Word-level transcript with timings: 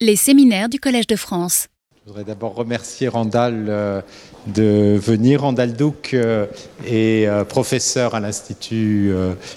Les 0.00 0.14
séminaires 0.14 0.68
du 0.68 0.78
Collège 0.78 1.08
de 1.08 1.16
France. 1.16 1.66
Je 2.04 2.10
voudrais 2.10 2.22
d'abord 2.22 2.54
remercier 2.54 3.08
Randall 3.08 3.66
euh, 3.68 4.00
de 4.46 4.96
venir. 4.96 5.40
Randall 5.40 5.72
Duc 5.72 6.14
euh, 6.14 6.46
est 6.86 7.26
euh, 7.26 7.42
professeur 7.42 8.14
à 8.14 8.20
l'Institut 8.20 9.12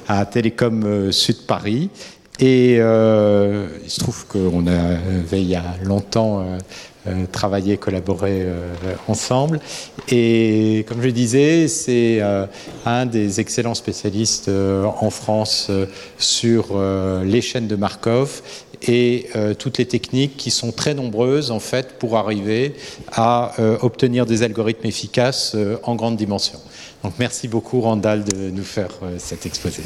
à 0.08 0.26
Télécom 0.26 1.12
Sud 1.12 1.46
Paris. 1.46 1.92
Et 2.40 2.78
il 2.78 3.90
se 3.90 4.00
trouve 4.00 4.26
qu'on 4.26 4.66
avait 4.66 5.44
il 5.44 5.48
y 5.48 5.56
a 5.56 5.76
longtemps 5.84 6.44
travaillé, 7.32 7.78
collaboré 7.78 8.48
ensemble. 9.08 9.60
Et 10.10 10.84
comme 10.88 11.04
je 11.04 11.10
disais, 11.10 11.68
c'est 11.68 12.20
un 12.84 13.06
des 13.06 13.40
excellents 13.40 13.76
spécialistes 13.76 14.50
en 14.50 15.12
France 15.12 15.70
sur 16.18 16.82
les 17.24 17.42
chaînes 17.42 17.68
de 17.68 17.76
Markov 17.76 18.42
et 18.82 19.30
euh, 19.36 19.54
toutes 19.54 19.78
les 19.78 19.86
techniques 19.86 20.38
qui 20.38 20.52
sont 20.52 20.72
très 20.72 20.94
nombreuses 20.94 21.52
en 21.52 21.60
fait 21.60 21.98
pour 22.00 22.18
arriver 22.18 22.76
à 23.12 23.54
euh, 23.60 23.78
obtenir 23.82 24.26
des 24.26 24.44
algorithmes 24.44 24.88
efficaces 24.88 25.54
euh, 25.56 25.78
en 25.84 25.96
grande 25.96 26.16
dimension. 26.16 26.60
Donc 27.04 27.14
merci 27.20 27.48
beaucoup 27.48 27.82
Randall 27.82 28.24
de 28.24 28.50
nous 28.50 28.64
faire 28.64 28.90
cet 29.18 29.48
exposé. 29.48 29.82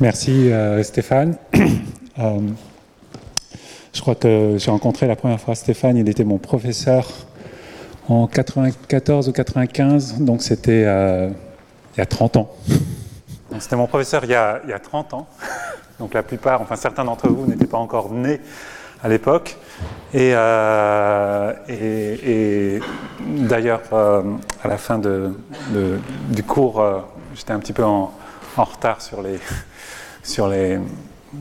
Merci 0.00 0.50
Stéphane. 0.82 1.36
je 3.92 4.00
crois 4.00 4.14
que 4.14 4.56
j'ai 4.56 4.70
rencontré 4.70 5.06
la 5.06 5.16
première 5.16 5.38
fois 5.38 5.54
Stéphane, 5.54 5.98
il 5.98 6.08
était 6.08 6.24
mon 6.24 6.38
professeur 6.38 7.06
en 8.08 8.26
94 8.26 9.28
ou 9.28 9.32
95, 9.32 10.20
donc 10.20 10.42
c'était 10.42 10.80
il 10.80 11.98
y 11.98 12.00
a 12.00 12.06
30 12.06 12.38
ans. 12.38 12.50
C'était 13.58 13.76
mon 13.76 13.86
professeur 13.86 14.24
il 14.24 14.30
y, 14.30 14.34
a, 14.34 14.62
il 14.64 14.70
y 14.70 14.72
a 14.72 14.78
30 14.78 15.12
ans. 15.12 15.26
Donc 15.98 16.14
la 16.14 16.22
plupart, 16.22 16.60
enfin 16.60 16.76
certains 16.76 17.04
d'entre 17.04 17.28
vous 17.28 17.46
n'étaient 17.46 17.66
pas 17.66 17.78
encore 17.78 18.12
nés 18.12 18.40
à 19.02 19.08
l'époque. 19.08 19.56
Et, 20.12 20.32
euh, 20.34 21.52
d'ailleurs, 23.20 23.82
euh, 23.92 24.22
à 24.62 24.68
la 24.68 24.78
fin 24.78 24.98
du 24.98 26.42
cours, 26.42 26.80
euh, 26.80 27.00
j'étais 27.34 27.52
un 27.52 27.58
petit 27.58 27.72
peu 27.72 27.84
en, 27.84 28.12
retard 28.56 29.02
sur 29.02 29.22
les, 29.22 29.38
sur 30.22 30.48
les, 30.48 30.78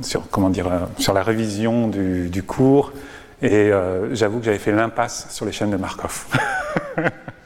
sur 0.01 0.29
comment 0.29 0.49
dire, 0.49 0.69
sur 0.97 1.13
la 1.13 1.23
révision 1.23 1.87
du, 1.87 2.29
du 2.29 2.43
cours. 2.43 2.91
Et 3.41 3.71
j'avoue 4.11 4.39
que 4.39 4.45
j'avais 4.45 4.59
fait 4.59 4.71
l'impasse 4.71 5.27
sur 5.29 5.45
les 5.45 5.51
chaînes 5.51 5.71
de 5.71 5.77
Markov. 5.77 6.25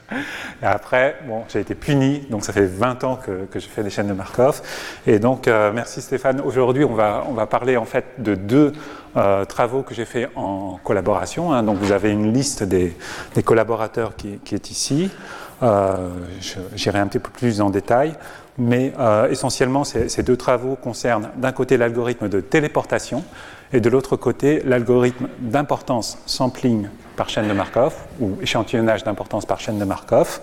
Après, 0.62 1.16
bon, 1.26 1.44
j'ai 1.48 1.60
été 1.60 1.74
puni, 1.74 2.20
donc 2.30 2.44
ça 2.44 2.52
fait 2.52 2.66
20 2.66 3.04
ans 3.04 3.16
que, 3.16 3.46
je 3.54 3.66
fais 3.66 3.82
des 3.82 3.90
chaînes 3.90 4.08
de 4.08 4.12
Markov. 4.12 4.62
Et 5.06 5.18
donc, 5.18 5.48
euh, 5.48 5.72
merci 5.74 6.00
Stéphane. 6.00 6.40
Aujourd'hui, 6.40 6.84
on 6.84 6.94
va, 6.94 7.24
on 7.28 7.32
va 7.32 7.46
parler 7.46 7.76
en 7.76 7.84
fait 7.84 8.04
de 8.18 8.34
deux 8.34 8.72
euh, 9.16 9.44
travaux 9.44 9.82
que 9.82 9.94
j'ai 9.94 10.04
fait 10.04 10.28
en 10.36 10.78
collaboration. 10.82 11.52
Hein. 11.52 11.62
Donc, 11.62 11.78
vous 11.78 11.92
avez 11.92 12.10
une 12.10 12.32
liste 12.32 12.62
des, 12.62 12.94
collaborateurs 13.44 14.14
qui, 14.16 14.38
est 14.52 14.70
ici. 14.70 15.10
Euh, 15.62 16.08
J'irai 16.74 16.98
un 16.98 17.06
petit 17.06 17.18
peu 17.18 17.30
plus 17.30 17.60
en 17.60 17.70
détail. 17.70 18.14
Mais 18.58 18.92
essentiellement, 19.30 19.84
ces 19.84 20.22
deux 20.22 20.36
travaux 20.36 20.76
concernent 20.76 21.30
d'un 21.36 21.52
côté 21.52 21.78
l'algorithme 21.78 22.28
de 22.28 22.42
téléportation 22.42 23.24
et 23.72 23.80
de 23.80 23.88
l'autre 23.88 24.16
côté 24.16 24.60
l'algorithme 24.66 25.28
d'importance 25.38 26.18
sampling 26.26 26.88
par 27.20 27.28
chaîne 27.28 27.48
de 27.48 27.52
Markov, 27.52 27.92
ou 28.18 28.38
échantillonnage 28.40 29.04
d'importance 29.04 29.44
par 29.44 29.60
chaîne 29.60 29.78
de 29.78 29.84
Markov. 29.84 30.40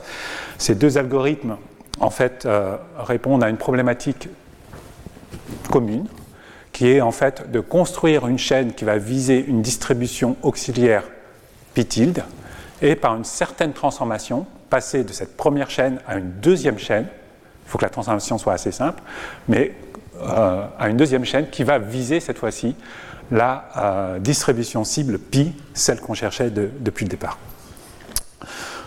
Ces 0.59 0.75
deux 0.75 0.99
algorithmes, 0.99 1.57
en 1.99 2.11
fait, 2.11 2.45
euh, 2.45 2.77
répondent 2.99 3.43
à 3.43 3.49
une 3.49 3.57
problématique 3.57 4.29
commune, 5.71 6.05
qui 6.73 6.91
est 6.91 7.01
en 7.01 7.09
fait 7.09 7.49
de 7.49 7.61
construire 7.61 8.27
une 8.27 8.37
chaîne 8.37 8.73
qui 8.73 8.85
va 8.85 8.99
viser 8.99 9.43
une 9.43 9.63
distribution 9.63 10.37
auxiliaire 10.43 11.01
p 11.73 11.83
tilde, 11.83 12.23
et 12.83 12.95
par 12.95 13.15
une 13.15 13.25
certaine 13.25 13.73
transformation, 13.73 14.45
passer 14.69 15.03
de 15.03 15.13
cette 15.13 15.35
première 15.35 15.71
chaîne 15.71 15.99
à 16.07 16.19
une 16.19 16.29
deuxième 16.41 16.77
chaîne. 16.77 17.07
Il 17.65 17.71
faut 17.71 17.79
que 17.79 17.85
la 17.85 17.89
transformation 17.89 18.37
soit 18.37 18.53
assez 18.53 18.71
simple, 18.71 19.01
mais 19.47 19.73
euh, 20.21 20.67
à 20.77 20.89
une 20.89 20.97
deuxième 20.97 21.25
chaîne 21.25 21.49
qui 21.49 21.63
va 21.63 21.79
viser 21.79 22.19
cette 22.19 22.37
fois-ci 22.37 22.75
la 23.31 23.69
euh, 23.77 24.19
distribution 24.19 24.83
cible 24.83 25.19
pi, 25.19 25.53
celle 25.73 25.99
qu'on 25.99 26.13
cherchait 26.13 26.49
depuis 26.49 27.05
le 27.05 27.09
départ. 27.09 27.37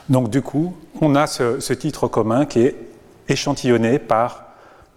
Donc 0.08 0.30
du 0.30 0.42
coup, 0.42 0.76
on 1.00 1.14
a 1.14 1.26
ce, 1.26 1.72
titre 1.72 2.08
commun 2.08 2.46
qui 2.46 2.60
est 2.60 2.76
échantillonné 3.28 3.98
par 3.98 4.46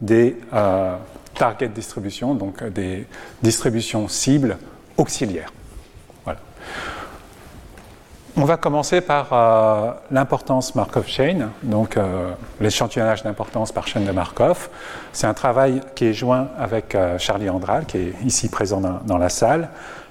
des 0.02 0.38
euh, 0.54 0.96
target 1.36 1.70
distributions, 1.70 2.36
donc 2.36 2.64
des 2.64 3.08
distributions 3.42 4.08
cibles 4.08 4.58
auxiliaires. 4.98 5.52
On 8.36 8.46
va 8.46 8.58
commencer 8.58 9.02
par 9.02 9.28
euh, 9.32 9.92
l'importance 10.10 10.74
Markov 10.74 11.06
chain, 11.06 11.50
donc 11.62 11.98
euh, 11.98 12.32
l'échantillonnage 12.60 13.22
d'importance 13.22 13.72
par 13.72 13.88
chaîne 13.88 14.06
de 14.06 14.12
Markov. 14.12 14.70
C'est 15.12 15.28
un 15.28 15.36
travail 15.36 15.82
qui 15.94 16.06
est 16.08 16.14
joint 16.14 16.48
avec 16.58 16.96
euh, 16.96 17.20
Charlie 17.20 17.48
Andral, 17.48 17.86
qui 17.86 17.98
est 17.98 18.14
ici 18.26 18.50
présent 18.50 18.82
dans, 19.06 19.18
la 19.20 19.30
salle, 19.30 19.70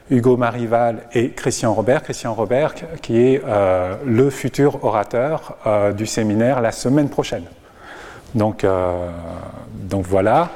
Hugo 0.09 0.37
Marival 0.37 1.03
et 1.13 1.31
Christian 1.31 1.75
Robert. 1.75 2.05
Christian 2.05 2.33
Robert, 2.33 2.75
qui 3.01 3.19
est 3.19 3.43
le 4.05 4.31
futur 4.31 4.85
orateur 4.85 5.57
du 5.97 6.07
séminaire 6.07 6.61
la 6.61 6.73
semaine 6.73 7.09
prochaine. 7.09 7.45
Donc, 8.35 8.67
donc 9.73 10.07
voilà. 10.07 10.51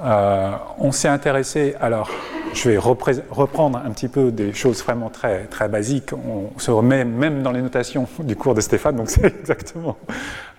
On 0.00 0.92
s'est 0.92 1.08
intéressé, 1.08 1.74
alors 1.80 2.10
je 2.54 2.68
vais 2.68 2.78
reprendre 2.78 3.80
un 3.84 3.90
petit 3.90 4.08
peu 4.08 4.30
des 4.30 4.52
choses 4.52 4.82
vraiment 4.82 5.10
très, 5.10 5.44
très 5.46 5.68
basiques. 5.68 6.12
On 6.12 6.58
se 6.58 6.70
remet 6.70 7.04
même 7.04 7.42
dans 7.42 7.50
les 7.50 7.60
notations 7.60 8.06
du 8.20 8.36
cours 8.36 8.54
de 8.54 8.60
Stéphane, 8.60 8.96
donc 8.96 9.10
c'est 9.10 9.24
exactement 9.40 9.96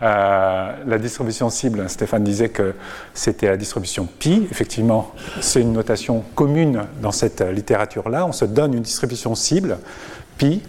euh, 0.01 0.71
la 0.85 0.97
distribution 0.97 1.49
cible. 1.49 1.89
Stéphane 1.89 2.23
disait 2.23 2.49
que 2.49 2.73
c'était 3.13 3.47
la 3.47 3.57
distribution 3.57 4.07
pi. 4.19 4.47
Effectivement, 4.51 5.11
c'est 5.41 5.61
une 5.61 5.73
notation 5.73 6.23
commune 6.35 6.83
dans 7.01 7.11
cette 7.11 7.41
littérature-là. 7.41 8.25
On 8.25 8.33
se 8.33 8.45
donne 8.45 8.73
une 8.73 8.83
distribution 8.83 9.33
cible, 9.35 9.77
pi, 10.37 10.61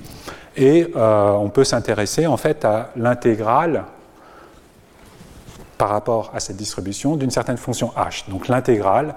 et 0.57 0.89
euh, 0.97 1.33
on 1.33 1.51
peut 1.51 1.65
s'intéresser 1.65 2.27
en 2.27 2.37
fait 2.37 2.65
à 2.65 2.91
l'intégrale 2.97 3.85
par 5.79 5.89
rapport 5.89 6.31
à 6.35 6.41
cette 6.41 6.57
distribution 6.57 7.17
d'une 7.17 7.31
certaine 7.31 7.57
fonction 7.57 7.93
h. 7.97 8.29
Donc 8.31 8.49
l'intégrale 8.49 9.15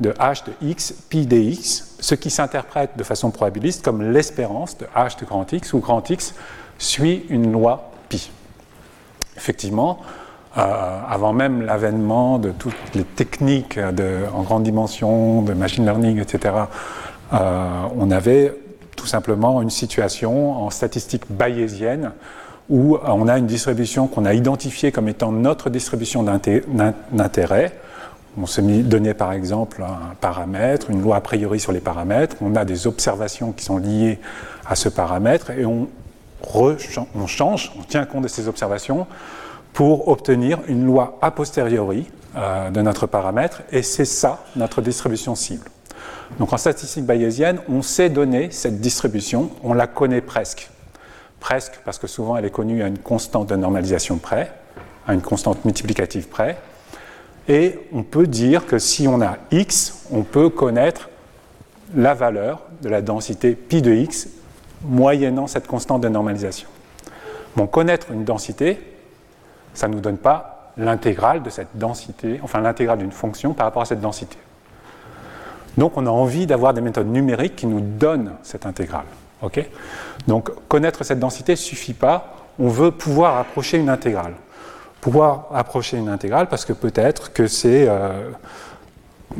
de 0.00 0.10
h 0.10 0.44
de 0.44 0.52
x 0.66 0.92
pi 1.08 1.26
dx, 1.26 1.96
ce 2.00 2.14
qui 2.14 2.30
s'interprète 2.30 2.90
de 2.96 3.04
façon 3.04 3.30
probabiliste 3.30 3.84
comme 3.84 4.02
l'espérance 4.02 4.76
de 4.78 4.86
h 4.96 5.18
de 5.20 5.24
grand 5.24 5.50
x, 5.52 5.72
où 5.72 5.78
grand 5.78 6.08
x 6.08 6.34
suit 6.78 7.24
une 7.28 7.52
loi 7.52 7.90
pi. 8.08 8.30
Effectivement, 9.36 10.00
euh, 10.58 11.00
avant 11.08 11.32
même 11.32 11.62
l'avènement 11.62 12.38
de 12.38 12.50
toutes 12.50 12.74
les 12.94 13.04
techniques 13.04 13.78
en 13.78 14.42
grande 14.42 14.64
dimension, 14.64 15.42
de 15.42 15.54
machine 15.54 15.84
learning, 15.84 16.20
etc., 16.20 16.54
euh, 17.32 17.82
on 17.96 18.10
avait 18.10 18.54
tout 18.96 19.06
simplement 19.06 19.62
une 19.62 19.70
situation 19.70 20.62
en 20.62 20.70
statistique 20.70 21.24
bayésienne 21.30 22.12
où 22.68 22.98
on 23.02 23.28
a 23.28 23.38
une 23.38 23.46
distribution 23.46 24.06
qu'on 24.06 24.24
a 24.24 24.34
identifiée 24.34 24.92
comme 24.92 25.08
étant 25.08 25.32
notre 25.32 25.70
distribution 25.70 26.22
d'intérêt, 26.22 27.72
on 28.40 28.46
se 28.46 28.60
donné 28.60 29.12
par 29.14 29.32
exemple 29.32 29.82
un 29.82 30.14
paramètre, 30.20 30.90
une 30.90 31.02
loi 31.02 31.16
a 31.16 31.20
priori 31.20 31.60
sur 31.60 31.72
les 31.72 31.80
paramètres, 31.80 32.36
on 32.40 32.56
a 32.56 32.64
des 32.64 32.86
observations 32.86 33.52
qui 33.52 33.64
sont 33.64 33.78
liées 33.78 34.18
à 34.66 34.74
ce 34.74 34.88
paramètre 34.88 35.50
et 35.50 35.66
on, 35.66 35.88
on 36.54 37.26
change, 37.26 37.72
on 37.78 37.82
tient 37.82 38.06
compte 38.06 38.22
de 38.22 38.28
ces 38.28 38.48
observations 38.48 39.06
pour 39.72 40.08
obtenir 40.08 40.60
une 40.68 40.86
loi 40.86 41.18
a 41.20 41.30
posteriori 41.30 42.10
euh, 42.36 42.70
de 42.70 42.80
notre 42.80 43.06
paramètre 43.06 43.62
et 43.70 43.82
c'est 43.82 44.04
ça 44.06 44.44
notre 44.56 44.80
distribution 44.80 45.34
cible. 45.34 45.66
Donc 46.38 46.52
en 46.52 46.56
statistique 46.56 47.04
bayésienne, 47.04 47.60
on 47.68 47.82
sait 47.82 48.08
donner 48.08 48.50
cette 48.50 48.80
distribution, 48.80 49.50
on 49.62 49.74
la 49.74 49.86
connaît 49.86 50.22
presque. 50.22 50.70
Presque 51.42 51.80
parce 51.84 51.98
que 51.98 52.06
souvent 52.06 52.36
elle 52.36 52.44
est 52.44 52.50
connue 52.50 52.84
à 52.84 52.86
une 52.86 52.98
constante 52.98 53.48
de 53.48 53.56
normalisation 53.56 54.18
près, 54.18 54.52
à 55.08 55.12
une 55.12 55.22
constante 55.22 55.64
multiplicative 55.64 56.28
près, 56.28 56.56
et 57.48 57.80
on 57.92 58.04
peut 58.04 58.28
dire 58.28 58.64
que 58.64 58.78
si 58.78 59.08
on 59.08 59.20
a 59.20 59.38
x, 59.50 60.06
on 60.12 60.22
peut 60.22 60.50
connaître 60.50 61.10
la 61.96 62.14
valeur 62.14 62.62
de 62.80 62.88
la 62.88 63.02
densité 63.02 63.56
pi 63.56 63.82
de 63.82 63.92
x 63.92 64.28
moyennant 64.84 65.48
cette 65.48 65.66
constante 65.66 66.00
de 66.02 66.08
normalisation. 66.08 66.68
Bon, 67.56 67.66
connaître 67.66 68.12
une 68.12 68.24
densité, 68.24 68.80
ça 69.74 69.88
ne 69.88 69.94
nous 69.94 70.00
donne 70.00 70.18
pas 70.18 70.72
l'intégrale 70.76 71.42
de 71.42 71.50
cette 71.50 71.74
densité, 71.74 72.38
enfin 72.44 72.60
l'intégrale 72.60 72.98
d'une 72.98 73.10
fonction 73.10 73.52
par 73.52 73.66
rapport 73.66 73.82
à 73.82 73.86
cette 73.86 74.00
densité. 74.00 74.38
Donc 75.76 75.96
on 75.96 76.06
a 76.06 76.10
envie 76.10 76.46
d'avoir 76.46 76.72
des 76.72 76.80
méthodes 76.80 77.08
numériques 77.10 77.56
qui 77.56 77.66
nous 77.66 77.80
donnent 77.80 78.34
cette 78.44 78.64
intégrale. 78.64 79.06
Donc 80.26 80.50
connaître 80.68 81.04
cette 81.04 81.18
densité 81.18 81.52
ne 81.52 81.56
suffit 81.56 81.94
pas, 81.94 82.34
on 82.58 82.68
veut 82.68 82.90
pouvoir 82.90 83.38
approcher 83.38 83.78
une 83.78 83.88
intégrale. 83.88 84.34
Pouvoir 85.00 85.48
approcher 85.52 85.96
une 85.96 86.08
intégrale 86.08 86.48
parce 86.48 86.64
que 86.64 86.72
peut-être 86.72 87.32
que 87.32 87.46
c'est 87.46 87.86
euh, 87.88 88.30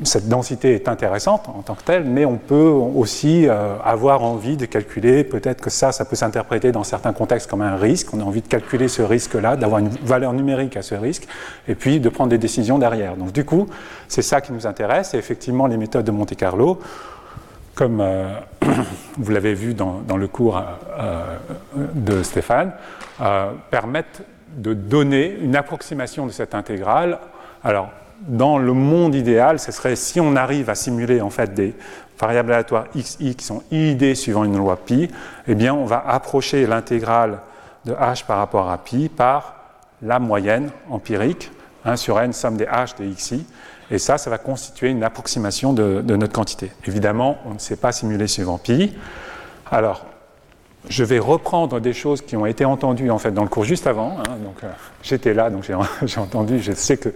cette 0.03 0.29
densité 0.29 0.75
est 0.75 0.89
intéressante 0.89 1.49
en 1.49 1.63
tant 1.63 1.75
que 1.75 1.85
telle, 1.85 2.05
mais 2.05 2.25
on 2.25 2.37
peut 2.37 2.55
aussi 2.55 3.49
euh, 3.49 3.77
avoir 3.85 4.23
envie 4.23 4.57
de 4.57 4.67
calculer, 4.67 5.25
peut-être 5.25 5.61
que 5.61 5.71
ça, 5.71 5.93
ça 5.93 6.05
peut 6.05 6.17
s'interpréter 6.17 6.73
dans 6.73 6.85
certains 6.85 7.13
contextes 7.13 7.49
comme 7.49 7.63
un 7.63 7.77
risque, 7.77 8.13
on 8.15 8.21
a 8.21 8.25
envie 8.25 8.43
de 8.43 8.49
calculer 8.49 8.89
ce 8.89 9.03
risque-là, 9.03 9.57
d'avoir 9.57 9.81
une 9.81 9.89
valeur 9.89 10.33
numérique 10.33 10.77
à 10.77 10.83
ce 10.83 10.95
risque, 10.95 11.27
et 11.69 11.75
puis 11.75 12.01
de 12.01 12.09
prendre 12.09 12.31
des 12.31 12.39
décisions 12.39 12.79
derrière. 12.79 13.17
Donc 13.17 13.33
du 13.33 13.45
coup, 13.45 13.67
c'est 14.09 14.23
ça 14.23 14.41
qui 14.41 14.53
nous 14.53 14.67
intéresse, 14.67 15.15
et 15.15 15.19
effectivement, 15.19 15.67
les 15.67 15.77
méthodes 15.77 16.05
de 16.05 16.11
Monte 16.11 16.37
Carlo, 16.37 16.81
comme 17.75 18.01
euh, 18.01 18.39
vous 19.19 19.33
l'avez 19.33 19.55
vu 19.55 19.75
dans, 19.75 20.17
le 20.17 20.29
cours 20.29 20.63
euh, 20.99 21.37
de 21.95 22.23
Stéphane, 22.23 22.73
permettent 23.71 24.23
de 24.57 24.75
donner 24.75 25.37
une 25.41 25.57
approximation 25.57 26.27
de 26.27 26.33
cette 26.33 26.55
intégrale. 26.55 27.19
Alors, 27.65 27.91
dans 28.21 28.59
le 28.59 28.73
monde 28.73 29.15
idéal, 29.15 29.59
ce 29.59 29.73
serait 29.73 29.97
si 29.97 30.21
on 30.21 30.37
arrive 30.37 30.71
à 30.71 30.75
simuler 30.75 31.21
en 31.21 31.31
fait 31.31 31.55
des 31.55 31.75
variables 32.21 32.53
aléatoires 32.53 32.87
xi 32.97 33.35
qui 33.35 33.45
sont 33.45 33.63
id 33.71 34.15
suivant 34.15 34.45
une 34.45 34.57
loi 34.57 34.77
pi, 34.77 35.11
eh 35.49 35.55
bien 35.55 35.75
on 35.75 35.87
va 35.87 36.05
approcher 36.07 36.67
l'intégrale 36.67 37.41
de 37.85 37.93
h 37.93 38.25
par 38.27 38.39
rapport 38.39 38.71
à 38.71 38.79
pi 38.79 39.09
par 39.09 39.57
la 40.03 40.19
moyenne 40.19 40.71
empirique, 40.89 41.51
1 41.85 41.97
sur 41.97 42.21
n 42.21 42.33
somme 42.33 42.57
des 42.57 42.67
h 42.67 42.97
de 42.99 43.13
xi, 43.13 43.45
et 43.93 43.99
ça, 43.99 44.17
ça 44.17 44.31
va 44.31 44.39
constituer 44.39 44.89
une 44.89 45.05
approximation 45.05 45.75
de, 45.75 46.01
notre 46.01 46.33
quantité. 46.33 46.73
Évidemment, 46.87 47.37
on 47.45 47.55
ne 47.55 47.59
sait 47.59 47.77
pas 47.77 47.93
simuler 47.93 48.27
suivant 48.27 48.57
pi. 48.57 48.95
Alors, 49.71 50.07
je 50.89 51.05
vais 51.05 51.19
reprendre 51.19 51.79
des 51.79 51.93
choses 51.93 52.23
qui 52.23 52.35
ont 52.35 52.47
été 52.47 52.65
entendues 52.65 53.11
en 53.11 53.19
fait 53.19 53.33
dans 53.33 53.43
le 53.43 53.51
cours 53.51 53.65
juste 53.65 53.87
avant. 53.87 54.17
Hein. 54.19 54.39
donc 54.43 54.65
euh, 54.65 54.71
j'étais 55.03 55.35
là, 55.35 55.51
donc 55.51 55.63
j'ai 55.63 56.17
entendu. 56.19 56.59
Je 56.61 56.73
sais 56.73 56.97
que 56.97 57.11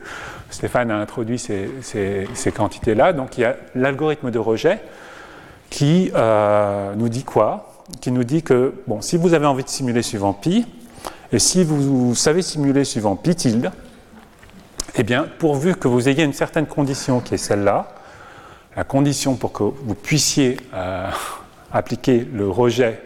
Stéphane 0.50 0.90
a 0.90 0.98
introduit 0.98 1.38
ces, 1.38 2.52
quantités-là. 2.54 3.14
Donc 3.14 3.38
il 3.38 3.40
y 3.40 3.44
a 3.44 3.56
l'algorithme 3.74 4.30
de 4.30 4.38
rejet 4.38 4.78
qui 5.70 6.12
euh, 6.14 6.94
nous 6.94 7.08
dit 7.08 7.24
quoi? 7.24 7.72
Qui 8.02 8.12
nous 8.12 8.24
dit 8.24 8.42
que 8.42 8.74
bon, 8.86 9.00
si 9.00 9.16
vous 9.16 9.32
avez 9.32 9.46
envie 9.46 9.64
de 9.64 9.68
simuler 9.70 10.02
suivant 10.02 10.34
pi, 10.34 10.66
et 11.32 11.38
si 11.38 11.64
vous, 11.64 12.14
savez 12.14 12.42
simuler 12.42 12.84
suivant 12.84 13.16
pi 13.16 13.34
tilde, 13.34 13.72
eh 14.96 15.02
bien, 15.02 15.26
pourvu 15.38 15.74
que 15.74 15.88
vous 15.88 16.08
ayez 16.08 16.24
une 16.24 16.32
certaine 16.32 16.66
condition 16.66 17.20
qui 17.20 17.34
est 17.34 17.38
celle-là, 17.38 17.94
la 18.76 18.84
condition 18.84 19.36
pour 19.36 19.52
que 19.52 19.62
vous 19.62 19.94
puissiez 19.94 20.58
euh, 20.74 21.08
appliquer 21.72 22.26
le 22.32 22.48
rejet 22.48 23.02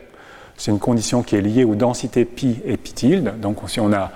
c'est 0.61 0.71
une 0.71 0.79
condition 0.79 1.23
qui 1.23 1.37
est 1.37 1.41
liée 1.41 1.65
aux 1.65 1.75
densités 1.75 2.27
pi 2.27 2.61
et 2.67 2.77
pi 2.77 2.93
tilde. 2.93 3.41
Donc 3.41 3.57
si 3.67 3.81
on 3.81 3.95
a 3.95 4.11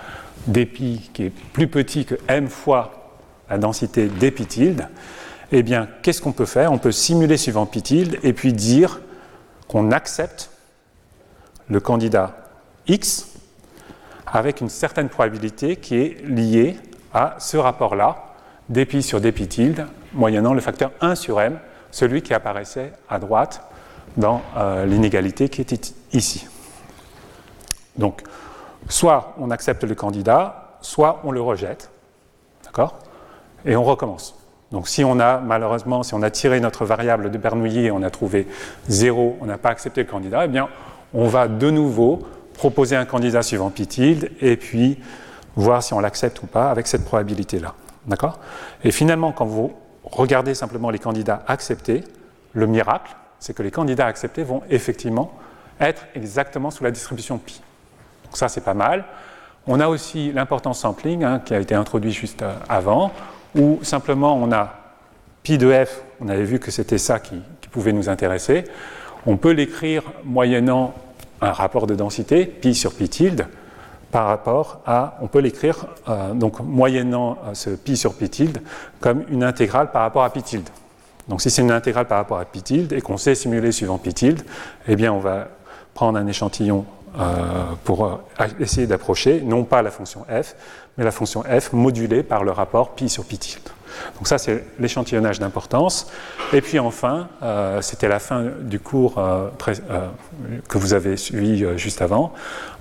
pi 0.53 1.11
qui 1.15 1.23
est 1.25 1.31
plus 1.31 1.69
petit 1.69 2.05
que 2.05 2.17
m 2.29 2.49
fois 2.49 3.17
la 3.49 3.57
densité 3.57 4.09
pi 4.09 4.45
tilde, 4.45 4.87
eh 5.53 5.63
bien, 5.63 5.89
qu'est-ce 6.03 6.21
qu'on 6.21 6.33
peut 6.33 6.45
faire? 6.45 6.71
On 6.71 6.77
peut 6.77 6.93
simuler 6.93 7.39
suivant 7.39 7.65
pi 7.65 7.81
tilde 7.81 8.19
et 8.23 8.35
puis 8.35 8.53
dire 8.53 9.01
qu'on 9.69 9.91
accepte 9.91 10.51
le 11.71 11.81
candidat 11.81 12.37
x 12.89 13.31
avec 14.27 14.61
une 14.61 14.69
certaine 14.69 15.09
probabilité 15.09 15.77
qui 15.77 15.97
est 15.97 16.23
liée 16.27 16.77
à 17.15 17.37
ce 17.39 17.57
rapport-là, 17.57 18.17
pi 18.73 19.03
sur 19.03 19.21
pi 19.21 19.49
tilde, 19.49 19.87
moyennant 20.13 20.53
le 20.53 20.61
facteur 20.61 20.91
1 21.01 21.15
sur 21.15 21.41
m, 21.41 21.59
celui 21.91 22.23
qui 22.23 22.35
apparaissait 22.35 22.93
à 23.09 23.19
droite 23.19 23.63
dans 24.17 24.43
euh, 24.57 24.85
l'inégalité 24.85 25.49
qui 25.49 25.61
était 25.61 25.81
ici. 26.13 26.47
Donc, 27.97 28.23
soit 28.89 29.35
on 29.39 29.51
accepte 29.51 29.85
le 29.85 29.95
candidat, 29.95 30.79
soit 30.81 31.21
on 31.25 31.31
le 31.31 31.41
rejette. 31.41 31.91
D'accord? 32.65 32.99
Et 33.65 33.77
on 33.77 33.85
recommence. 33.85 34.37
Donc, 34.73 34.89
si 34.89 35.05
on 35.05 35.21
a, 35.21 35.39
malheureusement, 35.39 36.03
si 36.03 36.15
on 36.15 36.23
a 36.23 36.31
tiré 36.31 36.59
notre 36.59 36.85
variable 36.85 37.31
de 37.31 37.39
Bernoulli 37.39 37.87
et 37.87 37.91
on 37.91 38.03
a 38.03 38.11
trouvé 38.11 38.49
0, 38.89 39.39
on 39.41 39.47
n'a 39.47 39.59
pas 39.59 39.71
accepté 39.71 40.03
le 40.03 40.09
candidat, 40.11 40.47
eh 40.47 40.49
bien, 40.49 40.69
on 41.13 41.29
va 41.29 41.47
de 41.47 41.71
nouveau 41.71 42.27
proposer 42.55 42.97
un 42.97 43.05
candidat 43.05 43.43
suivant 43.43 43.71
pi 43.71 43.87
tilde 43.87 44.31
et 44.41 44.57
puis 44.57 44.99
voir 45.57 45.83
si 45.83 45.95
on 45.95 46.01
l'accepte 46.01 46.43
ou 46.43 46.47
pas 46.47 46.71
avec 46.71 46.87
cette 46.87 47.05
probabilité-là. 47.05 47.75
D'accord? 48.07 48.39
Et 48.83 48.91
finalement, 48.91 49.33
quand 49.33 49.47
vous 49.47 49.73
regardez 50.05 50.55
simplement 50.55 50.91
les 50.91 50.99
candidats 50.99 51.43
acceptés, 51.47 52.05
le 52.53 52.67
miracle, 52.67 53.15
c'est 53.39 53.55
que 53.55 53.63
les 53.63 53.71
candidats 53.71 54.07
acceptés 54.07 54.43
vont 54.43 54.63
effectivement 54.71 55.33
être 55.81 56.05
exactement 56.15 56.71
sous 56.71 56.85
la 56.85 56.91
distribution 56.91 57.39
pi. 57.39 57.61
Donc 58.25 58.37
ça, 58.37 58.49
c'est 58.49 58.63
pas 58.63 58.75
mal. 58.75 59.05
On 59.67 59.81
a 59.81 59.89
aussi 59.89 60.33
l'importance 60.33 60.81
sampling 60.81 61.25
hein, 61.25 61.41
qui 61.45 61.55
a 61.55 61.61
été 61.61 61.75
introduit 61.75 62.13
juste 62.13 62.43
euh, 62.43 62.55
avant, 62.69 63.13
où 63.57 63.79
simplement 63.83 64.37
on 64.37 64.53
a 64.53 64.75
pi 65.43 65.59
de 65.59 65.73
f, 65.73 66.03
on 66.21 66.29
avait 66.29 66.45
vu 66.45 66.59
que 66.59 66.71
c'était 66.71 66.99
ça 66.99 67.19
qui, 67.21 67.41
pouvait 67.71 67.93
nous 67.93 68.09
intéresser. 68.09 68.63
On 69.27 69.37
peut 69.37 69.51
l'écrire 69.51 70.05
moyennant 70.23 70.95
un 71.41 71.51
rapport 71.51 71.89
de 71.89 71.97
densité, 71.97 72.47
pi 72.47 72.73
sur 72.73 72.95
pi 72.95 73.09
tilde, 73.09 73.49
par 74.15 74.27
rapport 74.27 74.79
à, 74.87 75.19
on 75.23 75.27
peut 75.27 75.41
l'écrire 75.41 75.87
euh, 76.09 76.35
donc 76.35 76.61
moyennant 76.61 77.37
euh, 77.47 77.55
ce 77.55 77.71
pi 77.71 77.97
sur 77.97 78.15
pi 78.15 78.31
tilde 78.31 78.59
comme 79.01 79.25
une 79.29 79.43
intégrale 79.43 79.91
par 79.91 80.03
rapport 80.03 80.23
à 80.23 80.31
pi 80.31 80.41
tilde. 80.41 80.69
Donc 81.27 81.43
si 81.43 81.51
c'est 81.51 81.63
une 81.63 81.73
intégrale 81.73 82.07
par 82.07 82.19
rapport 82.19 82.39
à 82.39 82.45
pi 82.45 82.63
tilde 82.63 82.93
et 82.93 83.01
qu'on 83.01 83.17
sait 83.17 83.35
simuler 83.35 83.73
suivant 83.73 83.99
pi 83.99 84.15
tilde, 84.15 84.43
eh 84.87 84.95
bien 84.95 85.13
on 85.13 85.19
va 85.19 85.49
prendre 85.95 86.17
un 86.17 86.29
échantillon 86.29 86.85
euh, 87.19 87.73
pour 87.83 88.21
essayer 88.61 88.87
d'approcher 88.87 89.41
non 89.41 89.65
pas 89.65 89.83
la 89.83 89.91
fonction 89.91 90.25
f, 90.31 90.55
mais 90.97 91.03
la 91.03 91.11
fonction 91.11 91.43
f 91.43 91.73
modulée 91.73 92.23
par 92.23 92.45
le 92.45 92.53
rapport 92.53 92.95
pi 92.95 93.09
sur 93.09 93.25
pi 93.25 93.37
tilde. 93.37 93.69
Donc 94.17 94.29
ça, 94.29 94.39
c'est 94.39 94.65
l'échantillonnage 94.79 95.39
d'importance. 95.39 96.11
Et 96.53 96.61
puis 96.61 96.79
enfin, 96.79 97.29
euh, 97.43 97.81
c'était 97.81 98.09
la 98.09 98.19
fin 98.19 98.45
du 98.61 98.81
cours 98.81 99.21
que 100.69 100.79
vous 100.79 100.95
avez 100.95 101.17
suivi 101.17 101.65
juste 101.77 102.03
avant, 102.03 102.33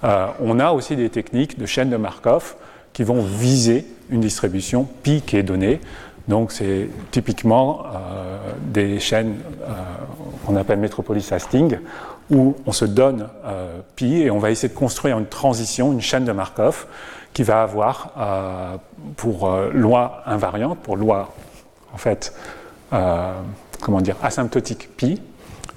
on 0.04 0.60
a 0.60 0.72
aussi 0.72 0.96
des 0.96 1.10
techniques 1.10 1.58
de 1.58 1.66
chaîne 1.66 1.90
de 1.90 1.98
Markov 1.98 2.56
qui 2.94 3.04
vont 3.04 3.22
viser 3.22 3.88
une 4.10 4.22
distribution 4.22 4.88
pi 5.04 5.22
qui 5.26 5.38
est 5.38 5.44
donnée. 5.44 5.82
Donc 6.28 6.52
c'est 6.52 6.90
typiquement 7.12 7.86
des 8.62 9.00
chaînes 9.00 9.38
qu'on 10.46 10.56
appelle 10.56 10.80
Metropolis 10.80 11.32
Hastings, 11.32 11.78
où 12.30 12.56
on 12.66 12.72
se 12.72 12.86
donne 12.86 13.30
euh, 13.46 13.80
pi 13.96 14.22
et 14.22 14.32
on 14.32 14.40
va 14.40 14.52
essayer 14.52 14.70
de 14.70 14.78
construire 14.78 15.18
une 15.18 15.26
transition, 15.26 15.92
une 15.92 16.02
chaîne 16.02 16.26
de 16.26 16.32
Markov 16.32 16.88
qui 17.34 17.44
va 17.44 17.62
avoir 17.62 18.12
euh, 18.18 18.78
pour 19.18 19.48
euh, 19.48 19.72
loi 19.74 20.24
invariante, 20.26 20.80
pour 20.80 20.98
loi 20.98 21.34
en 21.94 21.98
fait, 21.98 22.34
comment 23.82 24.02
dire, 24.02 24.16
asymptotique 24.24 24.96
pi, 24.98 25.22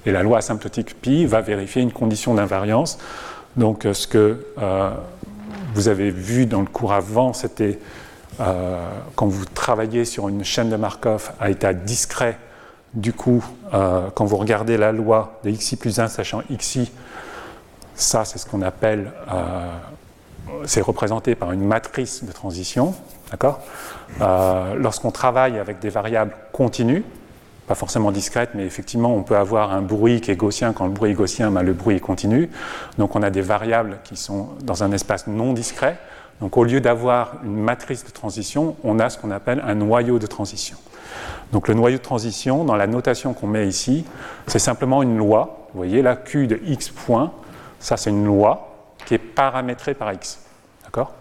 et 0.05 0.11
la 0.11 0.23
loi 0.23 0.39
asymptotique 0.39 0.99
pi 0.99 1.25
va 1.25 1.41
vérifier 1.41 1.81
une 1.81 1.91
condition 1.91 2.33
d'invariance. 2.33 2.97
Donc 3.55 3.87
ce 3.91 4.07
que 4.07 4.43
vous 5.75 5.87
avez 5.87 6.09
vu 6.09 6.47
dans 6.47 6.61
le 6.61 6.67
cours 6.67 6.93
avant, 6.93 7.33
c'était 7.33 7.77
quand 8.39 9.27
vous 9.27 9.45
travaillez 9.45 10.05
sur 10.05 10.27
une 10.27 10.43
chaîne 10.43 10.71
de 10.71 10.75
Markov 10.75 11.33
à 11.39 11.51
état 11.51 11.73
discret 11.73 12.39
du 12.93 13.13
coup, 13.13 13.43
euh, 13.73 14.09
quand 14.15 14.25
vous 14.25 14.37
regardez 14.37 14.77
la 14.77 14.91
loi 14.91 15.39
de 15.43 15.51
xi 15.51 15.75
plus 15.75 15.99
1 15.99 16.07
sachant 16.07 16.41
xi, 16.49 16.91
ça 17.95 18.25
c'est 18.25 18.37
ce 18.39 18.45
qu'on 18.45 18.61
appelle, 18.61 19.11
euh, 19.31 19.71
c'est 20.65 20.81
représenté 20.81 21.35
par 21.35 21.51
une 21.51 21.65
matrice 21.65 22.23
de 22.23 22.31
transition, 22.31 22.95
d'accord 23.31 23.59
euh, 24.21 24.75
Lorsqu'on 24.75 25.11
travaille 25.11 25.57
avec 25.59 25.79
des 25.79 25.89
variables 25.89 26.33
continues, 26.51 27.03
pas 27.67 27.75
forcément 27.75 28.11
discrètes, 28.11 28.51
mais 28.53 28.65
effectivement 28.65 29.13
on 29.13 29.23
peut 29.23 29.35
avoir 29.35 29.73
un 29.73 29.81
bruit 29.81 30.21
qui 30.21 30.31
est 30.31 30.35
gaussien, 30.35 30.73
quand 30.73 30.85
le 30.85 30.91
bruit 30.91 31.11
est 31.11 31.15
gaussien, 31.15 31.51
ben, 31.51 31.63
le 31.63 31.73
bruit 31.73 31.95
est 31.95 32.01
continu, 32.01 32.49
donc 32.97 33.15
on 33.15 33.23
a 33.23 33.29
des 33.29 33.41
variables 33.41 33.99
qui 34.03 34.15
sont 34.15 34.49
dans 34.63 34.83
un 34.83 34.91
espace 34.91 35.27
non 35.27 35.53
discret, 35.53 35.97
donc 36.39 36.55
au 36.57 36.63
lieu 36.63 36.81
d'avoir 36.81 37.35
une 37.43 37.55
matrice 37.55 38.05
de 38.05 38.11
transition, 38.11 38.75
on 38.83 38.99
a 38.99 39.09
ce 39.09 39.17
qu'on 39.17 39.31
appelle 39.31 39.61
un 39.65 39.75
noyau 39.75 40.19
de 40.19 40.27
transition. 40.27 40.77
Donc 41.51 41.67
le 41.67 41.73
noyau 41.73 41.97
de 41.97 42.03
transition, 42.03 42.63
dans 42.63 42.75
la 42.75 42.87
notation 42.87 43.33
qu'on 43.33 43.47
met 43.47 43.67
ici, 43.67 44.05
c'est 44.47 44.59
simplement 44.59 45.01
une 45.01 45.17
loi. 45.17 45.67
Vous 45.73 45.77
voyez 45.77 46.01
là, 46.01 46.15
Q 46.15 46.47
de 46.47 46.59
x 46.65 46.89
point, 46.89 47.31
ça 47.79 47.97
c'est 47.97 48.09
une 48.09 48.25
loi 48.25 48.66
qui 49.07 49.13
est 49.13 49.19
paramétrée 49.19 49.93
par 49.93 50.11
x. 50.11 50.39
D'accord? 50.83 51.13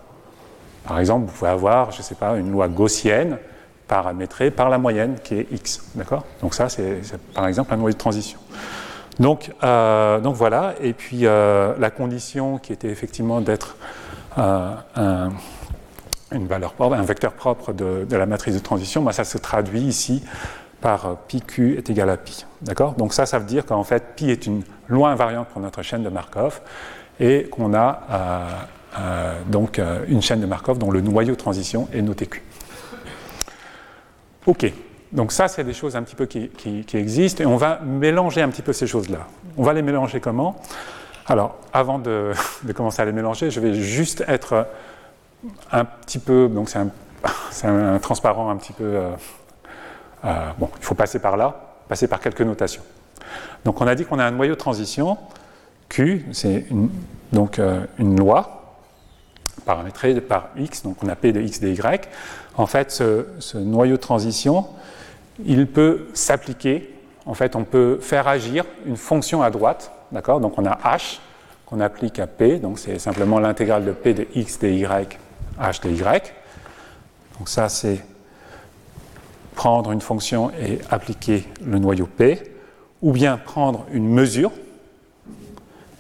Par 0.84 0.98
exemple, 0.98 1.26
vous 1.26 1.32
pouvez 1.32 1.50
avoir, 1.50 1.92
je 1.92 1.98
ne 1.98 2.02
sais 2.02 2.16
pas, 2.16 2.36
une 2.36 2.50
loi 2.50 2.66
gaussienne 2.66 3.38
paramétrée 3.86 4.50
par 4.50 4.68
la 4.68 4.78
moyenne 4.78 5.16
qui 5.22 5.36
est 5.36 5.46
x. 5.52 5.92
D'accord? 5.94 6.24
Donc 6.42 6.54
ça, 6.54 6.68
c'est 6.68 7.00
par 7.32 7.46
exemple 7.46 7.72
un 7.72 7.76
noyau 7.76 7.92
de 7.92 7.98
transition. 7.98 8.40
Donc, 9.20 9.52
euh, 9.62 10.18
donc 10.18 10.34
voilà, 10.34 10.74
et 10.80 10.92
puis 10.92 11.20
euh, 11.22 11.74
la 11.78 11.90
condition 11.90 12.58
qui 12.58 12.72
était 12.72 12.88
effectivement 12.88 13.40
d'être 13.40 13.76
euh, 14.36 14.72
un 14.96 15.30
une 16.32 16.48
valeur 16.48 16.72
propre, 16.74 16.96
un 16.96 17.02
vecteur 17.02 17.32
propre 17.32 17.72
de, 17.72 18.04
la 18.10 18.26
matrice 18.26 18.56
de 18.56 18.60
transition, 18.60 19.00
bah, 19.02 19.12
ça 19.12 19.22
se 19.22 19.38
traduit 19.38 19.80
ici 19.80 20.24
par 20.80 21.16
pi 21.28 21.40
q 21.40 21.76
est 21.78 21.88
égal 21.88 22.10
à 22.10 22.16
pi. 22.16 22.44
D'accord? 22.62 22.94
Donc 22.94 23.14
ça, 23.14 23.26
ça 23.26 23.38
veut 23.38 23.46
dire 23.46 23.64
qu'en 23.64 23.84
fait, 23.84 24.16
pi 24.16 24.28
est 24.28 24.44
une 24.44 24.62
loi 24.88 25.10
invariante 25.10 25.48
pour 25.48 25.62
notre 25.62 25.82
chaîne 25.82 26.02
de 26.02 26.08
Markov 26.08 26.60
et 27.20 27.44
qu'on 27.44 27.74
a 27.74 28.00
euh, 28.10 28.46
euh, 28.98 29.40
donc 29.46 29.80
une 30.08 30.22
chaîne 30.22 30.40
de 30.40 30.46
Markov 30.46 30.78
dont 30.78 30.90
le 30.90 31.00
noyau 31.00 31.34
transition 31.34 31.88
est 31.92 32.02
noté 32.02 32.26
q. 32.26 32.42
Ok. 34.46 34.72
donc 35.12 35.32
ça, 35.32 35.48
c'est 35.48 35.64
des 35.64 35.72
choses 35.72 35.96
un 35.96 36.02
petit 36.02 36.14
peu 36.14 36.26
qui, 36.26 36.86
existent 36.94 37.42
et 37.42 37.46
on 37.46 37.56
va 37.56 37.80
mélanger 37.80 38.42
un 38.42 38.48
petit 38.48 38.62
peu 38.62 38.72
ces 38.72 38.86
choses-là. 38.86 39.26
On 39.56 39.62
va 39.62 39.72
les 39.72 39.82
mélanger 39.82 40.20
comment? 40.20 40.60
Alors, 41.26 41.56
avant 41.72 41.98
de, 41.98 42.32
commencer 42.74 43.02
à 43.02 43.04
les 43.04 43.12
mélanger, 43.12 43.50
je 43.50 43.58
vais 43.58 43.74
juste 43.74 44.24
être 44.28 44.66
un 45.72 45.84
petit 45.84 46.18
peu, 46.18 46.48
donc 46.48 46.70
c'est 47.50 47.66
un, 47.66 47.98
transparent 47.98 48.50
un 48.50 48.56
petit 48.56 48.72
peu, 48.72 48.84
euh, 48.84 49.10
euh, 50.24 50.50
bon, 50.58 50.70
il 50.78 50.84
faut 50.84 50.94
passer 50.94 51.18
par 51.18 51.36
là, 51.36 51.54
passer 51.88 52.08
par 52.08 52.20
quelques 52.20 52.42
notations. 52.42 52.82
Donc 53.64 53.80
on 53.80 53.86
a 53.86 53.94
dit 53.94 54.04
qu'on 54.04 54.18
a 54.18 54.24
un 54.24 54.30
noyau 54.30 54.54
de 54.54 54.58
transition, 54.58 55.18
Q, 55.88 56.26
c'est 56.32 56.66
donc 57.32 57.58
euh, 57.58 57.84
une 57.98 58.18
loi 58.18 58.76
paramétrée 59.64 60.20
par 60.20 60.48
X, 60.56 60.82
donc 60.82 61.02
on 61.02 61.08
a 61.08 61.16
P 61.16 61.32
de 61.32 61.40
X 61.40 61.60
de 61.60 61.68
Y. 61.68 62.08
En 62.56 62.66
fait, 62.66 62.90
ce 62.90 63.56
noyau 63.58 63.96
de 63.96 64.00
transition, 64.00 64.66
il 65.44 65.66
peut 65.66 66.06
s'appliquer, 66.14 66.94
en 67.26 67.34
fait, 67.34 67.56
on 67.56 67.64
peut 67.64 67.98
faire 68.00 68.28
agir 68.28 68.64
une 68.86 68.96
fonction 68.96 69.42
à 69.42 69.50
droite, 69.50 69.92
d'accord? 70.12 70.40
Donc 70.40 70.58
on 70.58 70.64
a 70.64 70.78
h 70.96 71.18
qu'on 71.66 71.80
applique 71.80 72.20
à 72.20 72.28
p, 72.28 72.58
donc 72.58 72.78
c'est 72.78 72.98
simplement 73.00 73.40
l'intégrale 73.40 73.84
de 73.84 73.90
p 73.90 74.14
de 74.14 74.26
x 74.34 74.60
de 74.60 74.68
y, 74.68 75.18
h 75.60 75.82
de 75.82 75.90
y. 75.90 76.32
Donc 77.38 77.48
ça, 77.48 77.68
c'est 77.68 78.04
prendre 79.54 79.90
une 79.90 80.00
fonction 80.00 80.50
et 80.52 80.78
appliquer 80.90 81.44
le 81.64 81.78
noyau 81.78 82.06
p, 82.06 82.40
ou 83.02 83.12
bien 83.12 83.36
prendre 83.36 83.84
une 83.92 84.08
mesure 84.08 84.52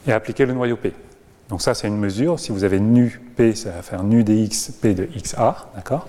et 0.06 0.12
appliquer 0.12 0.46
le 0.46 0.52
noyau 0.52 0.76
p. 0.76 0.92
Donc 1.48 1.62
ça, 1.62 1.74
c'est 1.74 1.86
une 1.86 1.98
mesure. 1.98 2.40
Si 2.40 2.52
vous 2.52 2.64
avez 2.64 2.80
nu 2.80 3.20
p, 3.36 3.54
ça 3.54 3.70
va 3.70 3.82
faire 3.82 4.02
nu 4.02 4.24
dx 4.24 4.72
p 4.80 4.94
de 4.94 5.04
xa, 5.04 5.56
d'accord? 5.74 6.06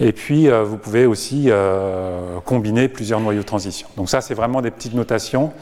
Et 0.00 0.12
puis, 0.12 0.48
euh, 0.48 0.64
vous 0.64 0.78
pouvez 0.78 1.04
aussi 1.04 1.46
euh, 1.48 2.40
combiner 2.44 2.88
plusieurs 2.88 3.20
noyaux 3.20 3.42
de 3.42 3.46
transition. 3.46 3.88
Donc 3.96 4.08
ça, 4.08 4.22
c'est 4.22 4.34
vraiment 4.34 4.62
des 4.62 4.70
petites 4.70 4.94
notations 4.94 5.52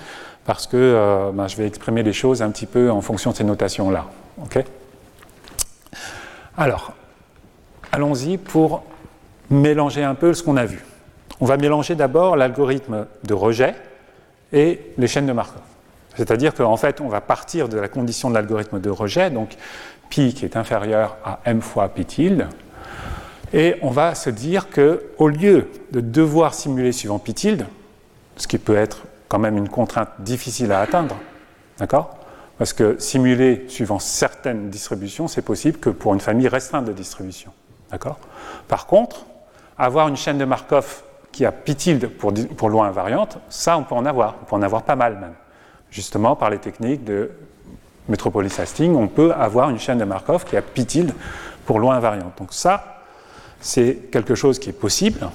parce 0.44 0.66
que 0.66 0.76
euh, 0.76 1.30
ben, 1.32 1.48
je 1.48 1.56
vais 1.56 1.66
exprimer 1.66 2.02
les 2.02 2.12
choses 2.12 2.40
un 2.40 2.50
petit 2.50 2.66
peu 2.66 2.90
en 2.90 3.00
fonction 3.00 3.32
de 3.32 3.36
ces 3.36 3.44
notations-là. 3.44 4.06
Alors, 6.56 6.92
allons-y 7.92 8.38
pour 8.38 8.84
mélanger 9.50 10.04
un 10.04 10.14
peu 10.14 10.34
ce 10.34 10.42
qu'on 10.42 10.56
a 10.56 10.64
vu. 10.64 10.84
On 11.40 11.44
va 11.44 11.56
mélanger 11.56 11.94
d'abord 11.94 12.36
l'algorithme 12.36 13.06
de 13.24 13.34
rejet 13.34 13.74
et 14.52 14.80
les 14.96 15.06
chaînes 15.06 15.26
de 15.26 15.32
Markov. 15.32 15.62
C'est-à-dire 16.18 16.52
qu'en 16.52 16.76
fait, 16.76 17.00
on 17.00 17.06
va 17.06 17.20
partir 17.20 17.68
de 17.68 17.78
la 17.78 17.86
condition 17.86 18.28
de 18.28 18.34
l'algorithme 18.34 18.80
de 18.80 18.90
rejet, 18.90 19.30
donc 19.30 19.56
pi 20.10 20.34
qui 20.34 20.44
est 20.44 20.56
inférieur 20.56 21.16
à 21.24 21.38
m 21.44 21.62
fois 21.62 21.88
pi 21.90 22.04
tilde, 22.04 22.48
et 23.52 23.76
on 23.82 23.90
va 23.90 24.16
se 24.16 24.28
dire 24.28 24.66
qu'au 24.68 25.28
lieu 25.28 25.68
de 25.92 26.00
devoir 26.00 26.54
simuler 26.54 26.90
suivant 26.90 27.20
pi 27.20 27.34
tilde, 27.34 27.66
ce 28.36 28.48
qui 28.48 28.58
peut 28.58 28.74
être 28.74 29.02
quand 29.28 29.38
même 29.38 29.56
une 29.56 29.68
contrainte 29.68 30.08
difficile 30.18 30.72
à 30.72 30.80
atteindre, 30.80 31.14
d'accord? 31.78 32.16
Parce 32.58 32.72
que 32.72 32.98
simuler 32.98 33.66
suivant 33.68 34.00
certaines 34.00 34.70
distributions, 34.70 35.28
c'est 35.28 35.42
possible 35.42 35.78
que 35.78 35.90
pour 35.90 36.14
une 36.14 36.20
famille 36.20 36.48
restreinte 36.48 36.84
de 36.84 36.92
distributions, 36.92 37.52
d'accord? 37.92 38.18
Par 38.66 38.86
contre, 38.86 39.24
avoir 39.78 40.08
une 40.08 40.16
chaîne 40.16 40.38
de 40.38 40.44
Markov 40.44 41.04
qui 41.30 41.46
a 41.46 41.52
pi 41.52 41.76
tilde 41.76 42.08
pour, 42.08 42.34
pour 42.56 42.70
loi 42.70 42.86
invariante, 42.86 43.38
ça 43.48 43.78
on 43.78 43.84
peut 43.84 43.94
en 43.94 44.04
avoir, 44.04 44.34
on 44.42 44.46
peut 44.46 44.56
en 44.56 44.62
avoir 44.62 44.82
pas 44.82 44.96
mal 44.96 45.14
même. 45.14 45.34
Justement, 45.90 46.36
par 46.36 46.50
les 46.50 46.58
techniques 46.58 47.04
de 47.04 47.30
Metropolis 48.08 48.58
Hastings, 48.58 48.94
on 48.94 49.08
peut 49.08 49.32
avoir 49.32 49.70
une 49.70 49.78
chaîne 49.78 49.98
de 49.98 50.04
Markov 50.04 50.44
qui 50.44 50.56
a 50.56 50.62
pi 50.62 50.86
tilde 50.86 51.12
pour 51.66 51.78
loi 51.78 51.94
invariante. 51.94 52.32
Donc 52.38 52.52
ça, 52.52 53.02
c'est 53.60 54.08
quelque 54.10 54.34
chose 54.34 54.58
qui 54.58 54.70
est 54.70 54.78
possible. 54.78 55.28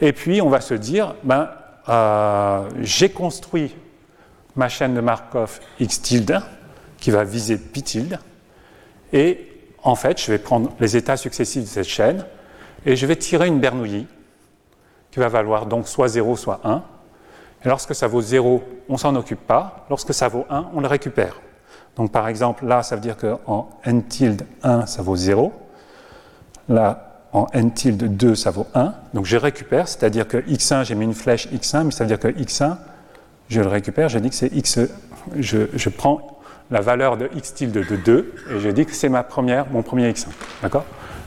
Et 0.00 0.12
puis, 0.12 0.40
on 0.42 0.48
va 0.48 0.60
se 0.60 0.74
dire, 0.74 1.14
ben, 1.22 1.50
euh, 1.88 2.68
j'ai 2.80 3.10
construit 3.10 3.74
ma 4.56 4.68
chaîne 4.68 4.94
de 4.94 5.00
Markov 5.00 5.60
x 5.80 6.02
tilde, 6.02 6.40
qui 6.98 7.10
va 7.10 7.24
viser 7.24 7.58
pi 7.58 7.82
tilde, 7.82 8.18
et 9.12 9.48
en 9.82 9.94
fait, 9.94 10.20
je 10.20 10.30
vais 10.30 10.38
prendre 10.38 10.72
les 10.80 10.96
états 10.96 11.16
successifs 11.16 11.62
de 11.62 11.68
cette 11.68 11.88
chaîne, 11.88 12.24
et 12.86 12.96
je 12.96 13.06
vais 13.06 13.16
tirer 13.16 13.46
une 13.46 13.60
Bernoulli, 13.60 14.06
qui 15.10 15.20
va 15.20 15.28
valoir 15.28 15.66
donc 15.66 15.86
soit 15.86 16.08
0, 16.08 16.36
soit 16.36 16.60
1. 16.64 16.82
Lorsque 17.64 17.94
ça 17.94 18.06
vaut 18.06 18.20
0, 18.20 18.62
on 18.88 18.96
s'en 18.96 19.14
occupe 19.16 19.46
pas. 19.46 19.86
Lorsque 19.88 20.12
ça 20.12 20.28
vaut 20.28 20.44
1, 20.50 20.66
on 20.74 20.80
le 20.80 20.86
récupère. 20.86 21.40
Donc 21.96 22.12
par 22.12 22.28
exemple, 22.28 22.66
là, 22.66 22.82
ça 22.82 22.96
veut 22.96 23.00
dire 23.02 23.16
qu'en 23.16 23.68
n 23.84 24.02
tilde 24.02 24.44
1, 24.62 24.86
ça 24.86 25.02
vaut 25.02 25.16
0. 25.16 25.52
Là, 26.68 27.22
en 27.32 27.46
n 27.52 27.72
tilde 27.72 28.16
2, 28.16 28.34
ça 28.34 28.50
vaut 28.50 28.66
1. 28.74 28.94
Donc 29.14 29.24
je 29.24 29.36
récupère, 29.36 29.88
c'est-à-dire 29.88 30.28
que 30.28 30.38
x1, 30.38 30.84
j'ai 30.84 30.94
mis 30.94 31.04
une 31.04 31.14
flèche 31.14 31.48
x1, 31.48 31.84
mais 31.84 31.90
ça 31.90 32.04
veut 32.04 32.08
dire 32.08 32.18
que 32.18 32.28
x1, 32.28 32.76
je 33.48 33.60
le 33.60 33.68
récupère, 33.68 34.08
je 34.08 34.18
dis 34.18 34.30
que 34.30 34.36
c'est 34.36 34.52
x, 34.52 34.80
je, 35.36 35.88
prends 35.88 36.40
la 36.70 36.80
valeur 36.80 37.16
de 37.16 37.30
x 37.34 37.54
tilde 37.54 37.72
de 37.72 37.96
2 37.96 38.34
et 38.50 38.60
je 38.60 38.68
dis 38.70 38.86
que 38.86 38.94
c'est 38.94 39.08
ma 39.08 39.22
première, 39.22 39.70
mon 39.70 39.82
premier 39.82 40.10
x1. 40.10 40.28
D'accord? 40.62 40.84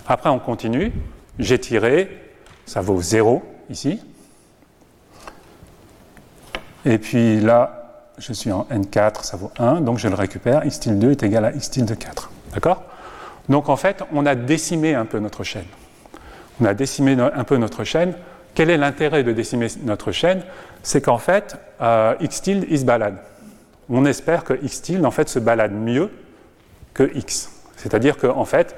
Après, 0.07 0.29
on 0.29 0.39
continue. 0.39 0.91
J'ai 1.39 1.59
tiré, 1.59 2.09
ça 2.65 2.81
vaut 2.81 3.01
0 3.01 3.43
ici. 3.69 4.01
Et 6.85 6.97
puis 6.97 7.39
là, 7.39 8.11
je 8.17 8.33
suis 8.33 8.51
en 8.51 8.67
n4, 8.71 9.23
ça 9.23 9.37
vaut 9.37 9.51
1, 9.59 9.81
donc 9.81 9.97
je 9.97 10.07
le 10.07 10.15
récupère. 10.15 10.65
x 10.65 10.79
tilde 10.79 10.99
2 10.99 11.11
est 11.11 11.23
égal 11.23 11.45
à 11.45 11.51
x 11.51 11.69
tilde 11.69 11.97
4. 11.97 12.31
D'accord? 12.53 12.83
Donc 13.49 13.69
en 13.69 13.75
fait, 13.75 14.03
on 14.13 14.25
a 14.25 14.35
décimé 14.35 14.95
un 14.95 15.05
peu 15.05 15.19
notre 15.19 15.43
chaîne 15.43 15.65
on 16.59 16.65
a 16.65 16.73
décimé 16.73 17.17
un 17.19 17.43
peu 17.43 17.57
notre 17.57 17.83
chaîne. 17.83 18.13
Quel 18.55 18.69
est 18.69 18.77
l'intérêt 18.77 19.23
de 19.23 19.31
décimer 19.31 19.67
notre 19.83 20.11
chaîne? 20.11 20.41
C'est 20.83 21.01
qu'en 21.01 21.17
fait, 21.17 21.57
euh, 21.81 22.15
x 22.19 22.41
tilde, 22.41 22.65
il 22.69 22.79
se 22.79 22.85
balade. 22.85 23.17
On 23.89 24.05
espère 24.05 24.43
que 24.43 24.53
x 24.61 24.81
tilde, 24.81 25.05
en 25.05 25.11
fait, 25.11 25.29
se 25.29 25.39
balade 25.39 25.73
mieux 25.73 26.09
que 26.93 27.11
x. 27.15 27.51
C'est-à-dire 27.75 28.17
qu'en 28.17 28.45
fait, 28.45 28.75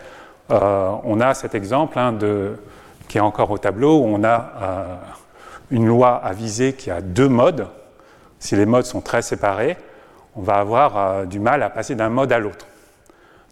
euh, 0.51 0.91
on 1.03 1.21
a 1.21 1.33
cet 1.33 1.55
exemple 1.55 1.97
hein, 1.97 2.17
qui 3.07 3.17
est 3.17 3.21
encore 3.21 3.51
au 3.51 3.57
tableau, 3.57 3.99
où 3.99 4.05
on 4.05 4.23
a 4.23 4.51
euh, 4.61 4.95
une 5.71 5.87
loi 5.87 6.15
à 6.15 6.33
viser 6.33 6.73
qui 6.73 6.91
a 6.91 7.01
deux 7.01 7.29
modes. 7.29 7.67
Si 8.39 8.55
les 8.55 8.65
modes 8.65 8.85
sont 8.85 9.01
très 9.01 9.21
séparés, 9.21 9.77
on 10.35 10.41
va 10.41 10.55
avoir 10.55 11.27
du 11.27 11.39
mal 11.39 11.61
à 11.63 11.69
passer 11.69 11.95
d'un 11.95 12.09
mode 12.09 12.31
à 12.31 12.39
l'autre. 12.39 12.67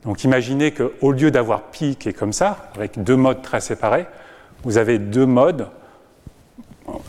Donc 0.05 0.23
imaginez 0.23 0.73
qu'au 0.73 1.11
lieu 1.11 1.31
d'avoir 1.31 1.63
pi 1.63 1.95
qui 1.95 2.09
est 2.09 2.13
comme 2.13 2.33
ça, 2.33 2.69
avec 2.75 3.03
deux 3.03 3.15
modes 3.15 3.41
très 3.41 3.59
séparés, 3.59 4.05
vous 4.63 4.77
avez 4.77 4.99
deux 4.99 5.25
modes. 5.25 5.67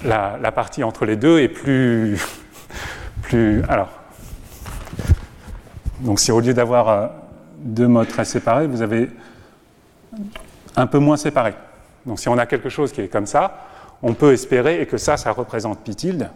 La, 0.04 0.52
partie 0.52 0.82
entre 0.82 1.04
les 1.04 1.16
deux 1.16 1.38
est 1.38 1.48
plus, 1.48 2.20
plus. 3.22 3.62
Alors. 3.68 3.90
Donc 6.00 6.18
si 6.18 6.32
au 6.32 6.40
lieu 6.40 6.54
d'avoir 6.54 6.88
euh, 6.88 7.06
deux 7.58 7.86
modes 7.86 8.08
très 8.08 8.24
séparés, 8.24 8.66
vous 8.66 8.82
avez 8.82 9.10
un 10.76 10.86
peu 10.86 10.98
moins 10.98 11.16
séparés. 11.16 11.54
Donc 12.06 12.18
si 12.18 12.28
on 12.28 12.38
a 12.38 12.46
quelque 12.46 12.68
chose 12.68 12.92
qui 12.92 13.00
est 13.00 13.08
comme 13.08 13.26
ça, 13.26 13.66
on 14.02 14.14
peut 14.14 14.32
espérer, 14.32 14.80
et 14.80 14.86
que 14.86 14.96
ça, 14.96 15.16
ça 15.16 15.32
représente 15.32 15.80
pi 15.80 15.94
tilde, 15.94 16.30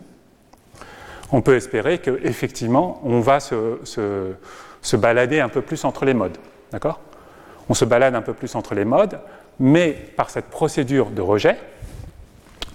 on 1.33 1.41
peut 1.41 1.57
espérer 1.57 1.99
qu'effectivement, 1.99 3.01
on 3.03 3.21
va 3.21 3.41
se 3.41 4.97
balader 4.97 5.41
un 5.41 5.49
peu 5.49 5.63
plus 5.63 5.85
entre 5.85 6.05
les 6.05 6.15
modes. 6.15 6.39
D'accord? 6.71 7.01
On 7.69 7.75
se 7.75 7.85
balade 7.85 8.15
un 8.15 8.23
peu 8.23 8.35
plus 8.35 8.55
entre 8.55 8.75
les 8.75 8.85
modes, 8.85 9.19
mais 9.59 9.93
par 10.17 10.31
cette 10.31 10.47
procédure 10.47 11.11
de 11.11 11.23
rejet, 11.23 11.59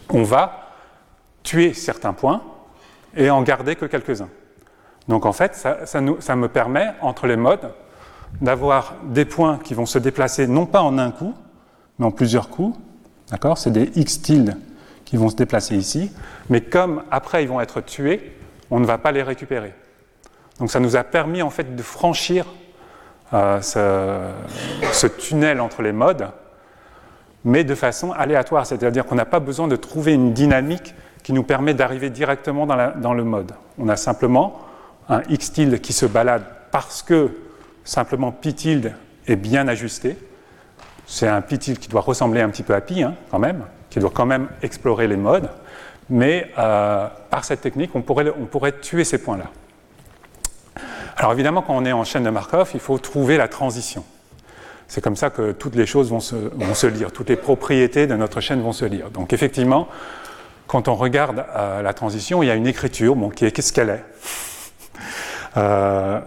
on 0.09 0.23
va 0.23 0.71
tuer 1.43 1.73
certains 1.73 2.13
points 2.13 2.41
et 3.15 3.29
en 3.29 3.41
garder 3.41 3.75
que 3.75 3.85
quelques-uns. 3.85 4.29
Donc 5.07 5.25
en 5.25 5.33
fait, 5.33 5.55
ça, 5.55 5.85
ça, 5.85 6.01
me 6.01 6.47
permet, 6.47 6.87
entre 7.01 7.27
les 7.27 7.37
modes, 7.37 7.73
d'avoir 8.41 8.95
des 9.03 9.25
points 9.25 9.59
qui 9.63 9.73
vont 9.73 9.85
se 9.85 9.99
déplacer 9.99 10.47
non 10.47 10.65
pas 10.65 10.81
en 10.81 10.97
un 10.97 11.11
coup, 11.11 11.33
mais 11.99 12.05
en 12.05 12.11
plusieurs 12.11 12.49
coups. 12.49 12.77
D'accord? 13.31 13.57
C'est 13.57 13.71
des 13.71 13.91
x 13.95 14.21
tilde 14.21 14.57
qui 15.05 15.15
vont 15.15 15.29
se 15.29 15.35
déplacer 15.35 15.75
ici, 15.75 16.11
mais 16.49 16.61
comme 16.61 17.03
après 17.11 17.43
ils 17.43 17.49
vont 17.49 17.61
être 17.61 17.81
tués, 17.81 18.36
on 18.71 18.79
ne 18.79 18.85
va 18.85 18.97
pas 18.97 19.11
les 19.11 19.23
récupérer. 19.23 19.73
Donc 20.59 20.71
ça 20.71 20.79
nous 20.79 20.95
a 20.95 21.03
permis 21.03 21.41
en 21.41 21.49
fait 21.49 21.75
de 21.75 21.83
franchir 21.83 22.45
euh, 23.33 23.61
ce, 23.61 25.07
tunnel 25.07 25.59
entre 25.59 25.81
les 25.81 25.91
modes, 25.91 26.29
mais 27.43 27.63
de 27.63 27.75
façon 27.75 28.11
aléatoire, 28.13 28.65
c'est-à-dire 28.65 29.05
qu'on 29.05 29.15
n'a 29.15 29.25
pas 29.25 29.39
besoin 29.39 29.67
de 29.67 29.75
trouver 29.75 30.13
une 30.13 30.33
dynamique 30.33 30.95
qui 31.23 31.33
nous 31.33 31.43
permet 31.43 31.73
d'arriver 31.73 32.09
directement 32.09 32.65
dans, 32.65 33.13
le 33.13 33.23
mode. 33.23 33.51
On 33.77 33.89
a 33.89 33.97
simplement 33.97 34.61
un 35.09 35.21
x 35.29 35.51
tilde 35.51 35.81
qui 35.81 35.91
se 35.91 36.05
balade 36.05 36.43
parce 36.71 37.01
que 37.01 37.31
simplement 37.83 38.31
pi 38.31 38.53
tilde 38.53 38.93
est 39.27 39.35
bien 39.35 39.67
ajusté. 39.67 40.17
C'est 41.05 41.27
un 41.27 41.41
pi 41.41 41.59
tilde 41.59 41.79
qui 41.79 41.89
doit 41.89 42.01
ressembler 42.01 42.41
un 42.41 42.49
petit 42.49 42.63
peu 42.63 42.73
à 42.73 42.81
pi 42.81 43.03
hein, 43.03 43.15
quand 43.29 43.39
même, 43.39 43.63
qui 43.89 43.99
doit 43.99 44.11
quand 44.13 44.25
même 44.25 44.47
explorer 44.61 45.07
les 45.07 45.17
modes, 45.17 45.49
mais 46.09 46.51
euh, 46.57 47.07
par 47.29 47.45
cette 47.45 47.61
technique, 47.61 47.91
on 47.95 48.01
pourrait, 48.01 48.31
on 48.39 48.45
pourrait 48.45 48.79
tuer 48.79 49.03
ces 49.03 49.17
points-là. 49.17 49.45
Alors 51.17 51.33
évidemment, 51.33 51.61
quand 51.61 51.75
on 51.75 51.85
est 51.85 51.91
en 51.91 52.03
chaîne 52.03 52.23
de 52.23 52.29
Markov, 52.29 52.71
il 52.73 52.79
faut 52.79 52.97
trouver 52.99 53.37
la 53.37 53.47
transition. 53.47 54.03
C'est 54.87 55.01
comme 55.01 55.15
ça 55.15 55.29
que 55.29 55.51
toutes 55.51 55.75
les 55.75 55.85
choses 55.85 56.09
vont 56.09 56.19
se, 56.19 56.87
lire, 56.87 57.11
toutes 57.11 57.29
les 57.29 57.35
propriétés 57.35 58.07
de 58.07 58.15
notre 58.15 58.39
chaîne 58.39 58.61
vont 58.61 58.71
se 58.71 58.85
lire. 58.85 59.09
Donc 59.09 59.33
effectivement, 59.33 59.87
quand 60.67 60.87
on 60.87 60.95
regarde 60.95 61.45
euh, 61.55 61.81
la 61.81 61.93
transition, 61.93 62.41
il 62.41 62.47
y 62.47 62.51
a 62.51 62.55
une 62.55 62.67
écriture 62.67 63.15
bon, 63.15 63.29
qui 63.29 63.45
est 63.45 63.51
qu'est-ce 63.51 63.73
qu'elle 63.73 63.89
est? 63.89 64.03
Euh, 65.57 66.21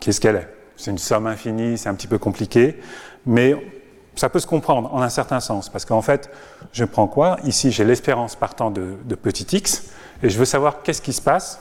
qu'est-ce 0.00 0.20
qu'elle 0.20 0.36
est? 0.36 0.48
C'est 0.76 0.90
une 0.90 0.98
somme 0.98 1.26
infinie, 1.26 1.78
c'est 1.78 1.88
un 1.88 1.94
petit 1.94 2.08
peu 2.08 2.18
compliqué, 2.18 2.80
mais 3.24 3.54
ça 4.14 4.28
peut 4.28 4.40
se 4.40 4.46
comprendre 4.46 4.92
en 4.94 5.02
un 5.02 5.08
certain 5.08 5.40
sens, 5.40 5.68
parce 5.68 5.84
qu'en 5.84 6.02
fait, 6.02 6.30
je 6.72 6.84
prends 6.84 7.06
quoi? 7.06 7.38
Ici, 7.44 7.70
j'ai 7.70 7.84
l'espérance 7.84 8.36
partant 8.36 8.70
de, 8.70 9.14
petit 9.14 9.56
x, 9.56 9.84
et 10.22 10.28
je 10.28 10.38
veux 10.38 10.44
savoir 10.44 10.82
qu'est-ce 10.82 11.02
qui 11.02 11.12
se 11.12 11.22
passe 11.22 11.60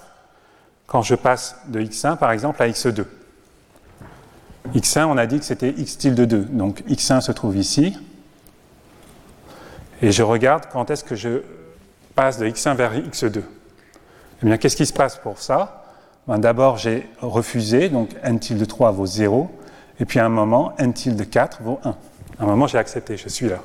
quand 0.86 1.02
je 1.02 1.16
passe 1.16 1.56
de 1.68 1.80
x1, 1.80 2.18
par 2.18 2.32
exemple, 2.32 2.62
à 2.62 2.68
x2. 2.68 3.06
x1, 4.76 5.06
on 5.06 5.18
a 5.18 5.26
dit 5.26 5.40
que 5.40 5.46
c'était 5.46 5.70
x 5.70 5.98
tilde 5.98 6.22
2, 6.22 6.40
donc 6.46 6.84
x1 6.90 7.22
se 7.22 7.32
trouve 7.32 7.56
ici, 7.56 7.98
et 10.02 10.12
je 10.12 10.24
regarde 10.24 10.66
quand 10.72 10.90
est-ce 10.90 11.04
que 11.04 11.16
je 11.16 11.44
passe 12.16 12.38
de 12.38 12.48
x1 12.48 12.76
vers 12.76 12.94
x2. 12.94 13.42
Eh 14.44 14.46
bien, 14.46 14.58
qu'est-ce 14.58 14.76
qui 14.76 14.86
se 14.86 14.94
passe 14.94 15.16
pour 15.16 15.40
ça? 15.40 15.86
Ben, 16.28 16.38
D'abord, 16.38 16.78
j'ai 16.78 17.10
refusé, 17.22 17.90
donc 17.90 18.10
n 18.24 18.40
tilde 18.40 18.68
3 18.68 18.92
vaut 18.92 19.06
0, 19.06 19.50
et 20.00 20.06
puis 20.06 20.20
à 20.20 20.26
un 20.26 20.30
moment, 20.30 20.74
n 20.78 20.94
tilde 20.94 21.30
4 21.30 21.62
vaut 21.62 21.80
1. 21.86 21.96
À 22.42 22.44
un 22.44 22.48
moment, 22.48 22.66
j'ai 22.66 22.80
accepté, 22.80 23.18
je 23.18 23.30
suis 23.30 23.48
là. 23.48 23.60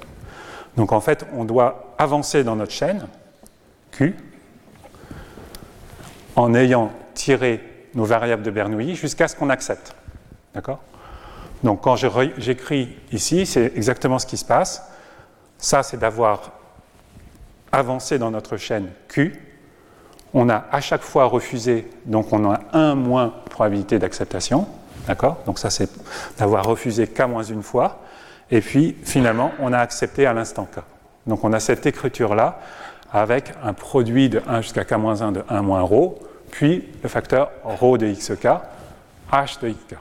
Donc 0.77 0.93
en 0.93 1.01
fait, 1.01 1.25
on 1.35 1.47
doit 1.47 1.95
avancer 1.97 2.45
dans 2.45 2.57
notre 2.57 2.73
chaîne, 2.73 3.09
Q, 3.91 4.15
en 6.35 6.53
ayant 6.53 6.93
tiré 7.15 7.89
nos 7.95 8.05
variables 8.05 8.43
de 8.43 8.51
Bernoulli 8.51 8.95
jusqu'à 8.95 9.29
ce 9.29 9.35
qu'on 9.35 9.49
accepte. 9.49 9.97
D'accord? 10.55 10.81
Donc 11.63 11.81
quand 11.81 11.97
j'écris 11.97 12.95
ici, 13.13 13.47
c'est 13.47 13.73
exactement 13.75 14.19
ce 14.19 14.27
qui 14.27 14.37
se 14.37 14.45
passe. 14.45 14.83
Ça, 15.57 15.83
c'est 15.83 15.97
d'avoir 15.97 16.53
avancé 17.73 18.19
dans 18.19 18.31
notre 18.31 18.59
chaîne 18.59 18.91
Q. 19.09 19.41
On 20.35 20.51
a 20.51 20.67
à 20.71 20.83
chaque 20.83 21.01
fois 21.01 21.25
refusé, 21.25 21.91
donc 22.05 22.31
on 22.31 22.51
a 22.51 22.61
un 22.75 22.95
moins 22.95 23.33
probabilité 23.49 23.99
d'acceptation. 23.99 24.69
D'accord? 25.07 25.39
Donc 25.47 25.59
ça, 25.59 25.71
c'est 25.71 25.89
d'avoir 26.37 26.67
refusé 26.67 27.07
K 27.07 27.23
moins 27.23 27.43
une 27.43 27.63
fois. 27.63 28.03
Et 28.51 28.61
puis, 28.61 28.97
finalement, 29.03 29.53
on 29.61 29.73
a 29.73 29.79
accepté 29.79 30.27
à 30.27 30.33
l'instant 30.33 30.67
K. 30.73 30.81
Donc 31.27 31.43
on 31.43 31.53
a 31.53 31.61
cette 31.61 31.87
écriture-là 31.87 32.61
avec 33.13 33.53
un 33.63 33.73
produit 33.73 34.29
de 34.29 34.43
1 34.47 34.61
jusqu'à 34.61 34.85
K-1 34.85 35.33
de 35.33 35.43
1 35.49 35.63
moins 35.63 35.83
ρ, 35.83 36.15
puis 36.51 36.89
le 37.03 37.09
facteur 37.09 37.51
ρ 37.65 37.99
de 37.99 38.07
xk, 38.13 38.49
h 39.33 39.61
de 39.61 39.71
xk. 39.71 39.97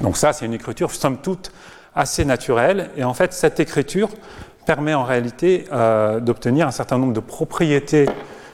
Donc 0.00 0.16
ça, 0.16 0.32
c'est 0.32 0.46
une 0.46 0.54
écriture, 0.54 0.90
somme 0.90 1.18
toute, 1.18 1.52
assez 1.94 2.24
naturelle. 2.24 2.90
Et 2.96 3.04
en 3.04 3.12
fait, 3.12 3.32
cette 3.34 3.60
écriture 3.60 4.08
permet 4.64 4.94
en 4.94 5.04
réalité 5.04 5.66
euh, 5.72 6.20
d'obtenir 6.20 6.66
un 6.66 6.70
certain 6.70 6.98
nombre 6.98 7.12
de 7.12 7.20
propriétés 7.20 8.08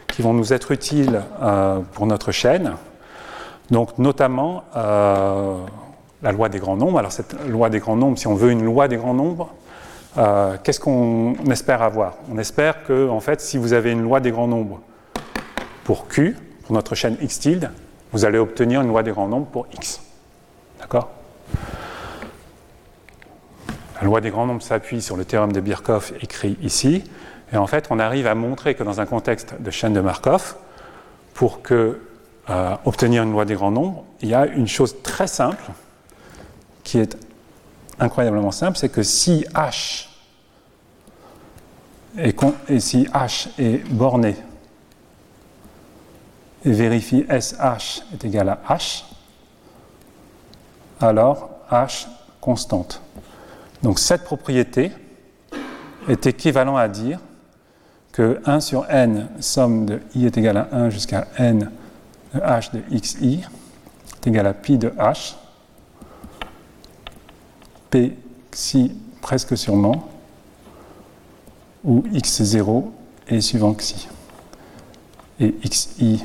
qui 0.09 0.23
vont 0.23 0.33
nous 0.33 0.53
être 0.53 0.73
utiles 0.73 1.23
euh, 1.43 1.81
pour 1.93 2.07
notre 2.07 2.33
chaîne. 2.33 2.73
Donc 3.71 3.99
notamment 3.99 4.65
euh, 4.75 5.59
la 6.23 6.33
loi 6.33 6.49
des 6.49 6.59
grands 6.59 6.77
nombres. 6.77 6.99
Alors 6.99 7.13
cette 7.13 7.35
loi 7.47 7.71
des 7.71 7.79
grands 7.79 7.97
nombres, 7.97 8.19
si 8.19 8.27
on 8.27 8.35
veut 8.35 8.51
une 8.51 8.65
loi 8.65 8.89
des 8.89 8.97
grands 8.97 9.15
nombres, 9.15 9.51
qu'est-ce 10.65 10.81
qu'on 10.81 11.35
espère 11.51 11.83
avoir? 11.83 12.15
On 12.33 12.39
espère 12.39 12.85
que, 12.85 13.09
en 13.09 13.21
fait, 13.21 13.41
si 13.41 13.57
vous 13.57 13.73
avez 13.73 13.93
une 13.93 14.03
loi 14.03 14.21
des 14.21 14.31
grands 14.31 14.49
nombres 14.49 14.81
pour 15.85 16.09
Q, 16.09 16.37
pour 16.65 16.75
notre 16.75 16.95
chaîne 16.95 17.17
x 17.21 17.39
tilde, 17.39 17.71
vous 18.13 18.25
allez 18.25 18.39
obtenir 18.39 18.81
une 18.81 18.89
loi 18.89 19.03
des 19.03 19.13
grands 19.13 19.29
nombres 19.29 19.47
pour 19.47 19.67
x. 19.75 20.01
D'accord? 20.81 21.11
La 24.01 24.07
loi 24.07 24.21
des 24.21 24.31
grands 24.31 24.47
nombres 24.47 24.63
s'appuie 24.63 25.03
sur 25.03 25.17
le 25.17 25.25
théorème 25.25 25.53
de 25.53 25.61
Birkhoff 25.61 26.13
écrit 26.21 26.57
ici. 26.63 27.05
Et 27.53 27.57
en 27.57 27.67
fait, 27.67 27.89
on 27.91 27.99
arrive 27.99 28.27
à 28.27 28.35
montrer 28.35 28.75
que 28.75 28.83
dans 28.83 29.01
un 29.01 29.07
contexte 29.07 29.55
de 29.61 29.71
chaîne 29.71 29.93
de 29.93 30.01
Markov, 30.01 30.57
pour 31.35 31.63
que, 31.63 32.01
euh, 32.51 32.77
obtenir 32.85 33.23
une 33.23 33.33
loi 33.33 33.45
des 33.45 33.55
grands 33.55 33.71
nombres, 33.71 34.05
il 34.21 34.29
y 34.29 34.35
a 34.35 34.47
une 34.47 34.69
chose 34.69 34.97
très 35.03 35.27
simple, 35.27 35.63
qui 36.89 36.97
est 36.97 37.19
incroyablement 37.99 38.51
simple, 38.51 38.79
c'est 38.79 38.89
que 38.89 39.03
si 39.03 39.45
H 39.55 40.07
est, 42.17 42.81
si 42.81 43.03
H 43.05 43.49
est 43.59 43.87
borné 43.93 44.37
et 46.65 46.73
vérifie 46.73 47.27
SH 47.29 48.05
est 48.15 48.25
égal 48.25 48.49
à 48.49 48.59
H, 48.75 49.05
alors 50.99 51.51
H 51.71 52.07
constante. 52.41 53.03
Donc 53.83 53.99
cette 53.99 54.25
propriété 54.25 54.91
est 56.09 56.27
équivalent 56.27 56.79
à 56.79 56.89
dire 56.89 57.21
que 58.13 58.41
1 58.47 58.61
sur 58.61 58.87
n, 58.89 59.29
somme 59.41 59.85
de 59.85 60.01
i 60.15 60.25
est 60.25 60.39
égal 60.39 60.57
à 60.57 60.69
1 60.73 60.89
jusqu'à 60.89 61.27
n 61.37 61.71
de 62.33 62.41
h 62.41 62.73
de 62.73 62.99
xi, 62.99 63.45
est 64.17 64.27
égal 64.27 64.47
à 64.47 64.55
pi 64.55 64.79
de 64.79 64.89
h, 64.89 65.35
p 67.91 68.17
xi 68.51 68.93
presque 69.21 69.57
sûrement, 69.57 70.09
où 71.85 72.03
x0 72.13 72.85
est 73.29 73.41
suivant 73.41 73.75
xi. 73.75 74.09
Et 75.41 75.55
xi 75.65 76.25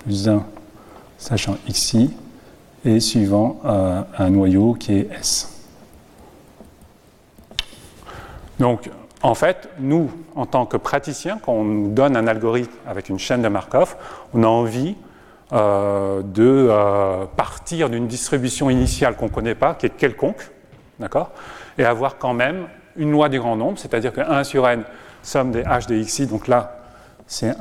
plus 0.00 0.28
1 0.28 0.44
sachant 1.18 1.56
xi 1.68 2.10
est 2.84 3.00
suivant 3.00 3.60
euh, 3.64 4.02
un 4.18 4.30
noyau 4.30 4.74
qui 4.74 4.94
est 4.94 5.08
s. 5.12 5.48
Donc, 8.58 8.90
en 9.22 9.34
fait, 9.34 9.68
nous, 9.78 10.10
en 10.34 10.46
tant 10.46 10.66
que 10.66 10.76
praticiens, 10.76 11.38
quand 11.40 11.52
on 11.52 11.64
nous 11.64 11.92
donne 11.92 12.16
un 12.16 12.26
algorithme 12.26 12.72
avec 12.86 13.08
une 13.08 13.18
chaîne 13.18 13.42
de 13.42 13.48
Markov, 13.48 13.96
on 14.34 14.42
a 14.42 14.46
envie 14.46 14.96
euh, 15.52 16.22
de 16.22 16.68
euh, 16.70 17.24
partir 17.36 17.88
d'une 17.88 18.08
distribution 18.08 18.68
initiale 18.68 19.16
qu'on 19.16 19.26
ne 19.26 19.30
connaît 19.30 19.54
pas, 19.54 19.74
qui 19.74 19.86
est 19.86 19.96
quelconque, 19.96 20.50
d'accord 21.02 21.30
Et 21.78 21.84
avoir 21.84 22.16
quand 22.18 22.32
même 22.32 22.66
une 22.96 23.10
loi 23.10 23.28
des 23.28 23.38
grands 23.38 23.56
nombres, 23.56 23.78
c'est-à-dire 23.78 24.12
que 24.12 24.20
1 24.20 24.44
sur 24.44 24.68
n, 24.68 24.84
somme 25.22 25.50
des 25.50 25.62
h 25.62 25.86
de 25.88 26.02
xi, 26.02 26.26
donc 26.26 26.48
là, 26.48 26.76
c'est 27.26 27.54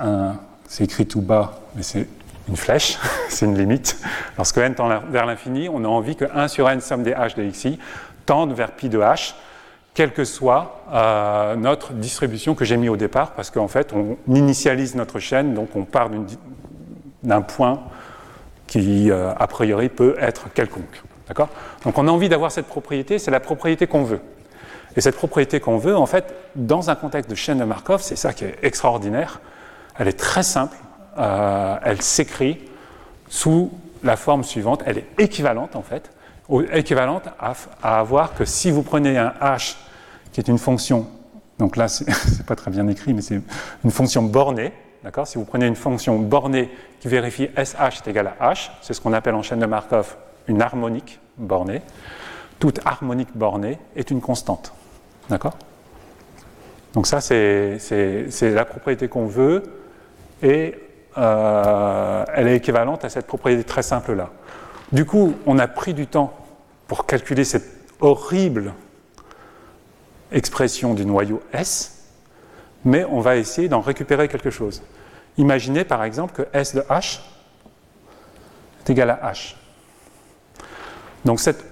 écrit 0.79 1.05
tout 1.05 1.21
bas, 1.21 1.59
mais 1.75 1.83
c'est 1.83 2.07
une 2.47 2.55
flèche, 2.55 2.97
c'est 3.29 3.45
une 3.45 3.57
limite. 3.57 3.97
Lorsque 4.37 4.57
n 4.57 4.73
tend 4.75 4.89
vers 5.09 5.25
l'infini, 5.25 5.69
on 5.69 5.83
a 5.83 5.87
envie 5.87 6.15
que 6.15 6.25
1 6.33 6.47
sur 6.47 6.69
n, 6.69 6.81
somme 6.81 7.03
des 7.03 7.13
h 7.13 7.35
de 7.35 7.49
xi, 7.49 7.79
tende 8.25 8.53
vers 8.53 8.71
pi 8.71 8.89
de 8.89 8.99
h, 8.99 9.33
quelle 9.93 10.13
que 10.13 10.23
soit 10.23 10.83
euh, 10.93 11.55
notre 11.55 11.93
distribution 11.93 12.55
que 12.55 12.65
j'ai 12.65 12.77
mis 12.77 12.89
au 12.89 12.97
départ, 12.97 13.31
parce 13.31 13.49
qu'en 13.49 13.67
fait, 13.67 13.93
on 13.93 14.17
initialise 14.33 14.95
notre 14.95 15.19
chaîne, 15.19 15.53
donc 15.53 15.75
on 15.75 15.83
part 15.83 16.09
d'un 17.23 17.41
point 17.41 17.81
qui, 18.67 19.11
euh, 19.11 19.33
a 19.37 19.47
priori, 19.47 19.89
peut 19.89 20.15
être 20.19 20.51
quelconque. 20.53 21.03
Donc 21.83 21.97
on 21.97 22.07
a 22.07 22.11
envie 22.11 22.29
d'avoir 22.29 22.51
cette 22.51 22.67
propriété, 22.67 23.19
c'est 23.19 23.31
la 23.31 23.39
propriété 23.39 23.87
qu'on 23.87 24.03
veut. 24.03 24.21
Et 24.95 25.01
cette 25.01 25.15
propriété 25.15 25.59
qu'on 25.59 25.77
veut, 25.77 25.95
en 25.95 26.05
fait, 26.05 26.33
dans 26.55 26.89
un 26.89 26.95
contexte 26.95 27.29
de 27.29 27.35
chaîne 27.35 27.59
de 27.59 27.63
Markov, 27.63 28.01
c'est 28.01 28.17
ça 28.17 28.33
qui 28.33 28.45
est 28.45 28.57
extraordinaire, 28.61 29.39
elle 29.97 30.07
est 30.07 30.19
très 30.19 30.43
simple, 30.43 30.77
euh, 31.17 31.77
elle 31.83 32.01
s'écrit 32.01 32.59
sous 33.29 33.71
la 34.03 34.17
forme 34.17 34.43
suivante, 34.43 34.83
elle 34.85 34.97
est 34.97 35.07
équivalente 35.17 35.75
en 35.75 35.81
fait, 35.81 36.11
équivalente 36.73 37.23
à, 37.39 37.53
avoir 37.99 38.33
que 38.33 38.43
si 38.45 38.71
vous 38.71 38.83
prenez 38.83 39.17
un 39.17 39.33
h 39.41 39.75
qui 40.33 40.41
est 40.41 40.47
une 40.47 40.57
fonction, 40.57 41.07
donc 41.59 41.77
là 41.77 41.87
c'est 41.87 42.45
pas 42.45 42.55
très 42.55 42.71
bien 42.71 42.87
écrit, 42.87 43.13
mais 43.13 43.21
c'est 43.21 43.41
une 43.83 43.91
fonction 43.91 44.23
bornée, 44.23 44.73
d'accord? 45.03 45.27
Si 45.27 45.37
vous 45.37 45.45
prenez 45.45 45.67
une 45.67 45.75
fonction 45.75 46.17
bornée 46.19 46.69
qui 46.99 47.07
vérifie 47.07 47.49
sh 47.55 47.75
est 47.79 48.07
égal 48.07 48.33
à 48.39 48.51
h, 48.51 48.71
c'est 48.81 48.93
ce 48.93 48.99
qu'on 48.99 49.13
appelle 49.13 49.35
en 49.35 49.43
chaîne 49.43 49.59
de 49.59 49.65
Markov 49.65 50.17
une 50.47 50.61
harmonique 50.61 51.19
bornée. 51.37 51.81
Toute 52.59 52.79
harmonique 52.85 53.35
bornée 53.35 53.79
est 53.95 54.11
une 54.11 54.21
constante, 54.21 54.73
d'accord? 55.29 55.57
Donc 56.93 57.07
ça 57.07 57.21
c'est 57.21 57.79
la 58.41 58.65
propriété 58.65 59.07
qu'on 59.07 59.25
veut 59.25 59.63
et 60.43 60.75
euh, 61.17 62.25
elle 62.33 62.47
est 62.47 62.57
équivalente 62.57 63.05
à 63.05 63.09
cette 63.09 63.27
propriété 63.27 63.63
très 63.63 63.83
simple 63.83 64.13
là. 64.13 64.29
Du 64.91 65.05
coup, 65.05 65.35
on 65.45 65.57
a 65.57 65.67
pris 65.67 65.93
du 65.93 66.05
temps 66.05 66.33
pour 66.87 67.05
calculer 67.05 67.45
cette 67.45 67.69
horrible 68.01 68.73
expression 70.33 70.93
du 70.93 71.05
noyau 71.05 71.41
S, 71.53 72.09
mais 72.83 73.05
on 73.05 73.21
va 73.21 73.37
essayer 73.37 73.69
d'en 73.69 73.81
récupérer 73.81 74.27
quelque 74.27 74.49
chose. 74.49 74.83
Imaginez 75.37 75.85
par 75.85 76.03
exemple 76.03 76.33
que 76.33 76.47
S 76.51 76.75
de 76.75 76.81
H 76.81 77.21
est 78.81 78.89
égal 78.89 79.09
à 79.09 79.31
H. 79.31 79.55
Donc 81.25 81.39
cet 81.39 81.65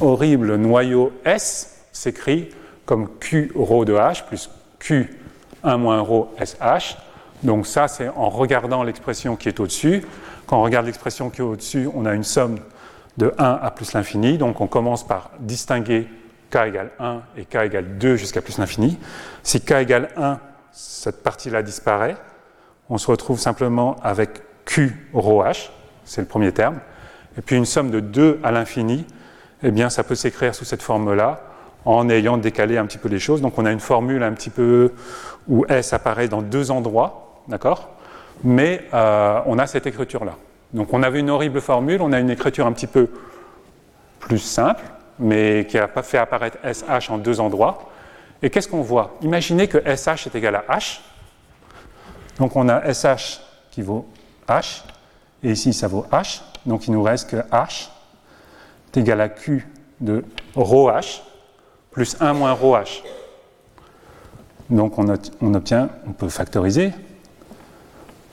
horrible 0.00 0.56
noyau 0.56 1.12
S 1.24 1.86
s'écrit 1.92 2.50
comme 2.84 3.08
Q 3.18 3.52
rho 3.54 3.84
de 3.84 3.94
H 3.94 4.24
plus 4.26 4.50
Q 4.78 5.18
1 5.62 5.76
moins 5.76 6.00
rho 6.00 6.32
SH. 6.42 6.96
Donc 7.42 7.66
ça, 7.66 7.88
c'est 7.88 8.08
en 8.08 8.30
regardant 8.30 8.82
l'expression 8.82 9.36
qui 9.36 9.48
est 9.48 9.60
au-dessus. 9.60 10.02
Quand 10.46 10.58
on 10.58 10.62
regarde 10.62 10.86
l'expression 10.86 11.28
qui 11.28 11.40
est 11.40 11.44
au-dessus, 11.44 11.88
on 11.94 12.06
a 12.06 12.14
une 12.14 12.24
somme 12.24 12.58
de 13.16 13.34
1 13.38 13.58
à 13.62 13.70
plus 13.70 13.92
l'infini. 13.92 14.38
Donc 14.38 14.60
on 14.60 14.66
commence 14.66 15.06
par 15.06 15.30
distinguer 15.40 16.08
k 16.50 16.56
égale 16.68 16.90
1 16.98 17.22
et 17.36 17.44
k 17.44 17.56
égale 17.56 17.98
2 17.98 18.16
jusqu'à 18.16 18.40
plus 18.40 18.58
l'infini. 18.58 18.98
Si 19.42 19.60
k 19.60 19.72
égale 19.72 20.10
1, 20.16 20.38
cette 20.72 21.22
partie-là 21.22 21.62
disparaît. 21.62 22.16
On 22.88 22.98
se 22.98 23.10
retrouve 23.10 23.40
simplement 23.40 23.96
avec 24.02 24.42
Q 24.64 25.08
rho 25.12 25.42
H, 25.42 25.70
c'est 26.04 26.20
le 26.20 26.26
premier 26.26 26.52
terme. 26.52 26.78
Et 27.38 27.42
puis 27.42 27.56
une 27.56 27.66
somme 27.66 27.90
de 27.90 28.00
2 28.00 28.40
à 28.42 28.50
l'infini, 28.50 29.04
eh 29.62 29.70
bien 29.70 29.90
ça 29.90 30.04
peut 30.04 30.14
s'écrire 30.14 30.54
sous 30.54 30.64
cette 30.64 30.82
forme-là 30.82 31.40
en 31.84 32.08
ayant 32.10 32.36
décalé 32.36 32.78
un 32.78 32.86
petit 32.86 32.98
peu 32.98 33.08
les 33.08 33.18
choses. 33.18 33.40
Donc 33.40 33.58
on 33.58 33.64
a 33.64 33.72
une 33.72 33.80
formule 33.80 34.22
un 34.22 34.32
petit 34.32 34.50
peu 34.50 34.92
où 35.48 35.64
S 35.68 35.92
apparaît 35.92 36.28
dans 36.28 36.42
deux 36.42 36.70
endroits, 36.70 37.42
d'accord? 37.48 37.90
Mais 38.42 38.82
euh, 38.92 39.40
on 39.46 39.58
a 39.58 39.66
cette 39.66 39.86
écriture-là. 39.86 40.36
Donc 40.72 40.92
on 40.92 41.02
avait 41.02 41.20
une 41.20 41.30
horrible 41.30 41.60
formule, 41.60 42.02
on 42.02 42.12
a 42.12 42.18
une 42.18 42.30
écriture 42.30 42.66
un 42.66 42.72
petit 42.72 42.88
peu 42.88 43.08
plus 44.18 44.38
simple, 44.38 44.82
mais 45.18 45.66
qui 45.68 45.78
a 45.78 45.88
fait 46.02 46.18
apparaître 46.18 46.58
SH 46.64 47.10
en 47.10 47.18
deux 47.18 47.40
endroits. 47.40 47.90
Et 48.42 48.50
qu'est-ce 48.50 48.68
qu'on 48.68 48.82
voit? 48.82 49.16
Imaginez 49.22 49.68
que 49.68 49.78
SH 49.78 50.26
est 50.26 50.34
égal 50.34 50.56
à 50.56 50.64
H. 50.76 51.00
Donc 52.38 52.56
on 52.56 52.68
a 52.68 52.92
SH 52.92 53.40
qui 53.70 53.82
vaut 53.82 54.06
H, 54.48 54.82
et 55.42 55.52
ici 55.52 55.72
ça 55.72 55.88
vaut 55.88 56.04
H 56.10 56.42
Donc 56.65 56.87
il 56.87 56.93
nous 56.93 57.03
reste 57.03 57.29
que 57.29 57.37
H 57.37 57.89
est 58.87 58.97
égal 58.97 59.21
à 59.21 59.29
Q 59.29 59.67
de 59.99 60.23
ρh 60.55 61.21
plus 61.91 62.17
1 62.19 62.33
moins 62.33 62.53
ρh. 62.53 63.03
Donc 64.69 64.97
on, 64.97 65.07
obtient, 65.53 65.89
on 66.07 66.13
peut 66.13 66.29
factoriser. 66.29 66.93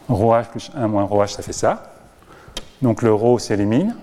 ρh 0.08 0.44
plus 0.50 0.70
1 0.74 0.88
moins 0.88 1.04
ρh, 1.04 1.28
ça 1.28 1.42
fait 1.42 1.52
ça. 1.52 1.92
Donc 2.82 3.02
le 3.02 3.12
ρ 3.12 3.40
s'élimine. 3.40 3.96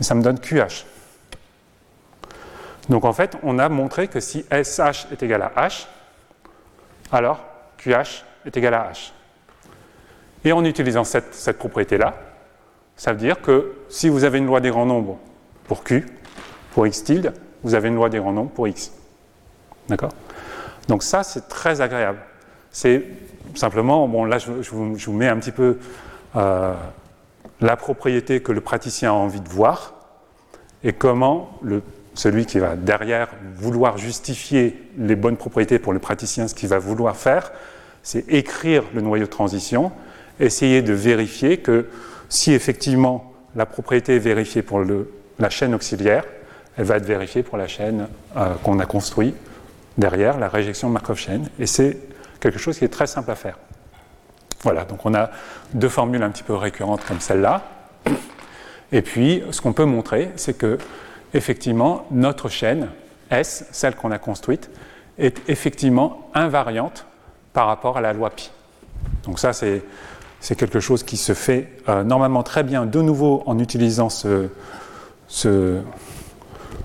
Et 0.00 0.04
ça 0.04 0.14
me 0.14 0.22
donne 0.22 0.38
QH. 0.38 0.84
Donc 2.88 3.04
en 3.04 3.12
fait, 3.12 3.36
on 3.42 3.58
a 3.58 3.68
montré 3.68 4.08
que 4.08 4.20
si 4.20 4.44
SH 4.50 5.06
est 5.12 5.22
égal 5.22 5.42
à 5.42 5.68
H, 5.68 5.86
alors 7.10 7.40
QH 7.78 8.24
est 8.46 8.56
égal 8.56 8.74
à 8.74 8.90
H. 8.92 9.12
Et 10.44 10.52
en 10.52 10.64
utilisant 10.64 11.04
cette, 11.04 11.34
cette 11.34 11.58
propriété-là, 11.58 12.14
ça 12.95 13.13
veut 13.13 13.19
dire 13.19 13.41
que 13.41 13.73
si 13.89 14.09
vous 14.09 14.23
avez 14.23 14.37
une 14.37 14.45
loi 14.45 14.59
des 14.59 14.69
grands 14.69 14.85
nombres 14.85 15.17
pour 15.67 15.83
Q, 15.83 16.05
pour 16.73 16.87
X 16.87 17.03
tilde, 17.03 17.33
vous 17.63 17.75
avez 17.75 17.87
une 17.87 17.95
loi 17.95 18.09
des 18.09 18.19
grands 18.19 18.33
nombres 18.33 18.51
pour 18.51 18.67
X. 18.67 18.91
D'accord? 19.87 20.11
Donc 20.87 21.03
ça, 21.03 21.23
c'est 21.23 21.47
très 21.47 21.81
agréable. 21.81 22.19
C'est 22.71 23.03
simplement, 23.55 24.07
bon 24.07 24.25
là, 24.25 24.37
je, 24.37 24.51
vous, 24.71 25.13
mets 25.13 25.27
un 25.27 25.37
petit 25.37 25.51
peu 25.51 25.77
euh, 26.35 26.73
la 27.61 27.75
propriété 27.75 28.41
que 28.41 28.51
le 28.51 28.61
praticien 28.61 29.11
a 29.11 29.13
envie 29.13 29.41
de 29.41 29.49
voir 29.49 29.93
et 30.83 30.93
comment 30.93 31.59
celui 32.13 32.45
qui 32.45 32.59
va 32.59 32.75
derrière 32.75 33.29
vouloir 33.55 33.97
justifier 33.97 34.79
les 34.97 35.15
bonnes 35.15 35.37
propriétés 35.37 35.79
pour 35.79 35.93
le 35.93 35.99
praticien, 35.99 36.47
ce 36.47 36.55
qu'il 36.55 36.69
va 36.69 36.79
vouloir 36.79 37.15
faire, 37.15 37.51
c'est 38.03 38.27
écrire 38.29 38.83
le 38.93 39.01
noyau 39.01 39.25
de 39.25 39.29
transition, 39.29 39.91
essayer 40.39 40.81
de 40.81 40.93
vérifier 40.93 41.57
que 41.57 41.87
si 42.33 42.51
effectivement 42.51 43.31
la 43.55 43.67
propriété 43.67 44.15
est 44.15 44.19
vérifiée 44.19 44.63
pour 44.63 44.81
la 45.39 45.49
chaîne 45.51 45.75
auxiliaire, 45.75 46.25
elle 46.75 46.85
va 46.85 46.97
être 46.97 47.05
vérifiée 47.05 47.43
pour 47.43 47.57
la 47.57 47.67
chaîne 47.67 48.07
euh, 48.35 48.55
qu'on 48.63 48.79
a 48.79 48.85
construite 48.87 49.35
derrière, 49.99 50.39
la 50.39 50.49
réjection 50.49 50.89
Markov 50.89 51.19
chaîne. 51.19 51.47
Et 51.59 51.67
c'est 51.67 51.95
quelque 52.39 52.57
chose 52.57 52.79
qui 52.79 52.85
est 52.85 52.89
très 52.89 53.05
simple 53.05 53.29
à 53.29 53.35
faire. 53.35 53.59
Voilà, 54.63 54.83
donc 54.83 55.05
on 55.05 55.13
a 55.13 55.29
deux 55.75 55.89
formules 55.89 56.23
un 56.23 56.31
petit 56.31 56.41
peu 56.41 56.55
récurrentes 56.55 57.05
comme 57.05 57.19
celle-là. 57.19 57.61
Et 58.91 59.03
puis, 59.03 59.43
ce 59.51 59.61
qu'on 59.61 59.73
peut 59.73 59.85
montrer, 59.85 60.31
c'est 60.35 60.57
que 60.57 60.79
effectivement, 61.35 62.07
notre 62.09 62.49
chaîne, 62.49 62.89
S, 63.29 63.65
celle 63.71 63.95
qu'on 63.95 64.09
a 64.09 64.17
construite, 64.17 64.71
est 65.19 65.47
effectivement 65.47 66.31
invariante 66.33 67.05
par 67.53 67.67
rapport 67.67 67.97
à 67.97 68.01
la 68.01 68.13
loi 68.13 68.31
pi. 68.31 68.49
Donc 69.25 69.37
ça, 69.37 69.53
c'est, 69.53 69.83
quelque 70.57 70.81
chose 70.81 71.03
qui 71.03 71.15
se 71.15 71.33
fait 71.33 71.69
euh, 71.87 72.03
normalement 72.03 72.43
très 72.43 72.63
bien 72.63 72.85
de 72.85 73.01
nouveau 73.01 73.43
en 73.45 73.59
utilisant 73.59 74.09
ce, 74.09 74.49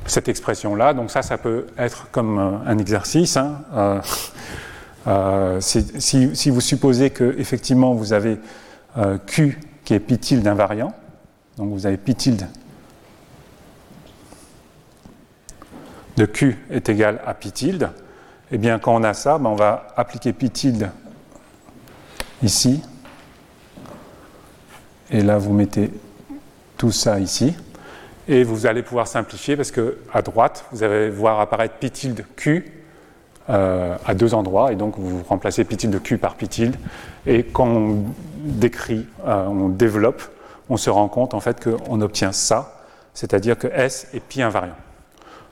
cette 0.06 0.28
expression-là. 0.28 0.94
Donc 0.94 1.10
ça, 1.10 1.22
ça 1.22 1.38
peut 1.38 1.66
être 1.76 2.08
comme 2.12 2.38
euh, 2.38 2.70
un 2.70 2.78
exercice. 2.78 3.36
Hein. 3.36 4.00
Euh, 5.08 5.60
si, 5.60 6.36
si, 6.36 6.50
vous 6.50 6.60
supposez 6.60 7.10
que 7.10 7.34
effectivement 7.38 7.94
vous 7.94 8.12
avez 8.12 8.38
Q 9.26 9.58
qui 9.84 9.94
est 9.94 10.00
pi 10.00 10.18
tilde 10.18 10.46
invariant, 10.46 10.92
donc 11.56 11.70
vous 11.70 11.86
avez 11.86 11.96
pi 11.96 12.14
tilde 12.14 12.46
de 16.16 16.26
Q 16.26 16.58
est 16.70 16.88
égal 16.88 17.20
à 17.26 17.32
pi 17.32 17.52
tilde, 17.52 17.90
eh 18.50 18.58
bien 18.58 18.78
quand 18.78 18.94
on 18.94 19.02
a 19.02 19.14
ça, 19.14 19.38
ben, 19.38 19.50
on 19.50 19.54
va 19.54 19.88
appliquer 19.96 20.32
pi 20.32 20.50
tilde 20.50 20.90
ici. 22.42 22.82
Et 25.10 25.22
là, 25.22 25.38
vous 25.38 25.52
mettez 25.52 25.90
tout 26.76 26.92
ça 26.92 27.18
ici. 27.18 27.54
Et 28.28 28.44
vous 28.44 28.66
allez 28.66 28.82
pouvoir 28.82 29.06
simplifier 29.06 29.56
parce 29.56 29.70
que 29.70 29.98
à 30.12 30.20
droite, 30.20 30.66
vous 30.70 30.82
allez 30.82 31.08
voir 31.08 31.40
apparaître 31.40 31.76
pi 31.76 31.90
tilde 31.90 32.26
Q 32.36 32.72
euh, 33.48 33.96
à 34.06 34.14
deux 34.14 34.34
endroits. 34.34 34.72
Et 34.72 34.76
donc, 34.76 34.98
vous 34.98 35.22
remplacez 35.22 35.64
pi 35.64 35.76
tilde 35.76 36.02
Q 36.02 36.18
par 36.18 36.34
pi 36.34 36.48
tilde. 36.48 36.76
Et 37.26 37.42
quand 37.44 37.66
on 37.66 38.04
décrit, 38.38 39.06
euh, 39.26 39.46
on 39.46 39.68
développe, 39.68 40.22
on 40.68 40.76
se 40.76 40.90
rend 40.90 41.08
compte 41.08 41.32
en 41.32 41.40
fait 41.40 41.62
qu'on 41.62 42.00
obtient 42.02 42.32
ça, 42.32 42.84
c'est-à-dire 43.14 43.56
que 43.56 43.68
S 43.68 44.08
est 44.12 44.20
pi 44.20 44.42
invariant. 44.42 44.76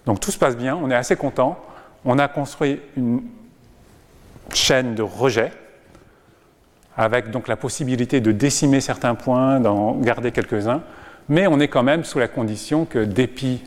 Donc 0.04 0.20
tout 0.20 0.30
se 0.30 0.38
passe 0.38 0.56
bien, 0.56 0.76
on 0.76 0.90
est 0.90 0.94
assez 0.94 1.16
content. 1.16 1.58
On 2.04 2.18
a 2.18 2.28
construit 2.28 2.80
une 2.96 3.22
chaîne 4.52 4.94
de 4.94 5.02
rejet 5.02 5.50
avec 6.96 7.30
donc 7.30 7.48
la 7.48 7.56
possibilité 7.56 8.20
de 8.20 8.32
décimer 8.32 8.80
certains 8.80 9.14
points, 9.14 9.60
d'en 9.60 9.92
garder 9.96 10.32
quelques-uns, 10.32 10.82
mais 11.28 11.46
on 11.46 11.60
est 11.60 11.68
quand 11.68 11.82
même 11.82 12.04
sous 12.04 12.18
la 12.18 12.28
condition 12.28 12.84
que 12.84 13.04
dpi 13.04 13.62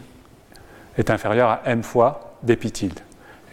est 0.98 1.10
inférieur 1.10 1.50
à 1.50 1.62
m 1.65 1.84
fois 1.84 2.36
dpi 2.44 2.72
tilde. 2.72 3.00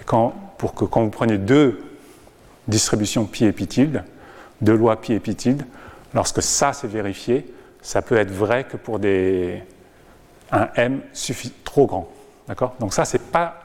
Et 0.01 0.05
quand, 0.05 0.33
pour 0.59 0.75
que 0.75 0.85
quand 0.85 1.03
vous 1.03 1.11
prenez 1.11 1.39
deux 1.39 1.83
distributions 2.69 3.27
pi 3.27 3.45
et 3.45 3.53
pi 3.53 3.67
tilde, 3.67 4.05
deux 4.61 4.77
lois 4.77 5.01
pi 5.01 5.13
et 5.13 5.21
pi 5.21 5.35
tilde, 5.35 5.65
lorsque 6.15 6.43
ça 6.43 6.73
c'est 6.73 6.89
vérifié, 6.89 7.53
ça 7.83 8.03
peut 8.03 8.17
être 8.17 8.31
vrai 8.31 8.65
que 8.65 8.77
pour 8.77 8.99
des, 8.99 9.63
un 10.51 10.69
m 10.77 11.01
suffit, 11.13 11.53
trop 11.65 11.87
grand. 11.87 12.09
D'accord? 12.49 12.75
Donc 12.81 12.95
ça, 12.95 13.05
c'est 13.05 13.31
pas... 13.31 13.61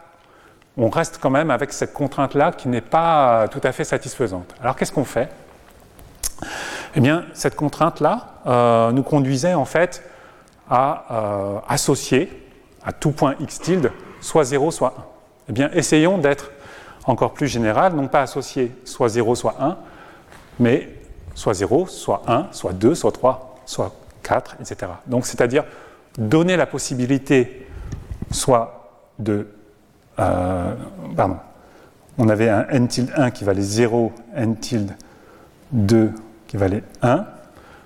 On 0.77 0.89
reste 0.89 1.19
quand 1.21 1.29
même 1.29 1.51
avec 1.51 1.73
cette 1.73 1.93
contrainte-là 1.93 2.51
qui 2.51 2.67
n'est 2.67 2.81
pas 2.81 3.47
tout 3.49 3.61
à 3.63 3.71
fait 3.71 3.83
satisfaisante. 3.83 4.55
Alors 4.61 4.75
qu'est-ce 4.75 4.91
qu'on 4.91 5.05
fait? 5.05 5.29
Eh 6.95 6.99
bien, 6.99 7.25
cette 7.33 7.55
contrainte-là 7.55 8.41
euh, 8.45 8.91
nous 8.91 9.03
conduisait 9.03 9.53
en 9.53 9.65
fait 9.65 10.03
à 10.69 11.05
euh, 11.11 11.59
associer 11.67 12.49
à 12.83 12.91
tout 12.91 13.11
point 13.11 13.35
x 13.39 13.59
tilde 13.59 13.91
soit 14.19 14.43
0, 14.43 14.71
soit 14.71 14.93
1. 14.97 15.03
Eh 15.49 15.53
bien, 15.53 15.69
essayons 15.73 16.17
d'être 16.17 16.51
encore 17.05 17.33
plus 17.33 17.47
général, 17.47 17.93
non 17.93 18.07
pas 18.07 18.21
associer 18.21 18.71
soit 18.85 19.09
0, 19.09 19.35
soit 19.35 19.55
1, 19.59 19.77
mais 20.59 20.89
soit 21.33 21.53
0, 21.53 21.87
soit 21.87 22.21
1, 22.27 22.47
soit 22.51 22.73
2, 22.73 22.95
soit 22.95 23.11
3, 23.11 23.59
soit 23.65 23.93
4, 24.23 24.57
etc. 24.61 24.91
Donc, 25.07 25.25
c'est-à-dire 25.25 25.63
donner 26.17 26.57
la 26.57 26.65
possibilité 26.65 27.67
soit 28.31 28.89
de. 29.19 29.47
Euh, 30.19 30.73
pardon. 31.15 31.37
On 32.17 32.29
avait 32.29 32.49
un 32.49 32.67
n 32.69 32.87
tilde 32.87 33.11
1 33.15 33.31
qui 33.31 33.43
valait 33.43 33.61
0, 33.61 34.11
n 34.35 34.55
tilde 34.57 34.91
2 35.71 36.11
qui 36.47 36.57
valait 36.57 36.83
1, 37.01 37.25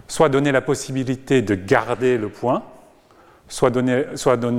soit 0.07 0.29
donner 0.29 0.51
la 0.51 0.61
possibilité 0.61 1.41
de 1.41 1.55
garder 1.55 2.17
le 2.17 2.29
point, 2.29 2.63
soit 3.47 3.69
donner, 3.69 4.05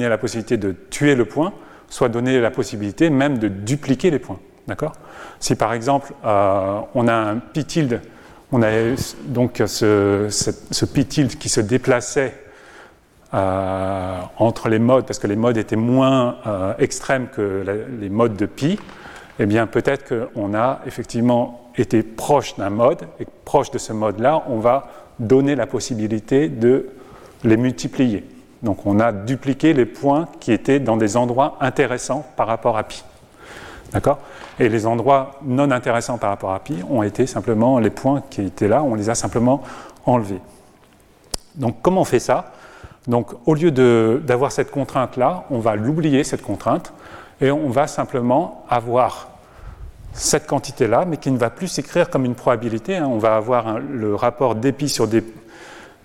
la 0.08 0.18
possibilité 0.18 0.56
de 0.56 0.74
tuer 0.90 1.14
le 1.14 1.24
point, 1.24 1.52
soit 1.88 2.08
donner 2.08 2.40
la 2.40 2.50
possibilité 2.50 3.10
même 3.10 3.38
de 3.38 3.48
dupliquer 3.48 4.10
les 4.10 4.18
points. 4.18 4.38
D'accord? 4.66 4.92
Si 5.38 5.54
par 5.54 5.72
exemple 5.72 6.12
euh, 6.24 6.80
on 6.94 7.08
a 7.08 7.14
un 7.14 7.36
pi 7.36 7.64
tilde, 7.64 8.00
on 8.52 8.62
a 8.62 8.68
donc 9.24 9.62
ce 9.66 10.84
pi 10.84 11.06
tilde 11.06 11.36
qui 11.36 11.48
se 11.48 11.60
déplaçait 11.60 12.34
euh, 13.34 14.20
entre 14.38 14.68
les 14.68 14.78
modes, 14.78 15.04
parce 15.04 15.18
que 15.18 15.26
les 15.26 15.36
modes 15.36 15.56
étaient 15.56 15.76
moins 15.76 16.36
euh, 16.46 16.74
extrêmes 16.78 17.26
que 17.28 17.64
les 18.00 18.08
modes 18.08 18.36
de 18.36 18.46
pi, 18.46 18.78
eh 19.38 19.46
bien 19.46 19.66
peut-être 19.66 20.08
qu'on 20.08 20.54
a 20.54 20.80
effectivement 20.86 21.65
été 21.76 22.02
proche 22.02 22.56
d'un 22.56 22.70
mode, 22.70 23.02
et 23.20 23.26
proche 23.44 23.70
de 23.70 23.78
ce 23.78 23.92
mode-là, 23.92 24.44
on 24.48 24.58
va 24.58 24.88
donner 25.18 25.54
la 25.54 25.66
possibilité 25.66 26.48
de 26.48 26.88
les 27.44 27.56
multiplier. 27.56 28.24
Donc 28.62 28.86
on 28.86 29.00
a 29.00 29.12
dupliqué 29.12 29.72
les 29.72 29.86
points 29.86 30.28
qui 30.40 30.52
étaient 30.52 30.80
dans 30.80 30.96
des 30.96 31.16
endroits 31.16 31.56
intéressants 31.60 32.24
par 32.36 32.46
rapport 32.46 32.76
à 32.76 32.84
pi. 32.84 33.04
D'accord? 33.92 34.18
Et 34.58 34.68
les 34.68 34.86
endroits 34.86 35.32
non 35.42 35.70
intéressants 35.70 36.18
par 36.18 36.30
rapport 36.30 36.52
à 36.52 36.60
pi 36.60 36.82
ont 36.90 37.02
été 37.02 37.26
simplement 37.26 37.78
les 37.78 37.90
points 37.90 38.22
qui 38.30 38.42
étaient 38.42 38.68
là, 38.68 38.82
on 38.82 38.94
les 38.94 39.10
a 39.10 39.14
simplement 39.14 39.62
enlevés. 40.06 40.40
Donc 41.54 41.76
comment 41.82 42.00
on 42.02 42.04
fait 42.04 42.18
ça? 42.18 42.52
Donc 43.06 43.28
au 43.46 43.54
lieu 43.54 43.70
d'avoir 43.70 44.52
cette 44.52 44.70
contrainte-là, 44.70 45.44
on 45.50 45.58
va 45.58 45.76
l'oublier, 45.76 46.24
cette 46.24 46.42
contrainte, 46.42 46.92
et 47.40 47.50
on 47.50 47.68
va 47.68 47.86
simplement 47.86 48.64
avoir 48.68 49.28
cette 50.16 50.46
quantité-là, 50.46 51.04
mais 51.06 51.18
qui 51.18 51.30
ne 51.30 51.38
va 51.38 51.50
plus 51.50 51.68
s'écrire 51.68 52.08
comme 52.10 52.24
une 52.24 52.34
probabilité. 52.34 52.96
Hein. 52.96 53.06
On 53.06 53.18
va 53.18 53.36
avoir 53.36 53.78
le 53.78 54.14
rapport 54.14 54.54
d'épi 54.54 54.88
sur 54.88 55.06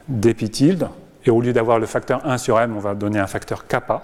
d'épi 0.08 0.50
tilde, 0.50 0.90
et 1.26 1.30
au 1.30 1.42
lieu 1.42 1.54
d'avoir 1.54 1.80
le 1.80 1.86
facteur 1.86 2.26
1 2.26 2.38
sur 2.38 2.60
m, 2.60 2.74
on 2.76 2.80
va 2.80 2.94
donner 2.94 3.20
un 3.20 3.28
facteur 3.28 3.68
kappa. 3.68 4.02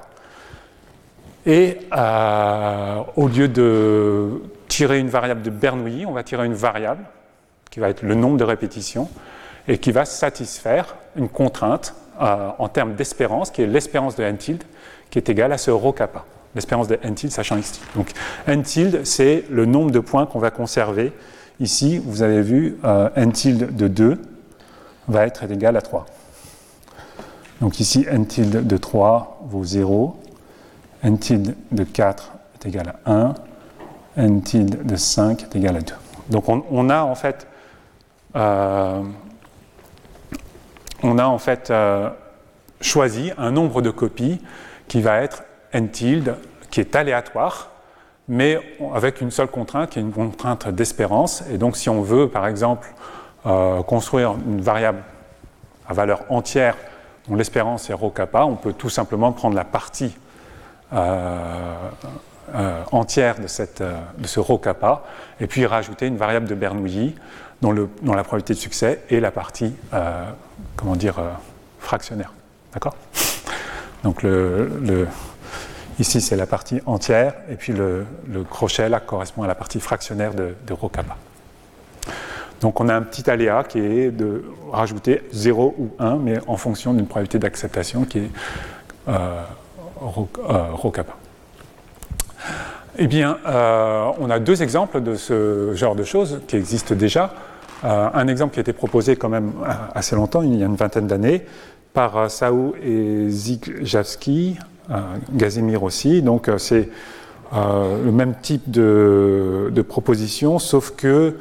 Et 1.46 1.80
euh, 1.96 3.02
au 3.16 3.28
lieu 3.28 3.48
de 3.48 4.42
tirer 4.68 5.00
une 5.00 5.10
variable 5.10 5.42
de 5.42 5.50
Bernoulli, 5.50 6.06
on 6.06 6.12
va 6.12 6.24
tirer 6.24 6.46
une 6.46 6.54
variable 6.54 7.04
qui 7.72 7.80
va 7.80 7.90
être 7.90 8.02
le 8.02 8.16
nombre 8.16 8.38
de 8.38 8.44
répétitions 8.44 9.10
et 9.68 9.78
qui 9.78 9.92
va 9.92 10.06
satisfaire 10.06 10.96
une 11.16 11.30
contrainte 11.30 11.96
euh, 12.22 12.50
en 12.58 12.68
termes 12.70 12.96
d'espérance, 12.96 13.52
qui 13.52 13.62
est 13.62 13.68
l'espérance 13.68 14.16
de 14.16 14.24
n 14.24 14.38
tilde, 14.38 14.64
qui 15.10 15.20
est 15.20 15.30
égale 15.30 15.54
à 15.54 15.58
ce 15.58 15.72
rho 15.72 15.92
kappa 15.92 16.26
l'espérance 16.58 16.88
de 16.88 17.00
n 17.02 17.16
tilde 17.16 17.32
sachant 17.32 17.58
x 17.58 17.74
tilde. 17.74 17.86
Donc 17.96 18.12
n 18.48 18.64
tilde, 18.64 19.06
c'est 19.06 19.46
le 19.50 19.66
nombre 19.66 19.92
de 19.92 20.00
points 20.00 20.26
qu'on 20.26 20.40
va 20.40 20.52
conserver. 20.52 21.14
Ici, 21.60 22.00
vous 22.04 22.22
avez 22.22 22.42
vu, 22.42 22.78
euh, 22.84 23.10
n 23.16 23.32
tilde 23.32 23.76
de 23.76 23.88
2 23.88 24.22
va 25.08 25.26
être 25.26 25.44
égal 25.50 25.78
à 25.78 25.82
3. 25.82 26.06
Donc 27.62 27.80
ici, 27.80 28.06
n 28.10 28.28
tilde 28.28 28.68
de 28.68 28.78
3 28.78 29.46
vaut 29.50 29.64
0, 29.64 30.20
n 31.04 31.18
tilde 31.18 31.56
de 31.72 31.84
4 31.84 32.34
est 32.56 32.68
égal 32.68 32.94
à 33.06 33.12
1, 33.12 33.34
n 34.18 34.42
tilde 34.42 34.86
de 34.86 34.96
5 34.96 35.44
est 35.44 35.56
égal 35.56 35.78
à 35.78 35.82
2. 35.82 35.94
Donc 36.30 36.50
on, 36.50 36.90
a 36.90 37.02
en 37.04 37.16
fait, 37.16 37.48
euh, 38.36 39.02
on 41.02 41.18
a 41.18 41.26
en 41.26 41.38
fait 41.38 41.72
euh, 41.72 42.10
choisi 42.82 43.32
un 43.38 43.52
nombre 43.52 43.82
de 43.82 43.90
copies 43.90 44.42
qui 44.88 45.02
va 45.02 45.22
être 45.22 45.44
n 45.78 45.90
tilde 45.90 46.36
qui 46.70 46.80
est 46.80 46.96
aléatoire, 46.96 47.70
mais 48.28 48.60
avec 48.94 49.22
une 49.22 49.32
seule 49.32 49.48
contrainte, 49.48 49.92
qui 49.92 50.00
est 50.00 50.02
une 50.02 50.12
contrainte 50.12 50.68
d'espérance. 50.68 51.44
Et 51.52 51.58
donc, 51.58 51.78
si 51.78 51.90
on 51.90 52.02
veut, 52.02 52.28
par 52.28 52.48
exemple, 52.48 52.88
euh, 53.46 53.82
construire 53.84 54.36
une 54.46 54.62
variable 54.62 55.04
à 55.88 55.94
valeur 55.94 56.24
entière 56.30 56.76
dont 57.28 57.36
l'espérance 57.36 57.90
est 57.90 57.94
rho 57.94 58.10
kappa, 58.10 58.44
on 58.44 58.56
peut 58.56 58.74
tout 58.74 58.90
simplement 58.90 59.32
prendre 59.32 59.56
la 59.56 59.64
partie 59.64 60.18
euh, 60.94 61.76
euh, 62.56 62.82
entière 62.92 63.40
de, 63.40 63.48
cette, 63.48 63.82
de, 63.82 64.28
ce 64.28 64.40
rho 64.40 64.58
kappa 64.58 65.04
et 65.40 65.48
puis 65.48 65.66
rajouter 65.66 66.08
une 66.08 66.18
variable 66.18 66.48
de 66.48 66.56
Bernoulli 66.56 67.16
dont, 67.62 67.72
le, 67.72 67.90
dont 68.02 68.14
la 68.14 68.24
probabilité 68.24 68.54
de 68.54 68.60
succès 68.60 69.04
est 69.10 69.20
la 69.20 69.32
partie, 69.32 69.74
comment 70.76 70.96
dire, 70.96 71.16
fractionnaire. 71.80 72.32
D'accord? 72.74 72.96
Donc 74.04 74.24
le 74.24 75.08
Ici, 76.00 76.22
c'est 76.22 76.36
la 76.36 76.46
partie 76.46 76.80
entière, 76.86 77.34
et 77.50 77.56
puis 77.56 77.74
le, 77.74 78.06
crochet 78.50 78.88
là 78.88 79.00
correspond 79.00 79.42
à 79.44 79.48
la 79.48 79.56
partie 79.56 79.80
fractionnaire 79.80 80.36
de, 80.36 80.54
de 80.68 80.76
Donc 82.62 82.80
on 82.80 82.88
a 82.88 82.96
un 82.96 83.02
petit 83.02 83.28
aléa 83.30 83.64
qui 83.64 83.80
est 83.80 84.12
de 84.12 84.44
rajouter 84.72 85.24
0 85.34 85.76
ou 85.78 85.90
1, 85.98 86.18
mais 86.18 86.40
en 86.46 86.56
fonction 86.56 86.94
d'une 86.94 87.08
probabilité 87.08 87.40
d'acceptation 87.40 88.06
qui 88.06 88.20
est 88.20 88.32
euh, 89.08 89.42
euh 90.50 91.04
Eh 93.00 93.08
bien, 93.08 93.40
euh, 93.48 94.12
on 94.20 94.30
a 94.30 94.38
deux 94.38 94.62
exemples 94.62 95.02
de 95.02 95.16
ce 95.16 95.74
genre 95.74 95.96
de 95.96 96.04
choses 96.04 96.42
qui 96.48 96.58
existent 96.58 96.94
déjà. 96.94 97.34
Euh, 97.84 98.10
un 98.14 98.28
exemple 98.28 98.54
qui 98.54 98.60
a 98.60 98.62
été 98.62 98.74
proposé 98.74 99.16
quand 99.16 99.30
même 99.30 99.54
assez 99.96 100.16
longtemps, 100.16 100.44
il 100.44 100.56
y 100.58 100.64
a 100.64 100.68
une 100.68 100.76
vingtaine 100.76 101.08
d'années, 101.08 101.44
par 101.94 102.30
Saou 102.30 102.76
et 102.84 103.30
Zigjavski 103.30 104.58
Gazimir 105.32 105.84
aussi. 105.84 106.22
Donc 106.22 106.48
euh, 106.48 106.58
c'est 106.58 106.90
euh, 107.54 108.04
le 108.06 108.12
même 108.12 108.36
type 108.42 108.70
de, 108.70 109.86
proposition, 109.88 110.60
sauf 110.60 110.92
que 110.96 111.38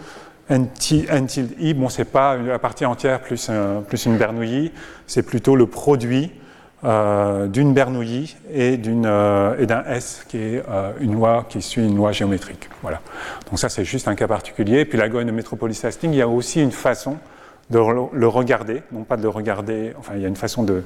n 0.48 0.68
tilde 0.78 1.52
i, 1.58 1.74
bon, 1.74 1.88
c'est 1.88 2.04
pas 2.04 2.36
la 2.36 2.58
partie 2.58 2.84
entière 2.86 3.20
plus, 3.20 3.48
une 4.06 4.16
Bernoulli, 4.16 4.72
c'est 5.06 5.24
plutôt 5.24 5.56
le 5.56 5.66
produit 5.66 6.30
euh, 6.84 7.48
d'une 7.48 7.72
Bernoulli 7.72 8.36
et 8.52 8.76
d'un 8.76 9.84
S 9.88 10.24
qui 10.28 10.38
est 10.38 10.62
une 11.00 11.14
loi 11.14 11.46
qui 11.48 11.60
suit 11.62 11.84
une 11.84 11.96
loi 11.96 12.12
géométrique. 12.12 12.68
Voilà. 12.82 13.00
Donc 13.50 13.58
ça 13.58 13.68
c'est 13.68 13.84
juste 13.84 14.06
un 14.06 14.14
cas 14.14 14.28
particulier. 14.28 14.84
Puis 14.84 14.98
l'algorithme 14.98 15.30
de 15.30 15.36
Metropolis 15.36 15.84
Hastings, 15.84 16.12
il 16.12 16.18
y 16.18 16.22
a 16.22 16.28
aussi 16.28 16.62
une 16.62 16.72
façon 16.72 17.16
de 17.70 17.80
le 18.12 18.28
regarder, 18.28 18.82
non 18.92 19.02
pas 19.02 19.16
de 19.16 19.22
le 19.22 19.28
regarder, 19.28 19.92
enfin 19.98 20.12
il 20.14 20.22
y 20.22 20.24
a 20.24 20.28
une 20.28 20.36
façon 20.36 20.62
de, 20.62 20.84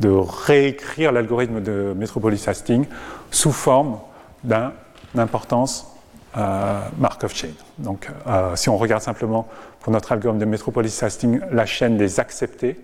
de 0.00 0.08
réécrire 0.10 1.12
l'algorithme 1.12 1.60
de 1.60 1.94
Metropolis 1.96 2.46
Hastings 2.48 2.86
sous 3.30 3.52
forme 3.52 3.98
d'importance 5.14 5.86
euh, 6.36 6.80
Markov 6.98 7.34
chain. 7.34 7.48
Donc, 7.78 8.08
euh, 8.26 8.54
si 8.54 8.68
on 8.68 8.76
regarde 8.76 9.02
simplement 9.02 9.48
pour 9.80 9.92
notre 9.92 10.12
algorithme 10.12 10.40
de 10.40 10.44
Metropolis 10.44 11.02
Hastings 11.02 11.40
la 11.50 11.66
chaîne 11.66 11.96
des 11.96 12.20
acceptés, 12.20 12.78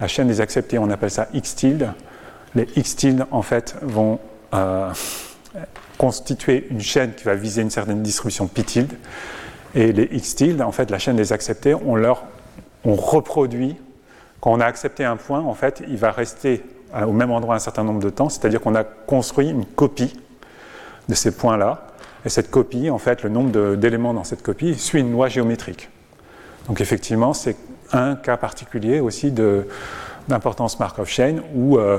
la 0.00 0.08
chaîne 0.08 0.28
des 0.28 0.40
acceptés, 0.40 0.78
on 0.78 0.90
appelle 0.90 1.10
ça 1.10 1.28
x 1.32 1.54
tilde. 1.54 1.92
Les 2.54 2.68
x 2.76 2.96
tilde, 2.96 3.26
en 3.30 3.42
fait, 3.42 3.76
vont 3.82 4.18
euh, 4.52 4.92
constituer 5.96 6.66
une 6.70 6.80
chaîne 6.80 7.14
qui 7.14 7.24
va 7.24 7.34
viser 7.34 7.62
une 7.62 7.70
certaine 7.70 8.02
distribution 8.02 8.46
pi 8.46 8.64
tilde. 8.64 8.92
Et 9.74 9.92
les 9.92 10.08
x 10.12 10.34
tilde, 10.34 10.60
en 10.60 10.72
fait, 10.72 10.90
la 10.90 10.98
chaîne 10.98 11.16
des 11.16 11.32
acceptés, 11.32 11.74
on 11.74 11.94
leur 11.94 12.24
on 12.84 12.94
reproduit 12.94 13.76
quand 14.40 14.52
on 14.52 14.60
a 14.60 14.66
accepté 14.66 15.04
un 15.04 15.16
point, 15.16 15.40
en 15.40 15.54
fait, 15.54 15.82
il 15.88 15.96
va 15.96 16.10
rester 16.10 16.62
au 16.94 17.12
même 17.12 17.30
endroit 17.30 17.54
un 17.56 17.58
certain 17.58 17.84
nombre 17.84 18.00
de 18.00 18.10
temps, 18.10 18.28
c'est-à-dire 18.28 18.60
qu'on 18.60 18.74
a 18.74 18.84
construit 18.84 19.48
une 19.50 19.64
copie 19.64 20.14
de 21.08 21.14
ces 21.14 21.36
points-là, 21.36 21.86
et 22.24 22.28
cette 22.28 22.50
copie, 22.50 22.90
en 22.90 22.98
fait, 22.98 23.22
le 23.22 23.28
nombre 23.28 23.76
d'éléments 23.76 24.12
dans 24.12 24.24
cette 24.24 24.42
copie 24.42 24.74
suit 24.74 25.00
une 25.00 25.12
loi 25.12 25.28
géométrique. 25.28 25.88
Donc 26.66 26.80
effectivement, 26.80 27.32
c'est 27.32 27.56
un 27.92 28.16
cas 28.16 28.36
particulier 28.36 28.98
aussi 28.98 29.32
d'importance 30.28 30.78
Markov 30.80 31.08
chain 31.08 31.36
où 31.54 31.78
euh, 31.78 31.98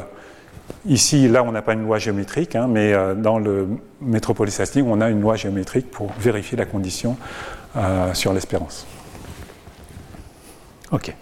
ici, 0.85 1.29
là, 1.29 1.43
on 1.43 1.53
n'a 1.53 1.61
pas 1.61 1.73
une 1.73 1.83
loi 1.83 1.97
géométrique, 1.97 2.55
hein, 2.55 2.67
mais 2.69 2.93
euh, 2.93 3.15
dans 3.15 3.39
le 3.39 3.69
Metropolis 4.01 4.59
Hastings, 4.59 4.85
on 4.85 4.99
a 4.99 5.09
une 5.09 5.21
loi 5.21 5.37
géométrique 5.37 5.89
pour 5.89 6.11
vérifier 6.19 6.57
la 6.57 6.65
condition 6.65 7.15
euh, 7.77 8.13
sur 8.13 8.33
l'espérance. 8.33 8.85
OK. 10.91 11.13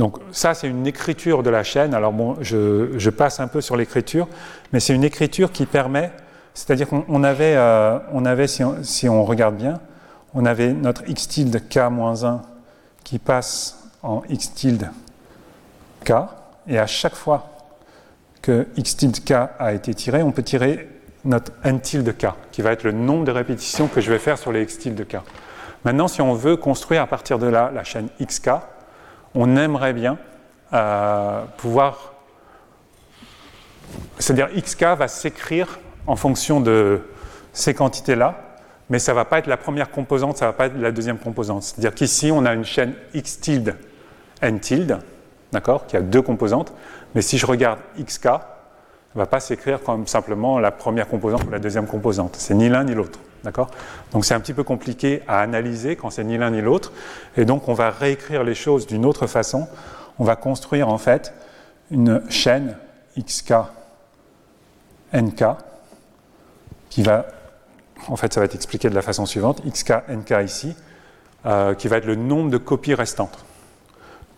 Donc 0.00 0.16
ça, 0.32 0.54
c'est 0.54 0.66
une 0.66 0.86
écriture 0.86 1.42
de 1.42 1.50
la 1.50 1.62
chaîne. 1.62 1.92
Alors 1.92 2.14
bon, 2.14 2.38
je, 2.40 3.10
passe 3.10 3.38
un 3.38 3.48
peu 3.48 3.60
sur 3.60 3.76
l'écriture, 3.76 4.28
mais 4.72 4.80
c'est 4.80 4.94
une 4.94 5.04
écriture 5.04 5.52
qui 5.52 5.66
permet, 5.66 6.10
c'est-à-dire 6.54 6.88
qu'on 6.88 7.22
avait, 7.22 7.54
euh, 7.54 7.98
on 8.10 8.24
avait 8.24 8.46
si, 8.46 8.64
on, 9.10 9.24
regarde 9.26 9.56
bien, 9.56 9.78
on 10.32 10.46
avait 10.46 10.72
notre 10.72 11.06
x 11.06 11.28
tilde 11.28 11.54
k-1 11.68 12.38
qui 13.04 13.18
passe 13.18 13.90
en 14.02 14.22
x 14.30 14.54
tilde 14.54 14.88
k, 16.02 16.12
et 16.66 16.78
à 16.78 16.86
chaque 16.86 17.14
fois 17.14 17.50
que 18.40 18.68
x 18.78 18.96
tilde 18.96 19.22
k 19.22 19.32
a 19.58 19.74
été 19.74 19.92
tiré, 19.92 20.22
on 20.22 20.32
peut 20.32 20.42
tirer 20.42 20.88
notre 21.26 21.52
n 21.62 21.78
tilde 21.78 22.16
k, 22.16 22.28
qui 22.52 22.62
va 22.62 22.72
être 22.72 22.84
le 22.84 22.92
nombre 22.92 23.26
de 23.26 23.32
répétitions 23.32 23.86
que 23.86 24.00
je 24.00 24.10
vais 24.10 24.18
faire 24.18 24.38
sur 24.38 24.50
les 24.50 24.62
x 24.62 24.78
tilde 24.78 25.06
k. 25.06 25.16
Maintenant, 25.84 26.08
si 26.08 26.22
on 26.22 26.32
veut 26.32 26.56
construire 26.56 27.02
à 27.02 27.06
partir 27.06 27.38
de 27.38 27.48
là 27.48 27.70
la 27.74 27.84
chaîne 27.84 28.08
xk, 28.18 28.48
on 29.34 29.56
aimerait 29.56 29.92
bien 29.92 30.18
euh, 30.72 31.44
pouvoir. 31.56 32.14
C'est-à-dire 34.18 34.48
xk 34.54 34.82
va 34.96 35.08
s'écrire 35.08 35.78
en 36.06 36.16
fonction 36.16 36.60
de 36.60 37.00
ces 37.52 37.74
quantités-là, 37.74 38.40
mais 38.88 38.98
ça 38.98 39.12
ne 39.12 39.16
va 39.16 39.24
pas 39.24 39.38
être 39.38 39.46
la 39.46 39.56
première 39.56 39.90
composante, 39.90 40.36
ça 40.36 40.46
ne 40.46 40.50
va 40.50 40.56
pas 40.56 40.66
être 40.66 40.76
la 40.76 40.92
deuxième 40.92 41.18
composante. 41.18 41.62
C'est-à-dire 41.62 41.94
qu'ici, 41.94 42.30
on 42.32 42.44
a 42.44 42.54
une 42.54 42.64
chaîne 42.64 42.94
x 43.14 43.40
tilde, 43.40 43.76
n 44.42 44.60
tilde, 44.60 44.98
d'accord, 45.52 45.86
qui 45.86 45.96
a 45.96 46.00
deux 46.00 46.22
composantes, 46.22 46.72
mais 47.14 47.22
si 47.22 47.38
je 47.38 47.46
regarde 47.46 47.80
xk, 47.98 48.26
ne 48.26 49.18
va 49.18 49.26
pas 49.26 49.40
s'écrire 49.40 49.82
comme 49.82 50.06
simplement 50.06 50.60
la 50.60 50.70
première 50.70 51.08
composante 51.08 51.44
ou 51.44 51.50
la 51.50 51.58
deuxième 51.58 51.86
composante. 51.86 52.36
C'est 52.38 52.54
ni 52.54 52.68
l'un 52.68 52.84
ni 52.84 52.94
l'autre. 52.94 53.18
D'accord 53.44 53.70
Donc 54.12 54.24
c'est 54.24 54.34
un 54.34 54.40
petit 54.40 54.52
peu 54.52 54.64
compliqué 54.64 55.22
à 55.26 55.40
analyser 55.40 55.96
quand 55.96 56.10
c'est 56.10 56.24
ni 56.24 56.36
l'un 56.36 56.50
ni 56.50 56.60
l'autre. 56.60 56.92
Et 57.36 57.44
donc 57.44 57.68
on 57.68 57.74
va 57.74 57.90
réécrire 57.90 58.44
les 58.44 58.54
choses 58.54 58.86
d'une 58.86 59.06
autre 59.06 59.26
façon. 59.26 59.66
On 60.18 60.24
va 60.24 60.36
construire 60.36 60.88
en 60.88 60.98
fait 60.98 61.32
une 61.90 62.22
chaîne 62.28 62.76
xk 63.18 63.54
nk 65.14 65.44
qui 66.88 67.02
va, 67.02 67.26
en 68.08 68.16
fait 68.16 68.32
ça 68.32 68.40
va 68.40 68.44
être 68.44 68.54
expliqué 68.54 68.90
de 68.90 68.94
la 68.94 69.02
façon 69.02 69.26
suivante, 69.26 69.62
xk 69.64 70.08
nk 70.08 70.34
ici, 70.44 70.74
euh, 71.46 71.74
qui 71.74 71.88
va 71.88 71.96
être 71.96 72.06
le 72.06 72.16
nombre 72.16 72.50
de 72.50 72.58
copies 72.58 72.94
restantes. 72.94 73.44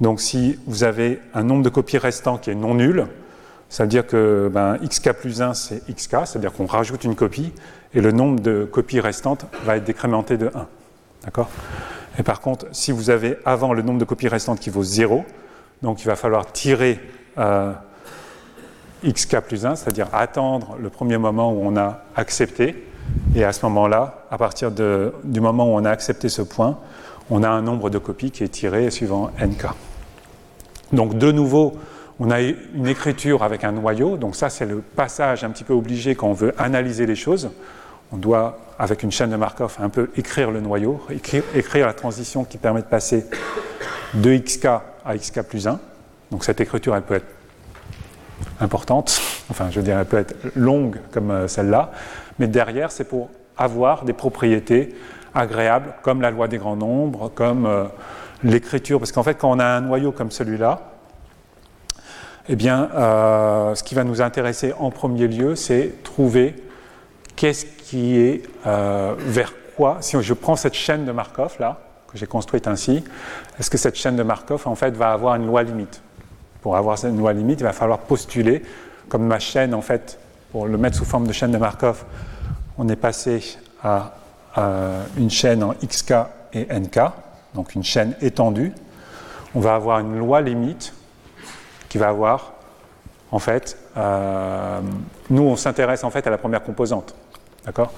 Donc 0.01 0.21
si 0.21 0.59
vous 0.67 0.85
avez 0.85 1.21
un 1.35 1.43
nombre 1.43 1.63
de 1.63 1.69
copies 1.69 1.99
restantes 1.99 2.43
qui 2.43 2.51
est 2.51 2.55
non 2.55 2.75
nul, 2.75 3.07
ça 3.73 3.85
veut 3.85 3.89
dire 3.89 4.07
que 4.07 4.51
ben, 4.53 4.77
xk 4.87 5.13
plus 5.13 5.41
1, 5.41 5.55
c'est 5.55 5.83
xk, 5.89 6.27
c'est-à-dire 6.27 6.53
qu'on 6.53 6.67
rajoute 6.67 7.05
une 7.05 7.15
copie, 7.15 7.55
et 7.95 8.03
le 8.03 8.13
nombre 8.13 8.39
de 8.39 8.69
copies 8.71 9.01
restantes 9.01 9.47
va 9.65 9.79
être 9.79 9.85
décrémenté 9.85 10.37
de 10.37 10.51
1. 10.55 10.67
D'accord? 11.25 11.49
Et 12.19 12.23
par 12.23 12.43
contre, 12.43 12.67
si 12.73 12.93
vous 12.93 13.09
avez 13.09 13.39
avant 13.47 13.73
le 13.73 13.81
nombre 13.81 13.99
de 13.99 14.05
copies 14.05 14.29
restantes 14.29 14.61
qui 14.61 14.69
vaut 14.69 14.83
0, 14.83 15.25
donc 15.81 16.03
il 16.03 16.07
va 16.07 16.17
falloir 16.17 16.53
tirer 16.53 17.01
euh, 17.39 17.73
xk 19.07 19.41
plus 19.41 19.65
1, 19.65 19.77
c'est-à-dire 19.77 20.09
attendre 20.13 20.77
le 20.79 20.91
premier 20.91 21.17
moment 21.17 21.51
où 21.51 21.63
on 21.63 21.75
a 21.79 22.03
accepté, 22.15 22.87
Et 23.35 23.43
à 23.43 23.55
ce 23.55 23.65
moment-là, 23.65 24.27
à 24.31 24.37
partir 24.37 24.71
du 24.71 25.41
moment 25.41 25.65
où 25.65 25.79
on 25.79 25.85
a 25.87 25.91
accepté 25.91 26.29
ce 26.29 26.43
point, 26.43 26.79
on 27.31 27.43
a 27.43 27.49
un 27.49 27.63
nombre 27.63 27.89
de 27.89 27.97
copies 27.97 28.33
qui 28.33 28.45
est 28.45 28.49
tiré 28.49 28.91
suivant 28.91 29.31
nk. 29.41 29.65
Donc 30.93 31.17
de 31.17 31.33
nouveau, 31.33 31.79
on 32.25 32.31
a 32.31 32.41
une 32.41 32.87
écriture 32.87 33.43
avec 33.43 33.65
un 33.65 33.73
noyau. 33.73 34.17
Donc 34.17 34.37
ça, 34.37 34.49
c'est 34.49 34.65
le 34.65 34.77
passage 34.77 35.43
un 35.43 35.51
petit 35.51 35.65
peu 35.65 35.73
obligé 35.73 36.15
quand 36.15 36.29
on 36.29 36.33
veut 36.33 36.55
analyser 36.57 37.05
les 37.05 37.17
choses. 37.17 37.51
On 38.13 38.17
doit, 38.17 38.61
avec 38.79 39.03
une 39.03 39.11
chaîne 39.11 39.31
de 39.31 39.37
Markov, 39.37 39.77
un 39.81 39.89
peu 39.89 40.09
écrire 40.17 40.53
le 40.53 40.61
noyau, 40.61 41.01
écrire, 41.11 41.87
la 41.87 41.93
transition 41.93 42.45
qui 42.45 42.59
permet 42.59 42.83
de 42.83 42.87
passer 42.87 43.27
de 44.15 44.37
xk 44.37 44.67
à 45.05 45.17
xk 45.17 45.43
plus 45.43 45.67
1. 45.67 45.81
Donc 46.31 46.45
cette 46.45 46.61
écriture, 46.61 46.95
elle 46.95 47.03
peut 47.03 47.17
être 47.17 47.27
importante, 48.61 49.21
enfin 49.51 49.69
je 49.71 49.81
veux 49.81 49.85
dire, 49.85 49.99
elle 49.99 50.07
peut 50.07 50.19
être 50.19 50.37
longue 50.55 50.99
comme 51.11 51.33
euh, 51.33 51.49
celle-là, 51.49 51.91
mais 52.39 52.47
derrière, 52.47 52.93
c'est 52.93 53.05
pour 53.05 53.31
avoir 53.57 54.05
des 54.05 54.13
propriétés 54.13 54.95
agréables, 55.35 55.95
comme 56.03 56.21
la 56.21 56.31
loi 56.31 56.47
des 56.47 56.59
grands 56.59 56.77
nombres, 56.77 57.33
comme 57.35 57.67
euh, 57.67 57.85
l'écriture, 58.45 59.01
parce 59.01 59.11
qu'en 59.11 59.25
fait, 59.25 59.35
quand 59.35 59.51
on 59.51 59.59
a 59.59 59.67
un 59.67 59.81
noyau 59.81 60.13
comme 60.13 60.31
celui-là, 60.31 60.92
eh 62.49 62.57
bien, 62.57 62.91
euh, 62.95 63.75
ce 63.75 63.83
qui 63.83 63.95
va 63.95 64.05
nous 64.05 64.21
intéresser 64.21 64.73
en 64.79 64.91
premier 64.91 65.29
lieu, 65.29 65.55
c'est 65.57 66.03
trouver 66.03 66.55
qu'est-ce 67.37 67.67
qui 67.67 68.19
est 68.19 68.43
vers 68.65 69.53
quoi, 69.77 69.99
si 70.01 70.21
je 70.21 70.35
prends 70.35 70.57
cette 70.57 70.75
chaîne 70.75 71.05
de 71.05 71.13
Markov 71.13 71.57
là, 71.59 71.81
que 72.11 72.19
j'ai 72.19 72.27
construite 72.27 72.67
ainsi, 72.67 73.03
est-ce 73.59 73.71
que 73.71 73.79
cette 73.79 73.97
chaîne 73.97 74.17
de 74.17 74.23
Markov 74.23 74.63
en 74.67 74.75
fait 74.75 74.95
va 74.95 75.13
avoir 75.13 75.37
une 75.37 75.47
loi 75.47 75.63
limite? 75.63 76.03
Pour 76.61 76.77
avoir 76.77 76.99
cette 76.99 77.17
loi 77.17 77.33
limite, 77.33 77.61
il 77.61 77.65
va 77.65 77.73
falloir 77.73 77.99
postuler, 77.99 78.63
comme 79.09 79.27
ma 79.27 79.39
chaîne 79.39 79.75
en 79.75 79.83
fait, 79.83 80.19
pour 80.53 80.67
le 80.67 80.79
mettre 80.79 80.97
sous 80.97 81.05
forme 81.05 81.27
de 81.27 81.33
chaîne 81.33 81.51
de 81.51 81.59
Markov, 81.59 82.05
on 82.79 82.89
est 82.89 82.97
passé 82.97 83.59
à, 83.83 84.13
une 85.17 85.31
chaîne 85.31 85.63
en 85.63 85.73
xk 85.73 86.13
et 86.53 86.67
nk, 86.79 87.01
donc 87.55 87.75
une 87.75 87.83
chaîne 87.83 88.15
étendue. 88.21 88.73
On 89.55 89.61
va 89.61 89.75
avoir 89.75 90.01
une 90.01 90.19
loi 90.19 90.43
limite 90.43 90.93
qui 91.93 91.99
va 91.99 92.09
avoir, 92.09 92.55
en 93.33 93.39
fait, 93.39 93.77
euh, 93.99 94.81
nous 95.29 95.43
on 95.43 95.57
s'intéresse 95.57 96.05
en 96.05 96.11
fait 96.11 96.27
à 96.27 96.31
la 96.31 96.39
première 96.39 96.63
composante, 96.63 97.15
d'accord? 97.67 97.93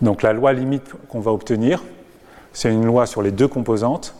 Donc 0.00 0.22
la 0.22 0.32
loi 0.32 0.54
limite 0.54 0.90
qu'on 1.10 1.20
va 1.20 1.30
obtenir, 1.30 1.82
c'est 2.54 2.72
une 2.72 2.86
loi 2.86 3.04
sur 3.04 3.20
les 3.20 3.32
deux 3.32 3.46
composantes, 3.46 4.14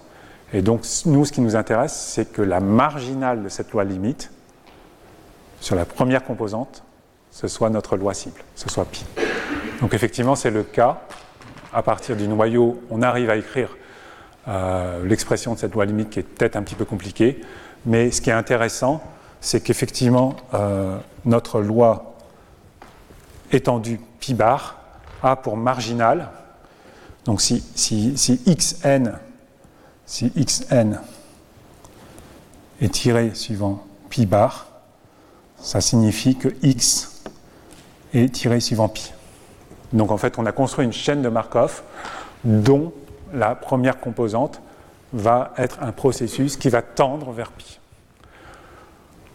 et 0.53 0.61
donc 0.61 0.83
nous 1.07 1.25
ce 1.25 1.33
qui 1.33 1.41
nous 1.41 1.57
intéresse, 1.57 1.95
c'est 1.95 2.35
que 2.35 2.43
la 2.43 2.61
marginale 2.61 3.43
de 3.43 3.49
cette 3.49 3.73
loi 3.73 3.83
limite 3.83 4.31
sur 5.59 5.75
la 5.75 5.87
première 5.87 6.23
composante, 6.23 6.85
ce 7.31 7.49
soit 7.49 7.71
notre 7.71 7.97
loi 7.97 8.13
cible, 8.13 8.43
ce 8.57 8.69
soit 8.69 8.85
pi. 8.85 9.07
Donc 9.81 9.95
effectivement, 9.95 10.35
c'est 10.35 10.51
le 10.51 10.65
cas. 10.65 11.01
À 11.73 11.83
partir 11.83 12.15
du 12.15 12.29
noyau, 12.29 12.79
on 12.91 13.01
arrive 13.01 13.31
à 13.31 13.37
écrire 13.37 13.75
euh, 14.49 15.03
l'expression 15.07 15.55
de 15.55 15.59
cette 15.59 15.73
loi 15.73 15.87
limite 15.87 16.11
qui 16.11 16.19
est 16.19 16.23
peut-être 16.25 16.57
un 16.57 16.63
petit 16.63 16.75
peu 16.75 16.85
compliquée. 16.85 17.41
Mais 17.87 18.11
ce 18.11 18.21
qui 18.21 18.31
est 18.31 18.35
intéressant, 18.35 19.03
c'est 19.45 19.61
qu'effectivement, 19.61 20.37
euh, 20.55 20.97
notre 21.27 21.61
loi 21.61 22.15
étendue 23.53 24.01
pi 24.19 24.33
bar 24.33 24.79
a 25.23 25.37
pour 25.37 25.59
marginal, 25.59 26.31
donc 27.27 27.43
si, 27.43 27.63
si, 27.75 28.17
si 28.17 28.41
xn, 28.47 29.13
si 30.07 30.33
xn 30.35 30.99
est 32.81 32.89
tiré 32.89 33.35
suivant 33.35 33.85
pi 34.09 34.25
bar, 34.25 34.67
ça 35.59 35.83
signifie 35.83 36.37
que 36.37 36.49
x 36.63 37.23
est 38.15 38.33
tiré 38.35 38.61
suivant 38.61 38.89
pi. 38.89 39.13
Donc 39.93 40.11
en 40.11 40.17
fait, 40.17 40.39
on 40.39 40.47
a 40.47 40.53
construit 40.53 40.87
une 40.87 40.93
chaîne 40.93 41.21
de 41.21 41.29
Markov 41.29 41.83
dont 42.45 42.95
la 43.35 43.55
première 43.55 44.01
composante 44.01 44.63
va 45.13 45.53
être 45.59 45.83
un 45.83 45.93
processus 45.93 46.57
qui 46.57 46.71
va 46.71 46.81
tendre 46.81 47.31
vers 47.31 47.53
pi. 47.53 47.79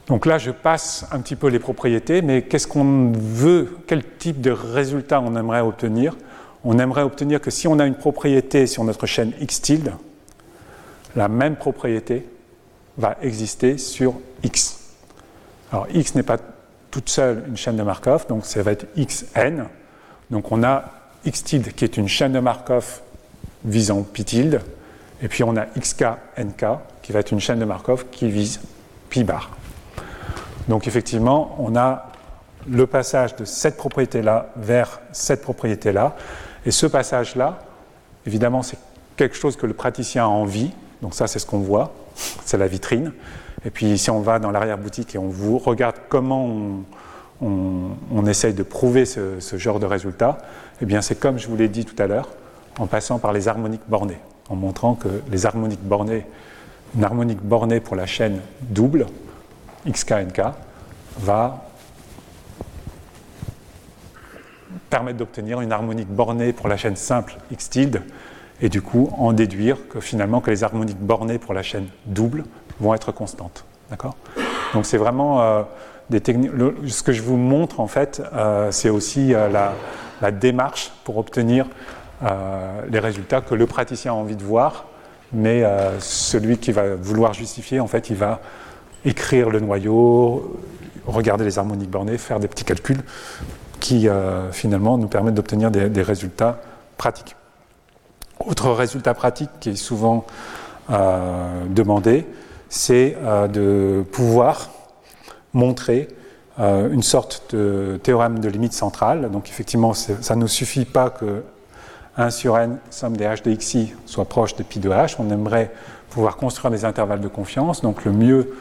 Donc 0.10 0.26
là, 0.26 0.40
je 0.40 0.50
passe 0.50 1.06
un 1.12 1.20
petit 1.20 1.36
peu 1.36 1.48
les 1.48 1.60
propriétés, 1.60 2.24
mais 2.24 2.42
qu'est-ce 2.42 2.68
qu'on 2.68 3.12
veut, 3.16 3.78
quel 3.86 4.04
type 4.04 4.42
de 4.42 4.50
résultat 4.50 5.22
on 5.22 5.36
aimerait 5.36 5.62
obtenir? 5.62 6.18
On 6.64 6.80
aimerait 6.80 7.04
obtenir 7.04 7.40
que 7.40 7.52
si 7.52 7.68
on 7.68 7.78
a 7.78 7.86
une 7.86 7.96
propriété 7.96 8.66
sur 8.66 8.84
notre 8.84 9.06
chaîne 9.06 9.34
x 9.40 9.62
tilde, 9.62 9.94
la 11.16 11.28
même 11.28 11.56
propriété 11.56 12.28
va 12.98 13.18
exister 13.22 13.78
sur 13.78 14.16
x. 14.44 14.80
Alors 15.72 15.88
x 15.94 16.16
n'est 16.16 16.24
pas 16.24 16.38
toute 16.90 17.08
seule 17.08 17.44
une 17.48 17.56
chaîne 17.56 17.78
de 17.78 17.84
Markov, 17.84 18.26
donc 18.28 18.46
ça 18.46 18.64
va 18.64 18.72
être 18.72 18.88
xn. 18.98 19.66
Donc 20.32 20.52
on 20.52 20.64
a 20.64 20.86
x 21.24 21.44
tilde 21.44 21.72
qui 21.74 21.86
est 21.86 21.98
une 21.98 22.08
chaîne 22.08 22.34
de 22.34 22.40
Markov 22.40 23.02
visant 23.64 24.02
pi 24.02 24.26
tilde, 24.26 24.62
et 25.22 25.28
puis 25.28 25.44
on 25.44 25.56
a 25.56 25.68
xk 25.78 26.04
nk 26.38 26.66
qui 27.04 27.12
va 27.12 27.20
être 27.20 27.32
une 27.32 27.40
chaîne 27.40 27.60
de 27.60 27.66
Markov 27.66 28.06
qui 28.10 28.28
vise 28.30 28.60
pi 29.10 29.24
bar. 29.24 29.52
Donc 30.70 30.88
effectivement, 30.88 31.56
on 31.58 31.76
a 31.76 32.12
le 32.70 32.86
passage 32.86 33.36
de 33.36 33.44
cette 33.44 33.76
propriété-là 33.76 34.52
vers 34.56 35.02
cette 35.12 35.42
propriété-là, 35.42 36.16
et 36.66 36.72
ce 36.72 36.86
passage-là, 36.86 37.60
évidemment, 38.28 38.62
c'est 38.62 38.78
quelque 39.18 39.36
chose 39.36 39.56
que 39.56 39.66
le 39.66 39.74
praticien 39.74 40.26
a 40.26 40.28
envie, 40.28 40.72
donc 41.02 41.16
ça 41.16 41.26
c'est 41.26 41.40
ce 41.40 41.48
qu'on 41.48 41.60
voit, 41.60 41.92
c'est 42.46 42.58
la 42.58 42.68
vitrine. 42.68 43.14
Et 43.66 43.72
puis 43.72 43.98
si 43.98 44.12
on 44.12 44.22
va 44.22 44.38
dans 44.38 44.52
l'arrière-boutique 44.52 45.16
et 45.16 45.18
on 45.18 45.28
vous 45.28 45.58
regarde 45.58 45.96
comment 46.08 46.48
on, 47.42 48.26
essaye 48.28 48.54
de 48.54 48.64
prouver 48.64 49.06
ce, 49.06 49.40
genre 49.58 49.80
de 49.80 49.88
résultat, 49.88 50.38
eh 50.82 50.86
bien 50.86 51.02
c'est 51.02 51.16
comme 51.16 51.40
je 51.40 51.48
vous 51.48 51.56
l'ai 51.56 51.68
dit 51.68 51.84
tout 51.84 52.02
à 52.02 52.06
l'heure, 52.06 52.30
en 52.78 52.86
passant 52.86 53.18
par 53.18 53.34
les 53.34 53.48
harmoniques 53.48 53.88
bornées, 53.88 54.20
en 54.50 54.56
montrant 54.56 54.94
que 54.94 55.10
les 55.32 55.48
harmoniques 55.48 55.84
bornées, 55.84 56.28
une 56.96 57.04
harmonique 57.04 57.42
bornée 57.42 57.80
pour 57.80 57.96
la 57.96 58.06
chaîne 58.06 58.40
double, 58.62 59.08
xknk, 59.88 60.42
va 61.20 61.66
permettre 64.90 65.18
d'obtenir 65.18 65.62
une 65.62 65.72
harmonique 65.72 66.10
bornée 66.10 66.54
pour 66.54 66.68
la 66.68 66.78
chaîne 66.78 66.96
simple 66.96 67.38
x 67.52 67.70
tilde, 67.70 68.02
et 68.62 68.70
du 68.70 68.82
coup 68.82 69.10
en 69.18 69.34
déduire 69.34 69.78
que 69.88 70.00
finalement 70.00 70.42
que 70.42 70.52
les 70.52 70.64
harmoniques 70.64 71.00
bornées 71.00 71.38
pour 71.38 71.54
la 71.54 71.64
chaîne 71.64 71.88
double 72.06 72.44
vont 72.80 72.94
être 72.94 73.12
constantes. 73.12 73.66
D'accord? 73.90 74.16
Donc 74.74 74.86
c'est 74.86 74.98
vraiment 74.98 75.42
euh, 75.42 75.64
ce 76.12 77.04
que 77.04 77.12
je 77.12 77.22
vous 77.22 77.38
montre, 77.38 77.80
en 77.80 77.88
fait, 77.88 78.22
euh, 78.34 78.72
c'est 78.72 78.90
aussi 78.90 79.34
euh, 79.34 79.48
la, 79.50 80.32
démarche 80.32 80.92
pour 81.06 81.18
obtenir 81.18 81.66
les 82.92 83.00
résultats 83.00 83.40
que 83.40 83.56
le 83.56 83.66
praticien 83.66 84.12
a 84.12 84.16
envie 84.16 84.36
de 84.36 84.44
voir, 84.44 84.84
mais 85.32 85.64
celui 86.00 86.58
qui 86.58 86.74
va 86.74 86.96
vouloir 86.96 87.34
justifier, 87.34 87.80
en 87.80 87.88
fait, 87.88 88.10
il 88.10 88.18
va 88.18 88.42
écrire 89.06 89.50
le 89.50 89.60
noyau, 89.60 90.60
regarder 91.06 91.46
les 91.46 91.60
harmoniques 91.60 91.90
bornées, 91.90 92.18
faire 92.18 92.40
des 92.40 92.48
petits 92.48 92.66
calculs 92.66 93.02
qui, 93.80 94.08
finalement, 94.52 94.98
nous 94.98 95.08
permettent 95.08 95.36
d'obtenir 95.36 95.72
des, 95.72 96.02
résultats 96.02 96.62
pratiques. 96.98 97.36
Autre 98.46 98.72
résultat 98.72 99.14
pratique 99.14 99.50
qui 99.62 99.70
est 99.70 99.76
souvent 99.76 100.26
demandé, 100.90 102.26
c'est 102.68 103.16
de 103.54 104.04
pouvoir 104.12 104.70
montrer 105.54 106.10
euh, 106.60 106.92
une 106.92 107.04
sorte 107.04 107.56
de 107.56 108.00
théorème 108.04 108.40
de 108.40 108.50
limite 108.50 108.74
centrale. 108.74 109.32
Donc 109.32 109.50
effectivement, 109.50 109.94
ça 109.94 110.36
ne 110.36 110.48
suffit 110.48 110.86
pas 110.86 111.10
que 111.10 111.44
1 112.18 112.30
sur 112.32 112.58
n, 112.58 112.80
somme 112.90 113.16
des 113.16 113.24
h 113.26 113.44
de 113.44 113.54
xi, 113.56 113.94
soit 114.06 114.26
proche 114.26 114.56
de 114.56 114.64
pi 114.64 114.80
de 114.80 114.90
h. 114.90 115.16
On 115.20 115.30
aimerait 115.32 115.72
pouvoir 116.10 116.36
construire 116.36 116.72
des 116.72 116.84
intervalles 116.84 117.22
de 117.22 117.28
confiance. 117.28 117.82
Donc 117.82 118.04
le 118.04 118.12
mieux, 118.12 118.58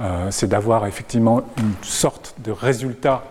euh, 0.00 0.30
c'est 0.30 0.48
d'avoir 0.48 0.86
effectivement 0.86 1.42
une 1.58 1.74
sorte 1.82 2.34
de 2.38 2.50
résultat 2.50 3.24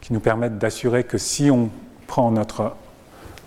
qui 0.00 0.12
nous 0.12 0.20
permette 0.20 0.58
d'assurer 0.58 1.04
que 1.04 1.18
si 1.18 1.50
on 1.50 1.70
prend 2.06 2.30
notre 2.30 2.72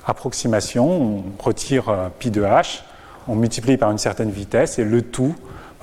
approximation, 0.05 0.89
on 0.89 1.23
retire 1.43 1.89
euh, 1.89 2.07
pi 2.17 2.31
de 2.31 2.43
h, 2.43 2.81
on 3.27 3.35
multiplie 3.35 3.77
par 3.77 3.91
une 3.91 3.97
certaine 3.97 4.29
vitesse 4.29 4.79
et 4.79 4.83
le 4.83 5.01
tout 5.01 5.35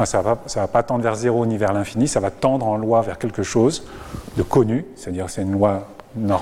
ça 0.04 0.18
ne 0.18 0.22
va, 0.24 0.66
pas 0.66 0.82
tendre 0.82 1.02
vers 1.02 1.14
zéro 1.14 1.46
ni 1.46 1.56
vers 1.56 1.72
l'infini, 1.72 2.08
ça 2.08 2.20
va 2.20 2.30
tendre 2.30 2.66
en 2.66 2.76
loi 2.76 3.02
vers 3.02 3.18
quelque 3.18 3.42
chose 3.42 3.84
de 4.36 4.42
connu, 4.42 4.84
c'est-à-dire 4.96 5.30
c'est 5.30 5.42
une 5.42 5.52
loi, 5.52 5.88
une 6.16 6.34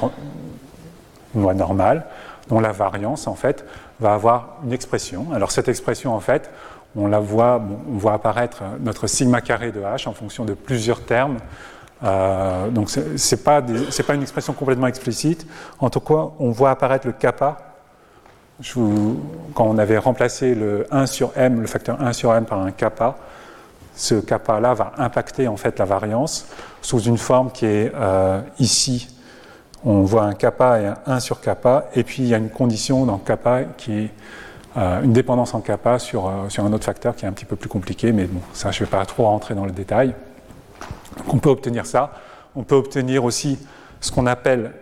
loi 1.35 1.55
normale, 1.55 2.07
dont 2.49 2.61
la 2.61 2.73
variance, 2.73 3.27
en 3.27 3.35
fait, 3.35 3.65
va 4.01 4.15
avoir 4.15 4.59
une 4.65 4.73
expression. 4.73 5.27
Alors 5.33 5.51
cette 5.51 5.69
expression, 5.69 6.15
en 6.15 6.21
fait, 6.21 6.51
on 6.97 7.07
la 7.07 7.21
voit, 7.21 7.63
on 7.89 8.09
apparaître 8.09 8.63
notre 8.81 9.07
sigma 9.07 9.41
carré 9.41 9.71
de 9.73 9.81
h 9.81 10.09
en 10.09 10.13
fonction 10.13 10.45
de 10.45 10.55
plusieurs 10.55 11.05
termes. 11.05 11.39
Euh, 12.03 12.69
donc 12.71 12.91
ce 12.91 13.01
n'est 13.01 13.43
pas, 13.43 13.63
une 14.15 14.23
expression 14.23 14.53
complètement 14.53 14.87
explicite. 14.87 15.47
En 15.79 15.91
tout 15.91 16.01
cas, 16.01 16.31
on 16.39 16.51
voit 16.51 16.71
apparaître 16.71 17.07
le 17.07 17.13
kappa. 17.13 17.59
Quand 19.55 19.65
on 19.65 19.79
avait 19.79 19.99
remplacé 19.99 20.55
le 20.55 20.87
1 20.91 21.07
sur 21.07 21.33
m, 21.37 21.61
le 21.61 21.67
facteur 21.67 22.01
1 22.01 22.13
sur 22.13 22.35
m 22.35 22.45
par 22.45 22.59
un 22.59 22.73
kappa, 22.73 23.17
ce 23.95 24.17
kappa-là 24.17 24.75
va 24.75 24.93
impacter 24.99 25.49
en 25.49 25.57
fait 25.57 25.79
la 25.79 25.85
variance 25.85 26.47
sous 26.83 27.01
une 27.01 27.19
forme 27.19 27.51
qui 27.51 27.67
est 27.67 27.93
euh, 27.95 28.41
ici. 28.59 29.09
on 29.85 30.03
voit 30.03 30.25
un 30.25 30.35
kappa 30.35 30.81
et 30.81 30.87
un 30.87 30.99
1 31.07 31.21
sur 31.21 31.41
kappa, 31.41 31.87
et 31.95 32.05
puis 32.05 32.23
il 32.23 32.29
y 32.29 32.35
a 32.35 32.39
une 32.39 32.51
condition 32.51 33.07
dans 33.07 33.19
kappa 33.19 33.63
qui 33.79 33.93
est 33.93 34.11
euh, 34.77 35.03
une 35.03 35.13
dépendance 35.13 35.55
en 35.55 35.61
kappa 35.61 35.99
sur, 35.99 36.29
euh, 36.29 36.49
sur 36.49 36.65
un 36.65 36.73
autre 36.73 36.85
facteur 36.85 37.17
qui 37.17 37.25
est 37.25 37.29
un 37.29 37.33
petit 37.33 37.45
peu 37.45 37.57
plus 37.57 37.69
compliqué, 37.69 38.13
mais 38.13 38.27
bon, 38.27 38.41
ça 38.53 38.71
je 38.71 38.81
ne 38.81 38.87
vais 38.87 38.91
pas 38.91 39.05
trop 39.05 39.25
rentrer 39.25 39.55
dans 39.55 39.65
le 39.65 39.73
détail. 39.73 40.15
Donc 41.19 41.35
on 41.35 41.39
peut 41.39 41.51
obtenir 41.51 41.87
ça. 41.87 42.13
On 42.55 42.63
peut 42.63 42.77
obtenir 42.77 43.25
aussi 43.25 43.59
ce 44.01 44.13
qu'on 44.13 44.27
appelle 44.27 44.73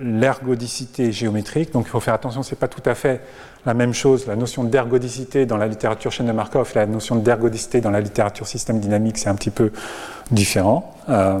l'ergodicité 0.00 1.12
géométrique. 1.12 1.72
Donc 1.72 1.86
il 1.86 1.90
faut 1.90 2.00
faire 2.00 2.14
attention, 2.14 2.42
ce 2.42 2.50
n'est 2.50 2.58
pas 2.58 2.66
tout 2.66 2.82
à 2.84 2.96
fait 2.96 3.20
la 3.64 3.74
même 3.74 3.94
chose. 3.94 4.26
La 4.26 4.34
notion 4.34 4.64
d'ergodicité 4.64 5.46
dans 5.46 5.56
la 5.56 5.68
littérature 5.68 6.10
chaîne 6.10 6.26
de 6.26 6.32
Markov 6.32 6.72
la 6.74 6.86
notion 6.86 7.14
d'ergodicité 7.16 7.80
dans 7.80 7.90
la 7.90 8.00
littérature 8.00 8.46
système 8.46 8.80
dynamique, 8.80 9.18
c'est 9.18 9.28
un 9.28 9.36
petit 9.36 9.50
peu 9.50 9.70
différent. 10.32 10.96
Euh, 11.08 11.40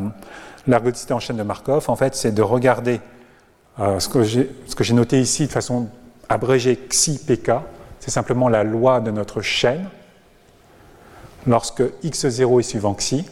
l'ergodicité 0.68 1.14
en 1.14 1.20
chaîne 1.20 1.36
de 1.36 1.42
Markov, 1.42 1.84
en 1.88 1.96
fait, 1.96 2.14
c'est 2.14 2.32
de 2.32 2.42
regarder 2.42 3.00
ce 3.78 4.08
que 4.08 4.24
j'ai 4.24 4.94
noté 4.94 5.20
ici 5.20 5.46
de 5.46 5.52
façon 5.52 5.88
abrégée 6.28 6.76
xi 6.76 7.18
pk, 7.18 7.52
c'est 8.08 8.14
simplement 8.14 8.48
la 8.48 8.64
loi 8.64 9.00
de 9.00 9.10
notre 9.10 9.42
chaîne 9.42 9.86
lorsque 11.46 11.82
x0 12.02 12.60
est 12.60 12.62
suivant 12.62 12.94
xi 12.94 13.26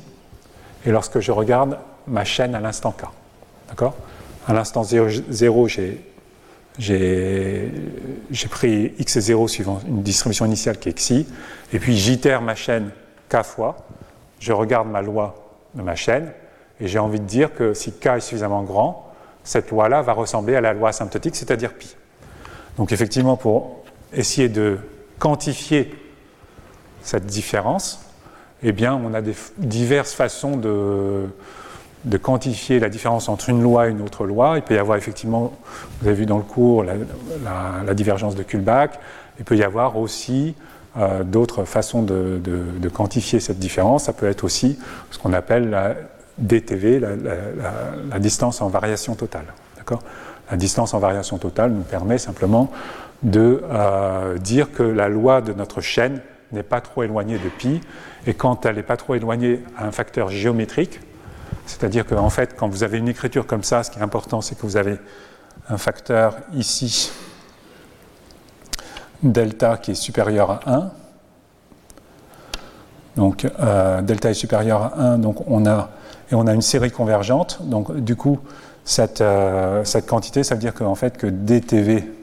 et 0.85 0.91
lorsque 0.91 1.19
je 1.21 1.33
regarde 1.33 1.79
ma 2.07 2.27
chaîne 2.27 2.55
à 2.55 2.61
l'instant 2.61 2.93
k. 2.93 3.05
D'accord? 3.69 3.95
À 4.47 4.53
l'instant 4.53 4.85
0, 4.85 5.69
j'ai 5.69 6.05
pris 8.51 8.89
x0 9.01 9.49
suivant 9.49 9.81
une 9.89 10.03
distribution 10.03 10.45
initiale 10.45 10.79
qui 10.79 10.91
est 10.91 10.93
xi, 10.93 11.27
et 11.73 11.79
puis 11.79 11.97
j'itère 11.97 12.43
ma 12.43 12.55
chaîne 12.55 12.91
k 13.31 13.43
fois, 13.45 13.79
je 14.41 14.53
regarde 14.53 14.89
ma 14.89 15.01
loi 15.01 15.57
de 15.75 15.81
ma 15.81 15.97
chaîne, 15.97 16.33
et 16.83 16.87
j'ai 16.87 16.99
envie 16.99 17.21
de 17.21 17.25
dire 17.25 17.55
que 17.55 17.73
si 17.73 17.93
k 17.93 18.09
est 18.09 18.21
suffisamment 18.21 18.63
grand, 18.63 19.11
cette 19.43 19.71
loi-là 19.71 20.03
va 20.03 20.13
ressembler 20.13 20.55
à 20.55 20.61
la 20.61 20.75
loi 20.75 20.91
asymptotique, 20.91 21.35
c'est-à-dire 21.35 21.73
pi. 21.73 21.97
Donc 22.77 22.93
effectivement, 22.93 23.39
pour 23.39 23.83
essayer 24.13 24.49
de 24.49 24.79
quantifier 25.19 25.95
cette 27.03 27.27
différence, 27.27 28.01
eh 28.63 28.73
bien, 28.73 28.95
on 28.95 29.15
a 29.15 29.21
diverses 29.59 30.13
façons 30.13 30.57
de, 30.57 31.29
quantifier 32.23 32.81
la 32.81 32.89
différence 32.89 33.29
entre 33.29 33.51
une 33.51 33.63
loi 33.63 33.89
et 33.89 33.91
une 33.91 34.03
autre 34.03 34.25
loi. 34.25 34.55
Il 34.57 34.63
peut 34.63 34.75
y 34.75 34.79
avoir 34.79 34.97
effectivement, 34.97 35.53
vous 36.01 36.09
avez 36.09 36.17
vu 36.17 36.27
dans 36.27 36.39
le 36.39 36.43
cours, 36.43 36.85
la, 36.85 37.95
divergence 37.95 38.35
de 38.35 38.43
Kullback. 38.43 38.99
Il 39.39 39.45
peut 39.45 39.57
y 39.57 39.63
avoir 39.63 39.97
aussi 39.97 40.55
euh, 40.97 41.23
d'autres 41.25 41.65
façons 41.65 42.03
de, 42.03 42.89
quantifier 42.93 43.41
cette 43.41 43.59
différence. 43.59 44.05
Ça 44.05 44.13
peut 44.13 44.27
être 44.27 44.45
aussi 44.45 44.79
ce 45.11 45.19
qu'on 45.19 45.33
appelle 45.33 45.71
la 45.71 45.95
DTV, 46.39 47.01
la, 47.01 48.19
distance 48.19 48.61
en 48.63 48.69
variation 48.69 49.15
totale. 49.15 49.47
La 50.51 50.57
distance 50.57 50.95
en 50.95 50.99
variation 50.99 51.39
totale 51.39 51.73
nous 51.73 51.83
permet 51.83 52.19
simplement 52.19 52.71
de 53.23 53.63
euh, 53.71 54.39
dire 54.39 54.73
que 54.73 54.83
la 54.83 55.09
loi 55.09 55.41
de 55.41 55.53
notre 55.53 55.81
chaîne 55.81 56.21
n'est 56.53 56.63
pas 56.63 56.81
trop 56.81 57.03
éloignée 57.03 57.39
de 57.39 57.49
pi, 57.49 57.81
et 58.27 58.35
quand 58.35 58.67
elle 58.67 58.77
n'est 58.77 58.83
pas 58.83 58.97
trop 58.97 59.15
éloignée 59.15 59.63
à 59.77 59.87
un 59.87 59.93
facteur 59.93 60.29
géométrique, 60.29 61.01
c'est-à-dire 61.67 62.07
qu'en 62.07 62.31
fait, 62.31 62.55
quand 62.57 62.69
vous 62.69 62.85
avez 62.85 62.99
une 62.99 63.09
écriture 63.09 63.47
comme 63.47 63.65
ça, 63.65 63.83
ce 63.83 63.91
qui 63.91 63.99
est 63.99 64.03
important, 64.03 64.41
c'est 64.41 64.55
que 64.55 64.63
vous 64.63 64.77
avez 64.77 64.99
un 65.69 65.79
facteur 65.79 66.37
ici, 66.53 67.11
delta, 69.23 69.77
qui 69.77 69.93
est 69.93 69.95
supérieur 69.95 70.51
à 70.51 70.61
1. 70.67 70.91
Donc, 73.17 73.47
euh, 73.59 74.03
delta 74.03 74.31
est 74.31 74.35
supérieur 74.35 74.83
à 74.83 75.01
1, 75.01 75.19
donc 75.19 75.49
on 75.49 75.67
a, 75.67 75.91
et 76.31 76.35
on 76.35 76.47
a 76.47 76.53
une 76.53 76.63
série 76.63 76.91
convergente. 76.91 77.59
Donc, 77.63 77.97
du 77.97 78.15
coup, 78.15 78.39
cette, 78.85 79.21
euh, 79.21 79.85
cette 79.85 80.07
quantité, 80.07 80.45
ça 80.45 80.55
veut 80.55 80.61
dire 80.61 80.75
fait, 80.95 81.17
que 81.17 81.27
dTV 81.27 82.16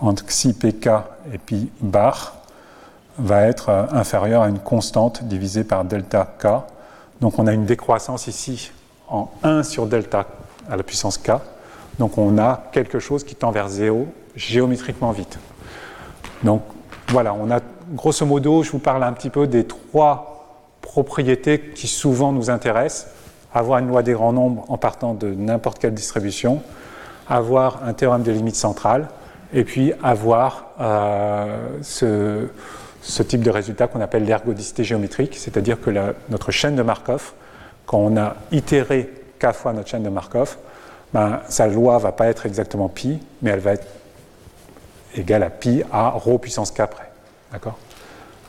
entre 0.00 0.24
xi 0.26 0.52
pk 0.52 0.88
et 1.32 1.38
pi 1.38 1.70
bar 1.80 2.36
va 3.18 3.42
être 3.42 3.68
euh, 3.68 3.84
inférieur 3.92 4.42
à 4.42 4.48
une 4.48 4.58
constante 4.58 5.24
divisée 5.24 5.64
par 5.64 5.84
delta 5.84 6.34
k. 6.38 6.46
Donc 7.20 7.38
on 7.38 7.46
a 7.46 7.52
une 7.52 7.64
décroissance 7.64 8.26
ici 8.26 8.72
en 9.08 9.30
1 9.42 9.62
sur 9.62 9.86
delta 9.86 10.26
à 10.68 10.76
la 10.76 10.82
puissance 10.82 11.18
k. 11.18 11.32
Donc 11.98 12.18
on 12.18 12.38
a 12.38 12.64
quelque 12.72 12.98
chose 12.98 13.24
qui 13.24 13.34
tend 13.34 13.50
vers 13.50 13.68
0 13.68 14.06
géométriquement 14.34 15.12
vite. 15.12 15.38
Donc 16.42 16.62
voilà, 17.08 17.34
on 17.34 17.50
a 17.50 17.60
grosso 17.92 18.26
modo, 18.26 18.62
je 18.62 18.72
vous 18.72 18.78
parle 18.78 19.04
un 19.04 19.12
petit 19.12 19.30
peu 19.30 19.46
des 19.46 19.64
trois 19.64 20.34
propriétés 20.80 21.60
qui 21.74 21.86
souvent 21.86 22.32
nous 22.32 22.50
intéressent. 22.50 23.08
Avoir 23.52 23.78
une 23.78 23.88
loi 23.88 24.02
des 24.02 24.14
grands 24.14 24.32
nombres 24.32 24.64
en 24.68 24.76
partant 24.76 25.14
de 25.14 25.28
n'importe 25.28 25.78
quelle 25.78 25.94
distribution, 25.94 26.60
avoir 27.28 27.84
un 27.84 27.92
théorème 27.92 28.22
de 28.22 28.32
limite 28.32 28.56
centrale, 28.56 29.08
et 29.54 29.64
puis 29.64 29.92
avoir 30.02 30.66
euh, 30.80 31.56
ce, 31.82 33.22
type 33.22 33.42
de 33.42 33.50
résultat 33.50 33.86
qu'on 33.86 34.00
appelle 34.00 34.24
l'ergodicité 34.24 34.82
géométrique, 34.82 35.36
c'est-à-dire 35.36 35.80
que 35.80 35.90
notre 36.28 36.50
chaîne 36.50 36.74
de 36.74 36.82
Markov, 36.82 37.32
quand 37.86 37.98
on 37.98 38.16
a 38.16 38.34
itéré 38.50 39.10
k 39.38 39.52
fois 39.52 39.72
notre 39.72 39.88
chaîne 39.88 40.02
de 40.02 40.08
Markov, 40.08 40.56
ben, 41.12 41.40
sa 41.48 41.68
loi 41.68 41.94
ne 41.94 42.00
va 42.00 42.12
pas 42.12 42.26
être 42.26 42.46
exactement 42.46 42.88
pi, 42.88 43.20
mais 43.40 43.50
elle 43.50 43.60
va 43.60 43.74
être 43.74 43.86
égale 45.14 45.44
à 45.44 45.50
pi 45.50 45.84
à 45.92 46.10
rho 46.10 46.38
puissance 46.38 46.72
k 46.72 46.86
près, 46.86 47.10
d'accord? 47.52 47.78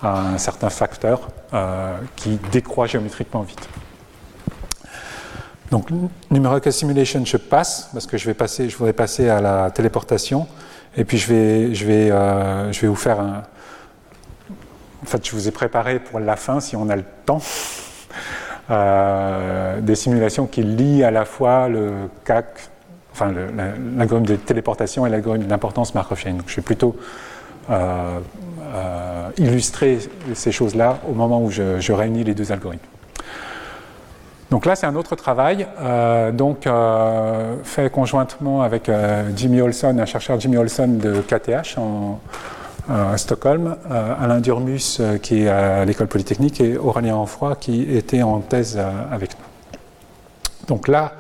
À 0.02 0.22
un 0.30 0.38
certain 0.40 0.72
facteur 0.72 1.30
euh, 1.54 1.96
qui 2.16 2.40
décroît 2.52 2.88
géométriquement 2.88 3.42
vite. 3.42 3.70
Donc, 5.70 5.90
numerical 6.32 6.74
simulation, 6.74 7.24
je 7.26 7.38
passe, 7.38 7.90
parce 7.94 8.08
que 8.08 8.18
je 8.18 8.78
voudrais 8.78 8.94
passer 8.94 9.30
à 9.30 9.42
la 9.42 9.72
téléportation. 9.72 10.48
Et 10.98 11.04
puis 11.04 11.18
je 11.18 11.28
vais, 11.28 11.76
je 11.76 11.86
vais, 11.86 12.12
euh, 12.12 12.72
je 12.72 12.82
vais 12.82 12.88
vous 12.88 12.96
faire 12.96 13.20
un. 13.20 13.44
En 15.04 15.06
fait, 15.06 15.26
je 15.26 15.32
vous 15.32 15.48
ai 15.48 15.52
préparé 15.52 16.00
pour 16.00 16.20
la 16.20 16.36
fin, 16.36 16.60
si 16.60 16.76
on 16.76 16.90
a 16.90 16.96
le 16.96 17.04
temps, 17.26 17.42
euh, 18.70 19.82
des 19.82 19.96
simulations 19.96 20.48
qui 20.48 20.64
lient 20.64 21.04
à 21.04 21.12
la 21.12 21.26
fois 21.26 21.68
le 21.70 21.92
CAC, 22.24 22.70
enfin 23.12 23.32
l'algorithme 23.98 24.28
de 24.28 24.36
téléportation 24.36 25.06
et 25.06 25.10
l'algorithme 25.10 25.46
d'importance 25.46 25.94
Markovienne. 25.94 26.38
Donc 26.38 26.50
je 26.50 26.56
vais 26.56 26.62
plutôt 26.62 26.96
euh, 27.70 28.20
illustrer 29.38 30.00
ces 30.34 30.52
choses-là 30.52 31.00
au 31.08 31.14
moment 31.14 31.44
où 31.44 31.52
je 31.52 31.92
réunis 31.92 32.24
les 32.24 32.34
deux 32.34 32.52
algorithmes. 32.52 32.88
Donc 34.56 34.66
là, 34.66 34.78
c'est 34.78 34.86
un 34.86 34.96
autre 34.96 35.18
travail, 35.18 35.68
euh, 35.82 36.32
donc 36.32 36.66
euh, 36.66 37.58
fait 37.66 37.92
conjointement 37.92 38.62
avec 38.62 38.88
euh, 38.88 39.30
Jimmy 39.36 39.60
Olson, 39.60 39.98
un 40.00 40.06
chercheur 40.06 40.40
Jimmy 40.40 40.56
Olson 40.56 40.98
de 40.98 41.20
KTH 41.20 41.78
en, 41.78 42.22
à 42.90 43.18
Stockholm, 43.18 43.76
Alain 43.92 44.40
Durmus 44.40 45.02
qui 45.22 45.42
est 45.42 45.50
à 45.50 45.84
l'école 45.84 46.08
polytechnique 46.08 46.62
et 46.62 46.78
Aurélien 46.78 47.18
Enfroy 47.18 47.58
qui 47.58 47.82
était 47.98 48.24
en 48.24 48.40
thèse 48.40 48.82
avec 49.12 49.32
nous. 49.32 50.68
Donc 50.70 50.88
là, 50.88 51.12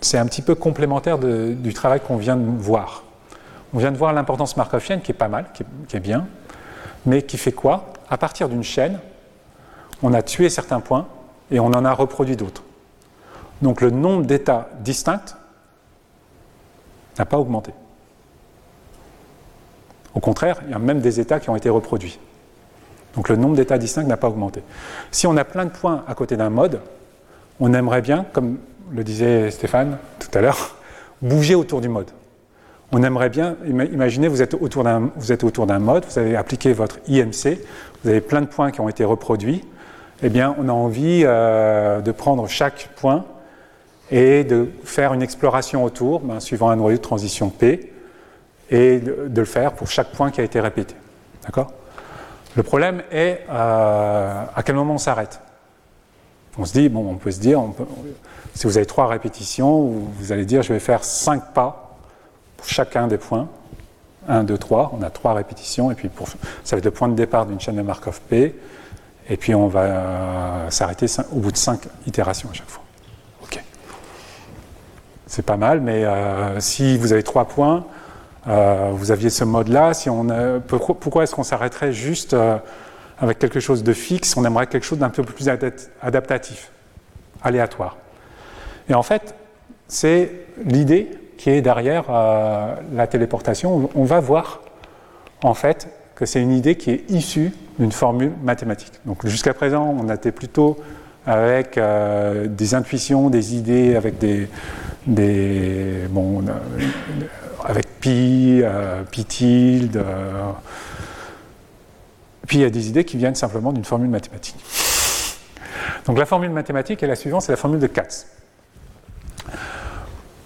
c'est 0.00 0.18
un 0.18 0.26
petit 0.26 0.42
peu 0.42 0.56
complémentaire 0.56 1.18
du 1.18 1.72
travail 1.74 2.00
qu'on 2.00 2.16
vient 2.16 2.36
de 2.36 2.44
voir. 2.44 3.04
On 3.72 3.78
vient 3.78 3.92
de 3.92 3.96
voir 3.96 4.12
l'importance 4.12 4.56
markovienne 4.56 5.00
qui 5.00 5.12
est 5.12 5.14
pas 5.14 5.28
mal, 5.28 5.44
qui 5.54 5.62
est, 5.62 5.66
qui 5.86 5.96
est 5.96 6.00
bien, 6.00 6.26
mais 7.04 7.22
qui 7.22 7.38
fait 7.38 7.52
quoi? 7.52 7.92
À 8.10 8.18
partir 8.18 8.48
d'une 8.48 8.64
chaîne, 8.64 8.98
on 10.02 10.12
a 10.12 10.22
tué 10.22 10.48
certains 10.48 10.80
points 10.80 11.06
et 11.50 11.60
on 11.60 11.66
en 11.66 11.84
a 11.84 11.92
reproduit 11.92 12.36
d'autres. 12.36 12.62
Donc 13.62 13.80
le 13.80 13.90
nombre 13.90 14.26
d'états 14.26 14.68
distincts 14.80 15.36
n'a 17.18 17.24
pas 17.24 17.38
augmenté. 17.38 17.72
Au 20.14 20.20
contraire, 20.20 20.60
il 20.66 20.70
y 20.70 20.74
a 20.74 20.78
même 20.78 21.00
des 21.00 21.20
états 21.20 21.40
qui 21.40 21.50
ont 21.50 21.56
été 21.56 21.68
reproduits. 21.68 22.18
Donc 23.14 23.28
le 23.28 23.36
nombre 23.36 23.56
d'états 23.56 23.78
distincts 23.78 24.04
n'a 24.04 24.16
pas 24.16 24.28
augmenté. 24.28 24.62
Si 25.10 25.26
on 25.26 25.36
a 25.36 25.44
plein 25.44 25.64
de 25.64 25.70
points 25.70 26.04
à 26.06 26.14
côté 26.14 26.36
d'un 26.36 26.50
mode, 26.50 26.80
on 27.60 27.72
aimerait 27.72 28.02
bien, 28.02 28.26
comme 28.32 28.58
le 28.92 29.04
disait 29.04 29.50
Stéphane 29.50 29.98
tout 30.18 30.36
à 30.36 30.40
l'heure, 30.42 30.76
bouger 31.22 31.54
autour 31.54 31.80
du 31.80 31.88
mode. 31.88 32.10
On 32.92 33.02
aimerait 33.02 33.30
bien, 33.30 33.56
imaginez, 33.66 34.28
vous 34.28 34.42
êtes 34.42 34.54
autour 34.54 34.84
d'un 34.84 35.78
mode, 35.80 36.04
vous 36.08 36.18
avez 36.18 36.36
appliqué 36.36 36.72
votre 36.72 36.98
IMC, 37.08 37.58
vous 38.04 38.10
avez 38.10 38.20
plein 38.20 38.42
de 38.42 38.46
points 38.46 38.70
qui 38.70 38.80
ont 38.80 38.88
été 38.88 39.04
reproduits, 39.04 39.64
eh 40.22 40.28
bien, 40.28 40.54
on 40.58 40.68
a 40.68 40.72
envie 40.72 41.22
euh, 41.24 42.00
de 42.00 42.12
prendre 42.12 42.48
chaque 42.48 42.88
point 42.96 43.24
et 44.10 44.44
de 44.44 44.70
faire 44.84 45.12
une 45.12 45.22
exploration 45.22 45.84
autour, 45.84 46.20
ben, 46.20 46.40
suivant 46.40 46.70
un 46.70 46.76
noyau 46.76 46.96
de 46.96 47.02
transition 47.02 47.50
P, 47.50 47.92
et 48.70 48.98
de, 48.98 49.28
le 49.34 49.44
faire 49.44 49.72
pour 49.72 49.88
chaque 49.88 50.12
point 50.12 50.30
qui 50.30 50.40
a 50.40 50.44
été 50.44 50.60
répété. 50.60 50.94
D'accord? 51.44 51.72
Le 52.56 52.62
problème 52.62 53.02
est 53.10 53.40
euh, 53.50 54.44
à 54.54 54.62
quel 54.64 54.74
moment 54.74 54.94
on 54.94 54.98
s'arrête? 54.98 55.40
On 56.58 56.64
se 56.64 56.72
dit, 56.72 56.88
bon, 56.88 57.06
on 57.10 57.16
peut 57.16 57.30
se 57.30 57.40
dire, 57.40 57.62
si 58.54 58.66
vous 58.66 58.78
avez 58.78 58.86
trois 58.86 59.08
répétitions, 59.08 59.82
vous 59.82 60.32
allez 60.32 60.46
dire, 60.46 60.62
je 60.62 60.72
vais 60.72 60.80
faire 60.80 61.04
cinq 61.04 61.52
pas 61.52 61.98
pour 62.56 62.66
chacun 62.66 63.08
des 63.08 63.18
points. 63.18 63.48
1, 64.28 64.44
2, 64.44 64.58
3, 64.58 64.92
on 64.98 65.02
a 65.02 65.10
trois 65.10 65.34
répétitions, 65.34 65.92
et 65.92 65.94
puis 65.94 66.10
ça 66.64 66.74
va 66.74 66.78
être 66.78 66.84
le 66.84 66.90
point 66.90 67.08
de 67.08 67.14
départ 67.14 67.46
d'une 67.46 67.60
chaîne 67.60 67.76
de 67.76 67.82
Markov 67.82 68.20
P. 68.28 68.56
Et 69.28 69.36
puis 69.36 69.54
on 69.54 69.66
va 69.68 70.70
s'arrêter 70.70 71.06
au 71.32 71.36
bout 71.36 71.52
de 71.52 71.56
cinq 71.56 71.80
itérations 72.06 72.48
à 72.50 72.52
chaque 72.54 72.68
fois. 72.68 72.82
OK. 73.42 73.60
c'est 75.26 75.44
pas 75.44 75.56
mal, 75.56 75.80
mais 75.80 76.04
si 76.60 76.96
vous 76.96 77.12
avez 77.12 77.22
trois 77.22 77.46
points, 77.46 77.84
vous 78.46 79.10
aviez 79.10 79.30
ce 79.30 79.44
mode-là, 79.44 79.92
si 79.92 80.08
on 80.08 80.26
pourquoi 80.68 81.24
est-ce 81.24 81.34
qu'on 81.34 81.42
s'arrêterait 81.42 81.92
juste 81.92 82.36
avec 83.18 83.38
quelque 83.38 83.60
chose 83.60 83.82
de 83.82 83.92
fixe? 83.92 84.36
On 84.36 84.44
aimerait 84.44 84.68
quelque 84.68 84.84
chose 84.84 84.98
d'un 84.98 85.10
peu 85.10 85.24
plus 85.24 85.48
adaptatif, 85.48 86.70
aléatoire. 87.42 87.96
Et 88.88 88.94
en 88.94 89.02
fait, 89.02 89.34
c'est 89.88 90.30
l'idée 90.64 91.10
qui 91.36 91.50
est 91.50 91.60
derrière 91.60 92.04
la 92.92 93.06
téléportation. 93.08 93.90
On 93.94 94.04
va 94.04 94.20
voir 94.20 94.60
en 95.42 95.54
fait 95.54 95.88
que 96.14 96.24
c'est 96.24 96.40
une 96.40 96.52
idée 96.52 96.76
qui 96.76 96.92
est 96.92 97.10
issue 97.10 97.52
d'une 97.78 97.92
formule 97.92 98.32
mathématique. 98.42 98.92
Donc 99.04 99.26
jusqu'à 99.26 99.54
présent, 99.54 99.96
on 99.98 100.12
était 100.12 100.32
plutôt 100.32 100.78
avec 101.26 101.76
euh, 101.76 102.46
des 102.46 102.74
intuitions, 102.74 103.30
des 103.30 103.56
idées, 103.56 103.96
avec 103.96 104.18
des, 104.18 104.48
euh, 105.18 106.06
avec 107.64 108.00
pi, 108.00 108.60
euh, 108.62 109.02
pi 109.02 109.24
tilde. 109.24 110.04
puis 112.46 112.58
il 112.58 112.60
y 112.60 112.64
a 112.64 112.70
des 112.70 112.88
idées 112.88 113.04
qui 113.04 113.16
viennent 113.16 113.34
simplement 113.34 113.72
d'une 113.72 113.84
formule 113.84 114.08
mathématique. 114.08 114.56
Donc 116.06 116.18
la 116.18 116.26
formule 116.26 116.50
mathématique 116.50 117.02
est 117.02 117.08
la 117.08 117.16
suivante, 117.16 117.42
c'est 117.42 117.52
la 117.52 117.56
formule 117.56 117.80
de 117.80 117.88
Katz. 117.88 118.28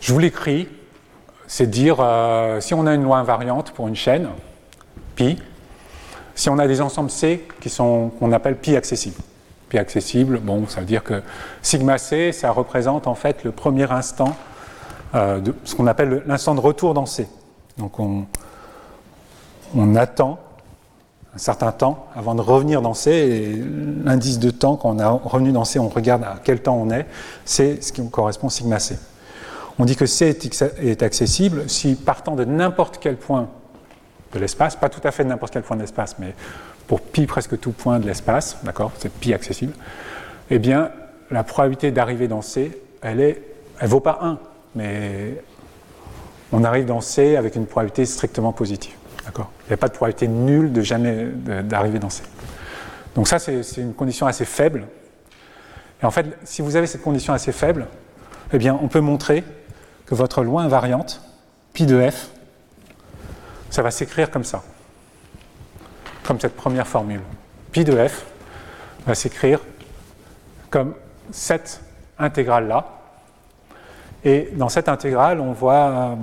Je 0.00 0.12
vous 0.14 0.18
l'écris, 0.18 0.66
c'est 1.46 1.68
dire 1.68 1.96
si 2.60 2.72
on 2.72 2.86
a 2.86 2.94
une 2.94 3.04
loi 3.04 3.18
invariante 3.18 3.72
pour 3.72 3.86
une 3.86 3.96
chaîne, 3.96 4.28
pi, 5.14 5.36
si 6.40 6.48
on 6.48 6.58
a 6.58 6.66
des 6.66 6.80
ensembles 6.80 7.10
C 7.10 7.46
qui 7.60 7.68
sont 7.68 8.12
qu'on 8.18 8.32
appelle 8.32 8.56
pi 8.56 8.74
accessibles. 8.74 9.20
Pi 9.68 9.76
accessible, 9.76 10.38
bon, 10.38 10.66
ça 10.68 10.80
veut 10.80 10.86
dire 10.86 11.04
que 11.04 11.22
sigma 11.60 11.98
C, 11.98 12.32
ça 12.32 12.50
représente 12.50 13.06
en 13.06 13.14
fait 13.14 13.44
le 13.44 13.52
premier 13.52 13.92
instant 13.92 14.34
euh, 15.14 15.38
de 15.38 15.54
ce 15.64 15.74
qu'on 15.74 15.86
appelle 15.86 16.22
l'instant 16.26 16.54
de 16.54 16.60
retour 16.60 16.94
dans 16.94 17.04
C. 17.04 17.28
Donc 17.76 18.00
on, 18.00 18.24
on 19.76 19.96
attend 19.96 20.38
un 21.34 21.38
certain 21.38 21.72
temps 21.72 22.06
avant 22.16 22.34
de 22.34 22.40
revenir 22.40 22.80
dans 22.80 22.94
C, 22.94 23.10
et 23.10 23.62
l'indice 24.02 24.38
de 24.38 24.48
temps, 24.48 24.76
quand 24.76 24.96
on 24.96 24.98
est 24.98 25.04
revenu 25.04 25.52
dans 25.52 25.66
C, 25.66 25.78
on 25.78 25.90
regarde 25.90 26.24
à 26.24 26.38
quel 26.42 26.62
temps 26.62 26.78
on 26.80 26.88
est, 26.90 27.04
c'est 27.44 27.84
ce 27.84 27.92
qui 27.92 28.08
correspond 28.08 28.48
sigma 28.48 28.78
C. 28.78 28.98
On 29.78 29.84
dit 29.84 29.94
que 29.94 30.06
C 30.06 30.38
est 30.78 31.02
accessible 31.02 31.68
si 31.68 31.96
partant 31.96 32.34
de 32.34 32.46
n'importe 32.46 32.96
quel 32.98 33.18
point 33.18 33.50
de 34.32 34.38
l'espace, 34.38 34.76
pas 34.76 34.88
tout 34.88 35.00
à 35.04 35.10
fait 35.10 35.24
n'importe 35.24 35.52
quel 35.52 35.62
point 35.62 35.76
de 35.76 35.82
l'espace, 35.82 36.16
mais 36.18 36.34
pour 36.86 37.00
pi 37.00 37.26
presque 37.26 37.58
tout 37.58 37.72
point 37.72 37.98
de 37.98 38.06
l'espace, 38.06 38.58
d'accord, 38.62 38.92
c'est 38.98 39.12
pi 39.12 39.32
accessible, 39.34 39.72
eh 40.50 40.58
bien, 40.58 40.90
la 41.30 41.44
probabilité 41.44 41.90
d'arriver 41.90 42.28
dans 42.28 42.42
C, 42.42 42.80
elle 43.02 43.20
est, 43.20 43.42
elle 43.80 43.88
vaut 43.88 44.00
pas 44.00 44.18
1, 44.22 44.38
mais 44.74 45.42
on 46.52 46.64
arrive 46.64 46.86
dans 46.86 47.00
C 47.00 47.36
avec 47.36 47.56
une 47.56 47.66
probabilité 47.66 48.04
strictement 48.06 48.52
positive, 48.52 48.94
d'accord. 49.24 49.50
Il 49.66 49.68
n'y 49.70 49.74
a 49.74 49.76
pas 49.76 49.88
de 49.88 49.94
probabilité 49.94 50.28
nulle 50.28 50.72
de 50.72 50.80
jamais 50.82 51.26
d'arriver 51.64 51.98
dans 51.98 52.10
C. 52.10 52.22
Donc 53.14 53.28
ça, 53.28 53.38
c'est 53.38 53.62
une 53.78 53.94
condition 53.94 54.26
assez 54.26 54.44
faible. 54.44 54.86
Et 56.02 56.06
en 56.06 56.10
fait, 56.10 56.26
si 56.44 56.62
vous 56.62 56.76
avez 56.76 56.86
cette 56.86 57.02
condition 57.02 57.32
assez 57.32 57.52
faible, 57.52 57.86
eh 58.52 58.58
bien, 58.58 58.78
on 58.80 58.88
peut 58.88 59.00
montrer 59.00 59.44
que 60.06 60.14
votre 60.14 60.42
loi 60.42 60.62
invariante, 60.62 61.20
pi 61.72 61.86
de 61.86 62.10
f, 62.10 62.30
ça 63.70 63.82
va 63.82 63.90
s'écrire 63.90 64.30
comme 64.30 64.44
ça, 64.44 64.62
comme 66.24 66.38
cette 66.38 66.56
première 66.56 66.86
formule. 66.86 67.20
Pi 67.72 67.84
de 67.84 67.96
f 67.96 68.26
va 69.06 69.14
s'écrire 69.14 69.60
comme 70.70 70.94
cette 71.30 71.80
intégrale-là. 72.18 72.86
Et 74.22 74.50
dans 74.52 74.68
cette 74.68 74.88
intégrale, 74.88 75.40
on 75.40 75.52
voit, 75.52 76.14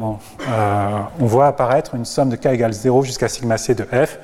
euh, 0.47 0.99
on 1.19 1.25
voit 1.25 1.47
apparaître 1.47 1.95
une 1.95 2.05
somme 2.05 2.29
de 2.29 2.35
k 2.35 2.47
égale 2.47 2.73
0 2.73 3.01
jusqu'à 3.03 3.27
sigma 3.27 3.57
c 3.57 3.73
de 3.73 3.83
f. 3.83 4.19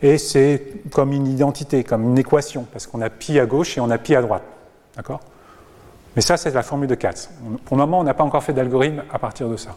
Et 0.00 0.18
c'est 0.18 0.62
comme 0.92 1.12
une 1.12 1.26
identité, 1.26 1.82
comme 1.82 2.04
une 2.04 2.18
équation, 2.18 2.66
parce 2.70 2.86
qu'on 2.86 3.00
a 3.00 3.10
pi 3.10 3.40
à 3.40 3.46
gauche 3.46 3.76
et 3.76 3.80
on 3.80 3.90
a 3.90 3.98
pi 3.98 4.14
à 4.14 4.22
droite. 4.22 4.44
D'accord? 4.94 5.20
Mais 6.14 6.22
ça, 6.22 6.36
c'est 6.36 6.52
la 6.52 6.62
formule 6.62 6.88
de 6.88 6.94
Katz. 6.94 7.30
Pour 7.64 7.76
le 7.76 7.82
moment, 7.82 8.00
on 8.00 8.04
n'a 8.04 8.14
pas 8.14 8.24
encore 8.24 8.42
fait 8.42 8.52
d'algorithme 8.52 9.02
à 9.12 9.18
partir 9.18 9.48
de 9.48 9.56
ça. 9.56 9.70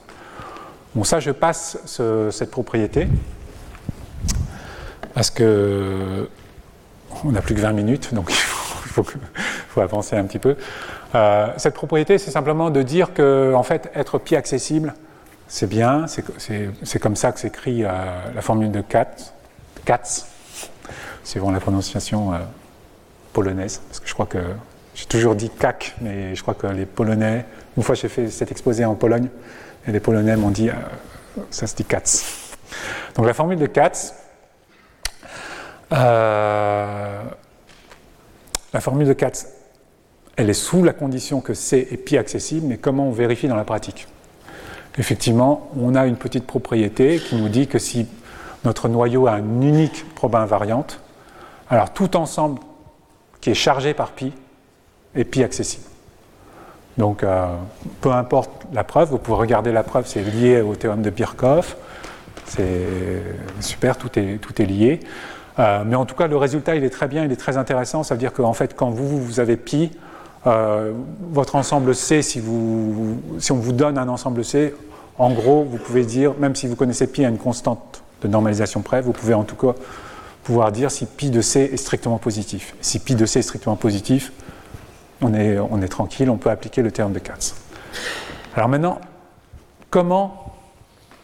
Bon, 0.93 1.03
ça, 1.03 1.19
je 1.19 1.31
passe 1.31 1.77
cette 1.85 2.51
propriété 2.51 3.07
parce 5.13 5.29
que 5.29 6.29
on 7.25 7.31
n'a 7.31 7.41
plus 7.41 7.55
que 7.55 7.61
20 7.61 7.73
minutes, 7.73 8.13
donc 8.13 8.29
il 8.29 8.35
faut, 8.35 9.81
avancer 9.81 10.15
un 10.15 10.25
petit 10.25 10.39
peu. 10.39 10.55
Euh, 11.15 11.47
cette 11.57 11.73
propriété, 11.73 12.17
c'est 12.17 12.31
simplement 12.31 12.69
de 12.69 12.81
dire 12.81 13.13
que, 13.13 13.53
en 13.55 13.63
fait, 13.63 13.91
être 13.95 14.17
pi 14.17 14.35
accessible, 14.35 14.93
c'est 15.47 15.67
bien, 15.67 16.05
c'est 16.07 16.99
comme 16.99 17.15
ça 17.15 17.31
que 17.31 17.39
s'écrit 17.39 17.83
euh, 17.83 17.89
la 18.33 18.41
formule 18.41 18.71
de 18.71 18.81
Katz, 18.81 19.33
Katz 19.85 20.27
suivant 21.23 21.51
la 21.51 21.59
prononciation 21.59 22.33
euh, 22.33 22.37
polonaise, 23.33 23.81
parce 23.87 23.99
que 23.99 24.07
je 24.07 24.13
crois 24.13 24.25
que 24.25 24.39
j'ai 24.95 25.05
toujours 25.05 25.35
dit 25.35 25.49
CAC, 25.49 25.95
mais 26.01 26.35
je 26.35 26.41
crois 26.41 26.53
que 26.53 26.67
les 26.67 26.85
Polonais, 26.85 27.45
une 27.77 27.83
fois 27.83 27.95
j'ai 27.95 28.09
fait 28.09 28.29
cet 28.29 28.51
exposé 28.51 28.83
en 28.85 28.95
Pologne, 28.95 29.29
et 29.87 29.91
les 29.91 29.99
Polonais 29.99 30.35
m'ont 30.35 30.51
dit, 30.51 30.69
euh, 30.69 30.73
ça 31.49 31.67
se 31.67 31.75
dit 31.75 31.85
Katz. 31.85 32.55
Donc 33.15 33.25
la 33.25 33.33
formule 33.33 33.59
de 33.59 33.65
Katz, 33.65 34.13
euh, 35.91 37.21
la 38.73 38.79
formule 38.79 39.07
de 39.07 39.13
Katz, 39.13 39.47
elle 40.37 40.49
est 40.49 40.53
sous 40.53 40.83
la 40.83 40.93
condition 40.93 41.41
que 41.41 41.53
C 41.53 41.87
est 41.91 41.97
pi 41.97 42.17
accessible, 42.17 42.67
mais 42.67 42.77
comment 42.77 43.07
on 43.07 43.11
vérifie 43.11 43.47
dans 43.47 43.55
la 43.55 43.65
pratique? 43.65 44.07
Effectivement, 44.97 45.69
on 45.77 45.95
a 45.95 46.05
une 46.05 46.17
petite 46.17 46.45
propriété 46.45 47.19
qui 47.19 47.35
nous 47.35 47.49
dit 47.49 47.67
que 47.67 47.79
si 47.79 48.07
notre 48.63 48.87
noyau 48.89 49.27
a 49.27 49.39
une 49.39 49.63
unique 49.63 50.05
probe 50.15 50.35
invariante, 50.35 50.99
alors 51.69 51.93
tout 51.93 52.15
ensemble 52.15 52.59
qui 53.39 53.49
est 53.49 53.55
chargé 53.55 53.93
par 53.93 54.11
pi 54.11 54.33
est 55.15 55.23
pi 55.23 55.43
accessible. 55.43 55.85
Donc, 56.97 57.23
euh, 57.23 57.47
peu 58.01 58.11
importe 58.11 58.51
la 58.73 58.83
preuve, 58.83 59.09
vous 59.09 59.17
pouvez 59.17 59.37
regarder 59.37 59.71
la 59.71 59.83
preuve, 59.83 60.05
c'est 60.07 60.21
lié 60.21 60.61
au 60.61 60.75
théorème 60.75 61.01
de 61.01 61.09
Birkhoff. 61.09 61.77
C'est 62.45 63.23
super, 63.61 63.97
tout 63.97 64.19
est, 64.19 64.37
tout 64.37 64.61
est 64.61 64.65
lié. 64.65 64.99
Euh, 65.59 65.83
mais 65.85 65.95
en 65.95 66.05
tout 66.05 66.15
cas, 66.15 66.27
le 66.27 66.37
résultat, 66.37 66.75
il 66.75 66.83
est 66.83 66.89
très 66.89 67.07
bien, 67.07 67.23
il 67.23 67.31
est 67.31 67.37
très 67.37 67.57
intéressant. 67.57 68.03
Ça 68.03 68.15
veut 68.15 68.19
dire 68.19 68.33
qu'en 68.33 68.53
fait, 68.53 68.75
quand 68.75 68.89
vous, 68.89 69.21
vous 69.21 69.39
avez 69.39 69.57
pi, 69.57 69.91
euh, 70.47 70.91
votre 71.31 71.55
ensemble 71.55 71.95
C, 71.95 72.21
si, 72.21 72.41
si 73.39 73.51
on 73.51 73.57
vous 73.57 73.73
donne 73.73 73.97
un 73.97 74.09
ensemble 74.09 74.43
C, 74.43 74.73
en 75.17 75.31
gros, 75.31 75.63
vous 75.63 75.77
pouvez 75.77 76.03
dire, 76.03 76.33
même 76.39 76.55
si 76.55 76.67
vous 76.67 76.75
connaissez 76.75 77.07
pi 77.07 77.23
à 77.23 77.29
une 77.29 77.37
constante 77.37 78.01
de 78.21 78.27
normalisation 78.27 78.81
près, 78.81 79.01
vous 79.01 79.13
pouvez 79.13 79.33
en 79.33 79.43
tout 79.43 79.55
cas 79.55 79.75
pouvoir 80.43 80.71
dire 80.71 80.89
si 80.89 81.05
pi 81.05 81.29
de 81.29 81.41
C 81.41 81.69
est 81.71 81.77
strictement 81.77 82.17
positif. 82.17 82.75
Si 82.81 82.99
pi 82.99 83.15
de 83.15 83.25
C 83.25 83.39
est 83.39 83.43
strictement 83.43 83.75
positif, 83.75 84.31
on 85.21 85.33
est, 85.33 85.87
tranquille, 85.87 86.29
on 86.29 86.37
peut 86.37 86.49
appliquer 86.49 86.81
le 86.81 86.91
terme 86.91 87.13
de 87.13 87.19
Katz. 87.19 87.55
Alors 88.55 88.69
maintenant, 88.69 88.99
comment 89.89 90.55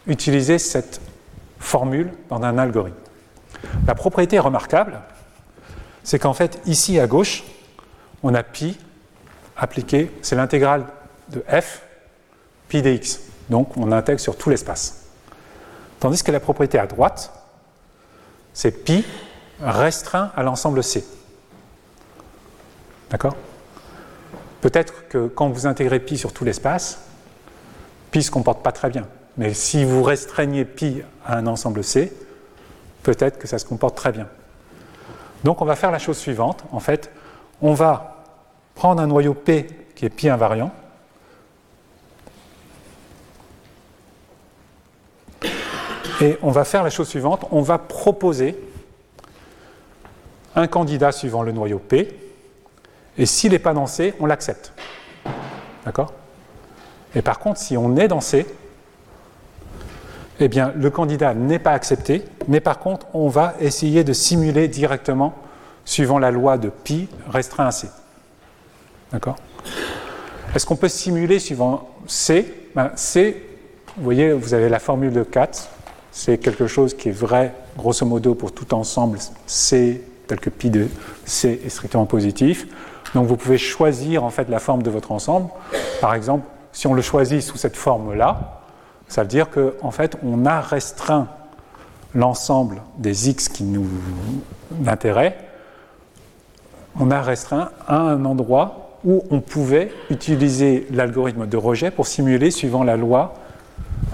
utiliser 0.06 0.58
cette 0.58 1.00
formule 1.58 2.12
dans 2.28 2.42
un 2.42 2.58
algorithme? 2.58 2.96
La 3.86 3.94
propriété 3.94 4.38
remarquable, 4.38 5.00
c'est 6.04 6.18
qu'en 6.18 6.32
fait, 6.32 6.60
ici 6.64 6.98
à 7.00 7.06
gauche, 7.06 7.44
on 8.22 8.34
a 8.34 8.42
pi 8.42 8.78
appliqué, 9.56 10.10
c'est 10.22 10.36
l'intégrale 10.36 10.86
de 11.30 11.44
f, 11.48 11.82
pi 12.68 12.82
dx. 12.82 13.20
Donc 13.50 13.76
on 13.76 13.90
intègre 13.92 14.20
sur 14.20 14.36
tout 14.36 14.50
l'espace. 14.50 15.06
Tandis 16.00 16.22
que 16.22 16.30
la 16.30 16.40
propriété 16.40 16.78
à 16.78 16.86
droite, 16.86 17.32
c'est 18.54 18.70
pi 18.70 19.04
restreint 19.60 20.30
à 20.36 20.42
l'ensemble 20.42 20.82
C. 20.84 21.04
D'accord? 23.10 23.34
Peut-être 24.60 25.08
que 25.08 25.28
quand 25.28 25.48
vous 25.48 25.66
intégrez 25.66 26.00
pi 26.00 26.18
sur 26.18 26.32
tout 26.32 26.44
l'espace, 26.44 27.00
pi 28.10 28.22
se 28.22 28.30
comporte 28.30 28.62
pas 28.62 28.72
très 28.72 28.90
bien. 28.90 29.06
Mais 29.36 29.54
si 29.54 29.84
vous 29.84 30.02
restreignez 30.02 30.64
pi 30.64 31.02
à 31.24 31.36
un 31.36 31.46
ensemble 31.46 31.84
C, 31.84 32.12
peut-être 33.02 33.38
que 33.38 33.46
ça 33.46 33.58
se 33.58 33.64
comporte 33.64 33.96
très 33.96 34.10
bien. 34.10 34.26
Donc 35.44 35.62
on 35.62 35.64
va 35.64 35.76
faire 35.76 35.92
la 35.92 36.00
chose 36.00 36.18
suivante. 36.18 36.64
En 36.72 36.80
fait, 36.80 37.12
on 37.62 37.72
va 37.72 38.24
prendre 38.74 39.00
un 39.00 39.06
noyau 39.06 39.34
P 39.34 39.68
qui 39.94 40.06
est 40.06 40.10
pi 40.10 40.28
invariant. 40.28 40.72
Et 46.20 46.36
on 46.42 46.50
va 46.50 46.64
faire 46.64 46.82
la 46.82 46.90
chose 46.90 47.08
suivante. 47.08 47.46
On 47.52 47.62
va 47.62 47.78
proposer 47.78 48.58
un 50.56 50.66
candidat 50.66 51.12
suivant 51.12 51.42
le 51.42 51.52
noyau 51.52 51.78
P 51.78 52.27
et 53.18 53.26
s'il 53.26 53.52
n'est 53.52 53.58
pas 53.58 53.74
dans 53.74 53.86
C, 53.86 54.14
on 54.20 54.26
l'accepte. 54.26 54.72
D'accord? 55.84 56.12
Et 57.14 57.22
par 57.22 57.38
contre, 57.38 57.60
si 57.60 57.76
on 57.76 57.96
est 57.96 58.08
dans 58.08 58.20
C, 58.20 58.46
eh 60.40 60.48
bien, 60.48 60.72
le 60.76 60.88
candidat 60.90 61.34
n'est 61.34 61.58
pas 61.58 61.72
accepté, 61.72 62.22
mais 62.46 62.60
par 62.60 62.78
contre, 62.78 63.06
on 63.12 63.28
va 63.28 63.54
essayer 63.60 64.04
de 64.04 64.12
simuler 64.12 64.68
directement, 64.68 65.34
suivant 65.84 66.18
la 66.18 66.30
loi 66.30 66.58
de 66.58 66.68
pi 66.68 67.08
restreint 67.28 67.66
à 67.66 67.72
C. 67.72 67.88
D'accord? 69.10 69.36
Est-ce 70.54 70.64
qu'on 70.64 70.76
peut 70.76 70.88
simuler 70.88 71.40
suivant 71.40 71.88
C? 72.06 72.68
Ben, 72.74 72.92
C, 72.94 73.42
vous 73.96 74.04
voyez, 74.04 74.32
vous 74.32 74.54
avez 74.54 74.68
la 74.68 74.78
formule 74.78 75.12
de 75.12 75.24
Katz. 75.24 75.68
C'est 76.12 76.38
quelque 76.38 76.66
chose 76.66 76.94
qui 76.94 77.08
est 77.08 77.12
vrai, 77.12 77.52
grosso 77.76 78.06
modo, 78.06 78.34
pour 78.34 78.52
tout 78.52 78.74
ensemble 78.74 79.18
C 79.46 80.02
tel 80.26 80.38
que 80.38 80.50
pi 80.50 80.70
de 80.70 80.88
C 81.24 81.60
est 81.64 81.68
strictement 81.68 82.06
positif. 82.06 82.66
Donc 83.14 83.26
vous 83.26 83.36
pouvez 83.36 83.58
choisir 83.58 84.24
en 84.24 84.30
fait 84.30 84.48
la 84.48 84.58
forme 84.58 84.82
de 84.82 84.90
votre 84.90 85.12
ensemble. 85.12 85.50
Par 86.00 86.14
exemple, 86.14 86.46
si 86.72 86.86
on 86.86 86.94
le 86.94 87.02
choisit 87.02 87.42
sous 87.42 87.56
cette 87.56 87.76
forme-là, 87.76 88.60
ça 89.08 89.22
veut 89.22 89.28
dire 89.28 89.50
qu'en 89.50 89.70
en 89.82 89.90
fait, 89.90 90.16
on 90.22 90.44
a 90.46 90.60
restreint 90.60 91.28
l'ensemble 92.14 92.82
des 92.98 93.30
x 93.30 93.48
qui 93.48 93.64
nous 93.64 93.88
intéressent, 94.86 95.42
on 97.00 97.10
a 97.10 97.20
restreint 97.20 97.70
à 97.86 97.96
un 97.96 98.24
endroit 98.24 98.98
où 99.04 99.22
on 99.30 99.40
pouvait 99.40 99.92
utiliser 100.10 100.86
l'algorithme 100.90 101.46
de 101.46 101.56
rejet 101.56 101.90
pour 101.90 102.06
simuler 102.06 102.50
suivant 102.50 102.82
la 102.82 102.96
loi 102.96 103.34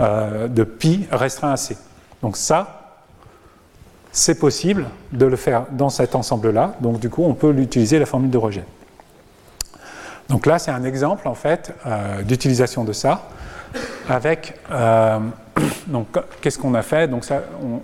euh, 0.01 0.49
de 0.49 0.65
pi 0.65 1.07
restreint 1.11 1.53
à 1.53 1.57
c. 1.57 1.77
Donc 2.23 2.37
ça, 2.37 2.99
c'est 4.13 4.39
possible 4.39 4.87
de 5.13 5.27
le 5.27 5.37
faire 5.37 5.67
dans 5.73 5.89
cet 5.89 6.15
ensemble-là. 6.15 6.75
Donc 6.81 7.01
du 7.01 7.11
coup, 7.11 7.25
on 7.25 7.35
peut 7.35 7.51
l'utiliser 7.51 7.99
la 7.99 8.07
formule 8.07 8.31
de 8.31 8.39
rejet. 8.39 8.65
Donc 10.29 10.47
là, 10.47 10.59
c'est 10.59 10.71
un 10.71 10.85
exemple 10.85 11.29
en 11.29 11.35
fait 11.35 11.73
euh, 11.87 12.23
d'utilisation 12.23 12.85
de 12.85 12.93
ça 12.93 13.29
avec. 14.09 14.55
Euh, 14.71 15.19
donc, 15.87 16.09
qu'est-ce 16.41 16.59
qu'on 16.59 16.75
a 16.75 16.83
fait? 16.83 17.09
Donc, 17.09 17.25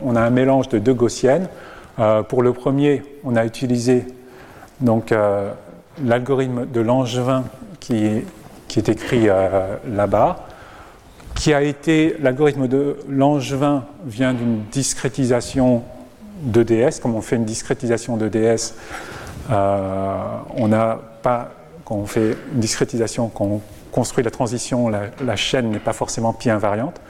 on, 0.03 0.17
a 0.17 0.21
un 0.21 0.31
mélange 0.31 0.69
de 0.69 0.79
deux 0.79 0.95
gaussiennes. 0.95 1.49
Euh, 1.99 2.23
pour 2.23 2.43
le 2.43 2.53
premier, 2.53 3.03
on 3.25 3.37
a 3.37 3.45
utilisé 3.45 4.07
donc 4.81 5.15
l'algorithme 6.03 6.67
de 6.67 6.81
Langevin 6.81 7.45
qui 7.81 8.07
est, 8.07 8.89
écrit 8.89 9.29
là-bas, 9.87 10.47
qui 11.35 11.53
a 11.53 11.61
été 11.61 12.17
l'algorithme 12.21 12.67
de 12.67 12.97
Langevin 13.09 13.85
vient 14.07 14.33
d'une 14.33 14.63
discrétisation 14.73 15.83
de 16.43 16.63
DS. 16.63 17.01
Comme 17.03 17.15
on 17.15 17.21
fait 17.21 17.37
une 17.37 17.45
discrétisation 17.45 18.17
de 18.17 18.29
DS, 18.29 18.75
on 19.51 20.69
n'a 20.69 20.99
pas 21.23 21.51
on 21.91 22.07
fait 22.07 22.37
une 22.53 22.61
discrétisation, 22.61 23.29
quand 23.29 23.45
on 23.45 23.61
construit 23.91 24.23
la 24.23 24.31
transition, 24.31 24.89
la, 24.89 25.37
chaîne 25.37 25.71
n'est 25.71 25.81
pas 25.81 25.93
forcément 25.93 26.33
pi 26.33 26.49
invariante. 26.49 27.01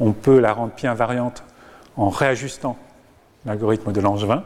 On 0.00 0.12
peut 0.12 0.40
la 0.40 0.52
rendre 0.52 0.72
pi 0.72 0.86
invariante 0.86 1.44
en 1.96 2.08
réajustant 2.08 2.76
l'algorithme 3.46 3.92
de 3.92 4.00
Langevin. 4.00 4.42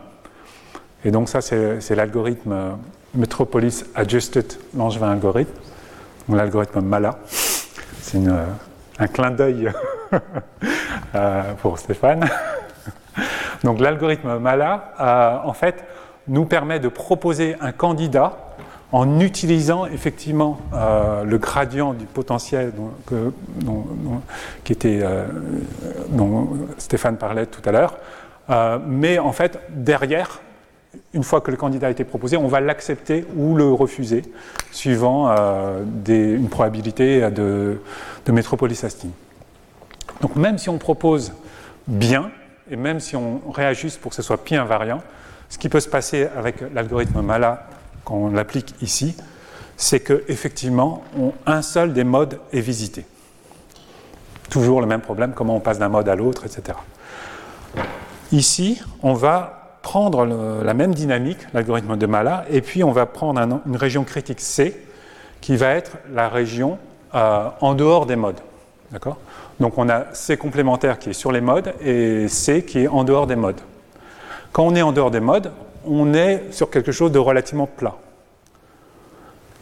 Et 1.05 1.11
donc 1.11 1.29
ça, 1.29 1.41
c'est 1.41 1.95
l'algorithme 1.95 2.77
Metropolis 3.15 3.87
Adjusted 3.95 4.53
Langevin 4.77 5.13
Algorithm, 5.13 5.53
l'algorithme 6.29 6.81
MALA. 6.81 7.19
C'est 8.01 8.21
un 8.99 9.07
clin 9.07 9.31
d'œil 9.31 9.73
euh, 11.15 11.55
pour 11.63 11.79
Stéphane. 11.79 12.29
donc 13.65 13.81
l'algorithme 13.81 14.39
MALA, 14.39 14.93
euh, 15.01 15.49
en 15.49 15.53
fait, 15.55 15.85
nous 16.27 16.45
permet 16.45 16.79
de 16.81 16.89
proposer 16.89 17.57
un 17.61 17.73
candidat 17.73 18.37
en 18.93 19.21
utilisant 19.21 19.87
effectivement 19.87 20.59
euh, 20.73 21.25
le 21.25 21.39
gradient 21.39 21.93
du 21.93 22.07
potentiel 22.07 22.73
euh, 23.13 23.31
dont 26.11 26.49
Stéphane 26.79 27.17
parlait 27.17 27.47
tout 27.47 27.63
à 27.69 27.73
l'heure. 27.73 27.99
Euh, 28.51 28.79
mais 28.87 29.19
en 29.19 29.33
fait, 29.33 29.61
derrière, 29.71 30.41
une 31.13 31.23
fois 31.23 31.43
que 31.43 31.51
le 31.51 31.59
candidat 31.59 31.89
a 31.89 31.91
été 31.91 32.05
proposé, 32.05 32.39
on 32.39 32.49
va 32.49 32.61
l'accepter 32.61 33.27
ou 33.37 33.55
le 33.55 33.71
refuser, 33.71 34.23
suivant 34.73 35.31
une 36.07 36.49
probabilité 36.49 37.21
de, 37.31 37.79
de. 38.25 38.33
Donc 40.23 40.35
même 40.35 40.57
si 40.57 40.71
on 40.71 40.79
propose 40.79 41.35
bien, 41.87 42.31
et 42.71 42.77
même 42.77 43.01
si 43.01 43.17
on 43.17 43.43
réajuste 43.51 44.01
pour 44.01 44.11
que 44.11 44.17
ce 44.17 44.23
soit 44.23 44.43
pi 44.43 44.57
invariant, 44.57 45.03
ce 45.51 45.59
qui 45.59 45.69
peut 45.69 45.81
se 45.81 45.89
passer 45.89 46.27
avec 46.37 46.57
l'algorithme 46.75 47.21
MALA 47.21 47.67
quand 48.09 48.15
on 48.15 48.31
l'applique 48.31 48.75
ici, 48.81 49.15
c'est 49.77 50.01
qu'effectivement, 50.01 51.05
un 51.45 51.61
seul 51.61 51.93
des 51.93 52.05
modes 52.05 52.41
est 52.55 52.61
visité. 52.61 53.05
Toujours 54.49 54.81
le 54.81 54.87
même 54.87 55.03
problème, 55.03 55.33
comment 55.35 55.57
on 55.57 55.61
passe 55.61 55.79
d'un 55.79 55.91
mode 55.91 56.09
à 56.09 56.15
l'autre, 56.15 56.47
etc. 56.47 56.79
Ici, 58.33 58.81
on 59.03 59.13
va 59.13 59.81
prendre 59.83 60.25
la 60.65 60.73
même 60.73 60.95
dynamique, 60.95 61.37
l'algorithme 61.53 61.99
de 61.99 62.07
Mala, 62.07 62.47
et 62.49 62.63
puis 62.63 62.83
on 62.83 62.93
va 62.93 63.05
prendre 63.05 63.61
une 63.67 63.77
région 63.77 64.05
critique 64.05 64.41
C, 64.41 64.83
qui 65.43 65.57
va 65.57 65.75
être 65.75 65.99
la 66.11 66.31
région 66.31 66.79
euh, 67.15 67.51
en 67.61 67.75
dehors 67.75 68.07
des 68.07 68.17
modes. 68.17 68.41
D'accord? 68.91 69.19
Donc 69.61 69.77
on 69.77 69.91
a 69.91 70.07
C 70.15 70.39
complémentaire 70.39 70.99
qui 70.99 71.11
est 71.11 71.13
sur 71.13 71.31
les 71.31 71.43
modes 71.43 71.75
et 71.83 72.27
C 72.29 72.65
qui 72.65 72.85
est 72.85 72.89
en 72.89 73.05
dehors 73.05 73.27
des 73.27 73.37
modes. 73.37 73.61
Quand 74.53 74.65
on 74.65 74.75
est 74.75 74.83
en 74.83 74.93
dehors 74.93 75.11
des 75.11 75.21
modes, 75.21 75.53
on 75.89 76.15
est 76.15 76.53
sur 76.53 76.71
quelque 76.71 76.93
chose 76.93 77.13
de 77.13 77.19
relativement 77.19 77.67
plat. 77.67 77.97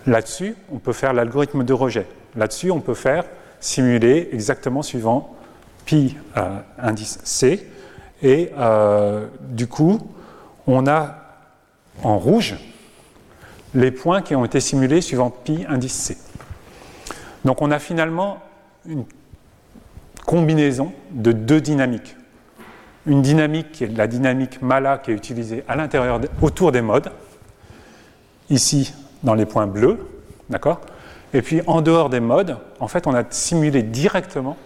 Là-dessus, 0.06 0.56
on 0.72 0.78
peut 0.78 0.92
faire 0.92 1.12
l'algorithme 1.12 1.64
de 1.64 1.72
rejet. 1.72 2.06
Là-dessus, 2.36 2.70
on 2.70 2.80
peut 2.80 2.94
faire 2.94 3.24
simuler 3.60 4.28
exactement 4.32 4.82
suivant 4.82 5.34
pi 5.84 6.16
euh, 6.36 6.58
indice 6.78 7.18
C. 7.24 7.66
Et 8.22 8.50
euh, 8.56 9.26
du 9.40 9.66
coup, 9.66 10.00
on 10.66 10.86
a 10.86 11.16
en 12.02 12.18
rouge 12.18 12.56
les 13.74 13.90
points 13.90 14.22
qui 14.22 14.34
ont 14.34 14.44
été 14.44 14.60
simulés 14.60 15.00
suivant 15.00 15.30
pi 15.30 15.64
indice 15.68 15.94
C. 15.94 16.18
Donc 17.44 17.62
on 17.62 17.70
a 17.70 17.78
finalement 17.78 18.38
une 18.86 19.04
combinaison 20.24 20.92
de 21.12 21.32
deux 21.32 21.60
dynamiques 21.60 22.15
une 23.06 23.22
dynamique 23.22 23.72
qui 23.72 23.84
est 23.84 23.96
la 23.96 24.06
dynamique 24.06 24.62
Mala 24.62 24.98
qui 24.98 25.10
est 25.10 25.14
utilisée 25.14 25.64
à 25.68 25.76
l'intérieur, 25.76 26.20
autour 26.42 26.72
des 26.72 26.82
modes, 26.82 27.10
ici 28.50 28.94
dans 29.22 29.34
les 29.34 29.46
points 29.46 29.66
bleus, 29.66 29.98
d'accord? 30.50 30.80
Et 31.32 31.42
puis 31.42 31.60
en 31.66 31.82
dehors 31.82 32.10
des 32.10 32.20
modes, 32.20 32.56
en 32.80 32.88
fait, 32.88 33.06
on 33.06 33.14
a 33.14 33.24
simulé 33.30 33.82
directement 33.82 34.56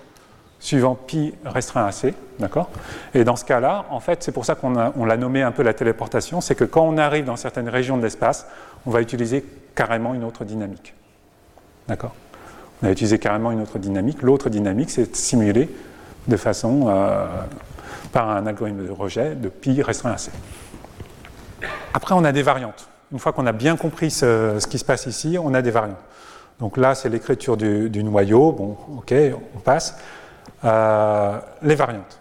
suivant 0.58 0.94
pi 0.94 1.34
restreint 1.44 1.86
à 1.86 1.92
c, 1.92 2.14
d'accord? 2.38 2.68
Et 3.14 3.24
dans 3.24 3.36
ce 3.36 3.44
cas-là, 3.44 3.86
en 3.90 4.00
fait, 4.00 4.22
c'est 4.22 4.32
pour 4.32 4.44
ça 4.44 4.54
qu'on 4.54 4.70
l'a 4.72 5.16
nommé 5.16 5.42
un 5.42 5.52
peu 5.52 5.62
la 5.62 5.72
téléportation, 5.72 6.40
c'est 6.40 6.54
que 6.54 6.64
quand 6.64 6.82
on 6.82 6.98
arrive 6.98 7.24
dans 7.24 7.36
certaines 7.36 7.68
régions 7.68 7.96
de 7.96 8.02
l'espace, 8.02 8.46
on 8.86 8.90
va 8.90 9.00
utiliser 9.00 9.44
carrément 9.74 10.14
une 10.14 10.24
autre 10.24 10.44
dynamique, 10.44 10.94
d'accord? 11.88 12.14
On 12.82 12.86
a 12.86 12.90
utilisé 12.90 13.18
carrément 13.18 13.52
une 13.52 13.60
autre 13.60 13.78
dynamique. 13.78 14.22
L'autre 14.22 14.48
dynamique, 14.48 14.90
c'est 14.90 15.14
simulé 15.14 15.68
de 16.28 16.36
façon 16.36 16.86
euh, 16.88 17.26
par 18.12 18.28
un 18.28 18.46
algorithme 18.46 18.86
de 18.86 18.90
rejet 18.90 19.34
de 19.34 19.48
pi 19.48 19.82
restreint 19.82 20.12
à 20.12 20.18
c. 20.18 20.30
Après, 21.94 22.14
on 22.14 22.24
a 22.24 22.32
des 22.32 22.42
variantes. 22.42 22.88
Une 23.12 23.18
fois 23.18 23.32
qu'on 23.32 23.46
a 23.46 23.52
bien 23.52 23.76
compris 23.76 24.10
ce, 24.10 24.64
qui 24.66 24.78
se 24.78 24.84
passe 24.84 25.06
ici, 25.06 25.36
on 25.42 25.54
a 25.54 25.62
des 25.62 25.70
variantes. 25.70 25.98
Donc 26.60 26.76
là, 26.76 26.94
c'est 26.94 27.08
l'écriture 27.08 27.56
du, 27.56 28.04
noyau. 28.04 28.52
Bon, 28.52 28.76
ok, 28.98 29.14
on 29.56 29.58
passe. 29.58 29.96
Euh, 30.64 31.38
les 31.62 31.74
variantes. 31.74 32.20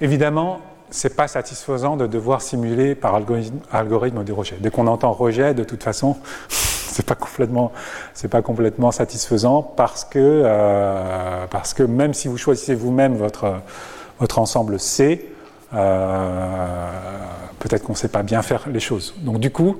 Évidemment, 0.00 0.60
ce 0.90 1.08
n'est 1.08 1.14
pas 1.14 1.28
satisfaisant 1.28 1.96
de 1.96 2.06
devoir 2.06 2.42
simuler 2.42 2.94
par 2.94 3.14
algorithme, 3.14 3.58
algorithme 3.70 4.24
de 4.24 4.32
rejet. 4.32 4.56
Dès 4.60 4.70
qu'on 4.70 4.86
entend 4.86 5.12
rejet, 5.12 5.54
de 5.54 5.64
toute 5.64 5.82
façon, 5.82 6.16
c'est 6.48 7.04
pas 7.04 7.14
complètement, 7.14 7.72
c'est 8.14 8.28
pas 8.28 8.42
complètement 8.42 8.92
satisfaisant 8.92 9.62
parce 9.62 10.04
que, 10.04 10.18
euh, 10.18 11.46
parce 11.50 11.74
que 11.74 11.82
même 11.82 12.14
si 12.14 12.28
vous 12.28 12.36
choisissez 12.36 12.74
vous-même 12.74 13.16
votre 13.16 13.54
votre 14.22 14.38
ensemble 14.38 14.78
C, 14.78 15.28
euh, 15.74 16.88
peut-être 17.58 17.82
qu'on 17.82 17.94
ne 17.94 17.98
sait 17.98 18.06
pas 18.06 18.22
bien 18.22 18.40
faire 18.40 18.68
les 18.68 18.78
choses. 18.78 19.14
Donc 19.18 19.40
du 19.40 19.50
coup, 19.50 19.76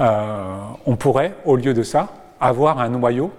euh, 0.00 0.56
on 0.84 0.96
pourrait, 0.96 1.34
au 1.44 1.54
lieu 1.54 1.74
de 1.74 1.84
ça, 1.84 2.08
avoir 2.40 2.80
un 2.80 2.88
noyau 2.88 3.30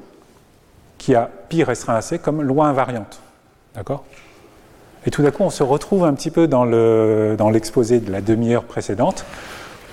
qui 0.98 1.14
a 1.14 1.30
pi 1.50 1.62
restreint 1.64 1.96
à 1.96 2.02
C 2.02 2.20
comme 2.20 2.42
loi 2.42 2.68
invariante. 2.68 3.20
D'accord? 3.76 4.06
Et 5.06 5.12
tout 5.12 5.22
d'un 5.22 5.32
coup, 5.32 5.44
on 5.44 5.50
se 5.50 5.62
retrouve 5.62 6.06
un 6.06 6.14
petit 6.14 6.32
peu 6.32 6.48
dans 6.48 6.64
l'exposé 7.52 8.00
de 8.00 8.10
la 8.10 8.22
demi-heure 8.22 8.64
précédente, 8.64 9.26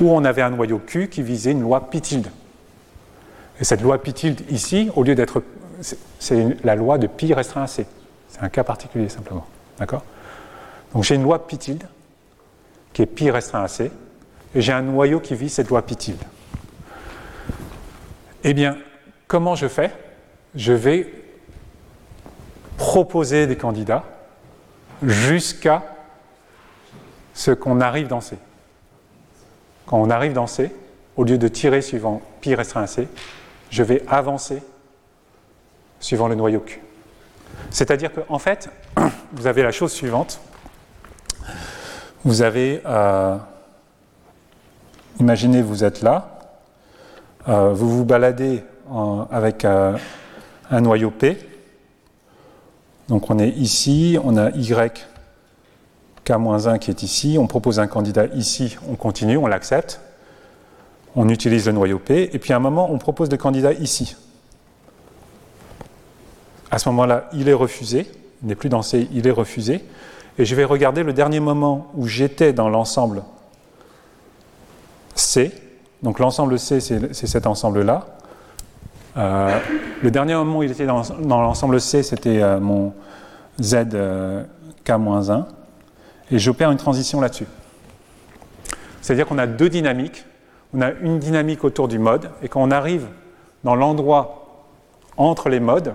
où 0.00 0.10
on 0.10 0.24
avait 0.24 0.42
un 0.42 0.50
noyau 0.50 0.78
Q 0.78 1.08
qui 1.08 1.22
visait 1.22 1.52
une 1.52 1.62
loi 1.62 1.90
pi 1.90 2.00
tilde. 2.00 2.28
Et 3.60 3.64
cette 3.64 3.82
loi 3.82 3.98
pi 3.98 4.12
tilde 4.12 4.42
ici, 4.50 4.90
au 4.94 5.02
lieu 5.02 5.16
d'être. 5.16 5.42
C'est 6.20 6.56
la 6.64 6.76
loi 6.76 6.98
de 6.98 7.08
pi 7.08 7.34
restreint 7.34 7.64
à 7.64 7.66
C. 7.66 7.84
C'est 8.28 8.42
un 8.42 8.48
cas 8.48 8.64
particulier 8.64 9.08
simplement. 9.08 9.46
D'accord? 9.78 10.04
Donc 10.92 11.04
j'ai 11.04 11.14
une 11.14 11.22
loi 11.22 11.46
pi 11.46 11.58
tilde, 11.58 11.86
qui 12.92 13.02
est 13.02 13.06
pi 13.06 13.30
restreint 13.30 13.62
à 13.62 13.68
c, 13.68 13.90
et 14.54 14.60
j'ai 14.60 14.72
un 14.72 14.82
noyau 14.82 15.20
qui 15.20 15.34
vit 15.34 15.48
cette 15.48 15.68
loi 15.68 15.82
pi 15.82 15.96
tilde. 15.96 16.22
Eh 18.44 18.54
bien, 18.54 18.78
comment 19.26 19.54
je 19.54 19.66
fais? 19.66 19.92
Je 20.54 20.72
vais 20.72 21.12
proposer 22.76 23.46
des 23.46 23.56
candidats 23.56 24.04
jusqu'à 25.02 25.82
ce 27.34 27.50
qu'on 27.50 27.80
arrive 27.80 28.08
dans 28.08 28.20
C. 28.20 28.38
Quand 29.86 29.98
on 29.98 30.10
arrive 30.10 30.32
dans 30.32 30.46
C, 30.46 30.70
au 31.16 31.24
lieu 31.24 31.38
de 31.38 31.48
tirer 31.48 31.82
suivant 31.82 32.22
pi 32.40 32.54
restreint 32.54 32.82
à 32.82 32.86
C, 32.86 33.08
je 33.70 33.82
vais 33.82 34.02
avancer 34.08 34.62
suivant 36.00 36.28
le 36.28 36.34
noyau 36.34 36.60
Q. 36.60 36.80
C'est-à-dire 37.70 38.10
qu'en 38.12 38.38
fait, 38.38 38.70
vous 39.32 39.46
avez 39.46 39.62
la 39.62 39.72
chose 39.72 39.92
suivante. 39.92 40.40
Vous 42.26 42.42
avez, 42.42 42.82
euh, 42.84 43.36
imaginez, 45.20 45.62
vous 45.62 45.84
êtes 45.84 46.02
là, 46.02 46.40
euh, 47.46 47.72
vous 47.72 47.88
vous 47.88 48.04
baladez 48.04 48.64
avec 49.30 49.64
euh, 49.64 49.96
un 50.68 50.80
noyau 50.80 51.12
P. 51.12 51.38
Donc 53.06 53.30
on 53.30 53.38
est 53.38 53.50
ici, 53.50 54.18
on 54.24 54.36
a 54.36 54.50
Y 54.50 55.06
K-1 56.24 56.80
qui 56.80 56.90
est 56.90 57.04
ici, 57.04 57.36
on 57.38 57.46
propose 57.46 57.78
un 57.78 57.86
candidat 57.86 58.26
ici, 58.34 58.76
on 58.90 58.96
continue, 58.96 59.36
on 59.36 59.46
l'accepte, 59.46 60.00
on 61.14 61.28
utilise 61.28 61.66
le 61.66 61.74
noyau 61.74 62.00
P, 62.00 62.30
et 62.32 62.40
puis 62.40 62.52
à 62.52 62.56
un 62.56 62.58
moment 62.58 62.90
on 62.90 62.98
propose 62.98 63.30
le 63.30 63.36
candidat 63.36 63.72
ici. 63.72 64.16
À 66.72 66.80
ce 66.80 66.88
moment-là, 66.88 67.30
il 67.32 67.48
est 67.48 67.54
refusé, 67.54 68.10
il 68.42 68.48
n'est 68.48 68.56
plus 68.56 68.68
dans 68.68 68.82
C, 68.82 69.06
il 69.12 69.28
est 69.28 69.30
refusé. 69.30 69.84
Et 70.38 70.44
je 70.44 70.54
vais 70.54 70.64
regarder 70.64 71.02
le 71.02 71.12
dernier 71.12 71.40
moment 71.40 71.90
où 71.94 72.06
j'étais 72.06 72.52
dans 72.52 72.68
l'ensemble 72.68 73.22
C. 75.14 75.52
Donc 76.02 76.18
l'ensemble 76.18 76.58
C, 76.58 76.80
c'est 76.80 77.26
cet 77.26 77.46
ensemble-là. 77.46 78.06
Euh, 79.16 79.58
le 80.02 80.10
dernier 80.10 80.34
moment 80.34 80.58
où 80.58 80.62
il 80.62 80.70
était 80.70 80.84
dans, 80.84 81.02
l'ensemble 81.22 81.80
C, 81.80 82.02
c'était 82.02 82.42
euh, 82.42 82.60
mon 82.60 82.92
Z 83.60 83.86
euh, 83.94 84.44
K-1. 84.84 85.44
Et 86.30 86.38
j'opère 86.38 86.70
une 86.70 86.76
transition 86.76 87.20
là-dessus. 87.20 87.46
C'est-à-dire 89.00 89.26
qu'on 89.26 89.38
a 89.38 89.46
deux 89.46 89.70
dynamiques. 89.70 90.26
On 90.74 90.82
a 90.82 90.90
une 90.90 91.18
dynamique 91.18 91.64
autour 91.64 91.88
du 91.88 91.98
mode, 91.98 92.30
et 92.42 92.48
quand 92.48 92.60
on 92.60 92.70
arrive 92.70 93.06
dans 93.64 93.76
l'endroit 93.76 94.66
entre 95.16 95.48
les 95.48 95.60
modes, 95.60 95.94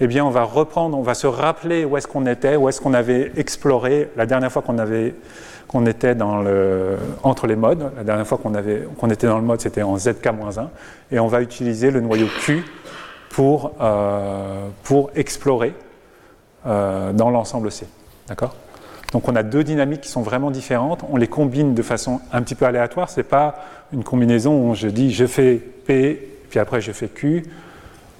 eh 0.00 0.06
bien, 0.06 0.24
on 0.24 0.30
va 0.30 0.42
reprendre, 0.42 0.98
on 0.98 1.02
va 1.02 1.14
se 1.14 1.26
rappeler 1.26 1.84
où 1.84 1.96
est-ce 1.96 2.08
qu'on 2.08 2.26
était, 2.26 2.56
où 2.56 2.68
est-ce 2.68 2.80
qu'on 2.80 2.94
avait 2.94 3.32
exploré 3.36 4.10
la 4.16 4.26
dernière 4.26 4.50
fois 4.50 4.62
qu'on 4.62 4.78
avait 4.78 5.14
qu'on 5.68 5.86
était 5.86 6.14
dans 6.14 6.42
le, 6.42 6.96
entre 7.22 7.46
les 7.46 7.56
modes. 7.56 7.90
La 7.96 8.04
dernière 8.04 8.26
fois 8.26 8.38
qu'on 8.38 8.54
avait 8.54 8.86
qu'on 8.98 9.10
était 9.10 9.26
dans 9.26 9.38
le 9.38 9.44
mode, 9.44 9.60
c'était 9.60 9.82
en 9.82 9.96
ZK-1, 9.96 10.68
et 11.10 11.18
on 11.18 11.26
va 11.26 11.40
utiliser 11.40 11.90
le 11.90 12.00
noyau 12.00 12.26
Q 12.40 12.64
pour, 13.30 13.72
euh, 13.80 14.68
pour 14.82 15.10
explorer 15.14 15.74
euh, 16.66 17.12
dans 17.12 17.30
l'ensemble 17.30 17.70
C. 17.72 17.86
D'accord? 18.28 18.54
Donc 19.12 19.28
on 19.28 19.36
a 19.36 19.42
deux 19.42 19.64
dynamiques 19.64 20.02
qui 20.02 20.08
sont 20.08 20.22
vraiment 20.22 20.50
différentes. 20.50 21.04
On 21.10 21.16
les 21.16 21.28
combine 21.28 21.74
de 21.74 21.82
façon 21.82 22.20
un 22.32 22.42
petit 22.42 22.56
peu 22.56 22.66
aléatoire. 22.66 23.08
Ce 23.10 23.20
n'est 23.20 23.24
pas 23.24 23.56
une 23.92 24.02
combinaison 24.02 24.70
où 24.70 24.74
je 24.74 24.88
dis 24.88 25.12
je 25.12 25.26
fais 25.26 25.54
P, 25.54 26.38
puis 26.50 26.58
après 26.58 26.80
je 26.80 26.90
fais 26.90 27.08
Q. 27.08 27.44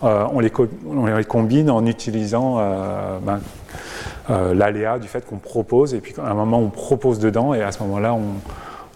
Euh, 0.03 0.27
on, 0.33 0.41
les 0.41 1.25
combine 1.25 1.71
en 1.71 1.87
utilisant 1.87 2.57
euh, 2.59 3.19
ben, 3.21 3.41
euh, 4.29 4.53
l'aléa 4.53 4.99
du 4.99 5.07
fait 5.07 5.25
qu'on 5.25 5.37
propose, 5.37 5.95
et 5.95 6.01
puis 6.01 6.15
à 6.19 6.31
un 6.31 6.35
moment 6.35 6.59
on 6.59 6.69
propose 6.69 7.19
dedans, 7.21 7.55
et 7.55 7.63
à 7.63 7.71
ce 7.71 7.83
moment-là 7.85 8.17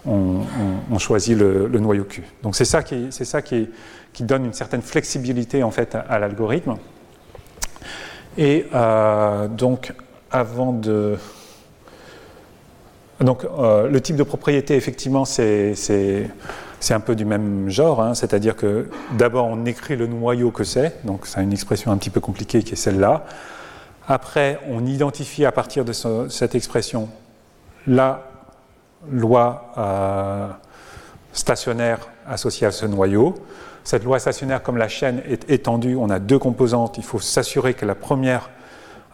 on, 0.05 0.99
choisit 0.99 1.37
le, 1.37 1.67
noyau 1.67 2.03
Q. 2.03 2.23
Donc 2.43 2.55
c'est 2.55 2.65
ça, 2.65 2.83
qui, 2.83 3.69
donne 4.19 4.45
une 4.45 4.53
certaine 4.53 4.81
flexibilité 4.81 5.63
en 5.63 5.71
fait 5.71 5.95
à, 5.95 6.19
l'algorithme. 6.19 6.75
Et 8.37 8.65
donc 9.51 9.93
avant 10.31 10.73
de... 10.73 11.17
Donc 13.21 13.43
le 13.43 13.99
type 13.99 14.15
de 14.15 14.23
propriété, 14.23 14.75
effectivement, 14.75 15.25
c'est 15.25 15.75
c'est 16.79 16.93
un 16.93 16.99
peu 16.99 17.15
du 17.15 17.25
même 17.25 17.69
genre, 17.69 18.01
hein, 18.01 18.13
c'est-à-dire 18.13 18.55
que 18.55 18.89
d'abord 19.17 19.45
on 19.45 19.65
écrit 19.65 19.95
le 19.95 20.07
noyau 20.07 20.51
que 20.51 20.63
c'est, 20.63 21.05
donc 21.05 21.25
c'est 21.25 21.43
une 21.43 21.51
expression 21.51 21.91
un 21.91 21.97
petit 21.97 22.09
peu 22.09 22.21
compliquée 22.21 22.63
qui 22.63 22.73
est 22.73 22.77
celle-là. 22.77 23.25
Après, 24.07 24.59
on 24.67 24.85
identifie 24.85 25.45
à 25.45 25.51
partir 25.51 25.85
de 25.85 25.93
cette 25.93 26.55
expression 26.55 27.09
la 27.85 28.23
loi 29.11 29.71
euh, 29.77 30.47
stationnaire 31.31 31.99
associée 32.27 32.65
à 32.65 32.71
ce 32.71 32.85
noyau. 32.85 33.35
Cette 33.83 34.03
loi 34.03 34.19
stationnaire, 34.19 34.63
comme 34.63 34.77
la 34.77 34.87
chaîne 34.87 35.21
est 35.27 35.49
étendue, 35.49 35.95
on 35.95 36.09
a 36.09 36.19
deux 36.19 36.39
composantes. 36.39 36.97
Il 36.97 37.03
faut 37.03 37.19
s'assurer 37.19 37.73
que 37.75 37.85
la 37.85 37.95
première 37.95 38.49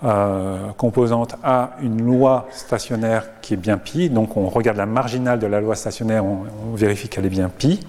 euh, 0.04 0.72
composante 0.78 1.36
a 1.42 1.78
une 1.82 2.02
loi 2.02 2.50
stationnaire 2.52 3.40
qui 3.42 3.54
est 3.54 3.58
bien 3.58 3.78
pi, 3.78 4.10
donc 4.10 4.36
on 4.36 4.50
regarde 4.50 4.76
la 4.76 4.86
marginale 4.86 5.40
de 5.40 5.48
la 5.48 5.62
loi 5.62 5.74
stationnaire, 5.76 6.26
on, 6.26 6.76
vérifie 6.76 7.08
qu'elle 7.08 7.26
est 7.26 7.30
bien 7.30 7.48
pi, 7.48 7.80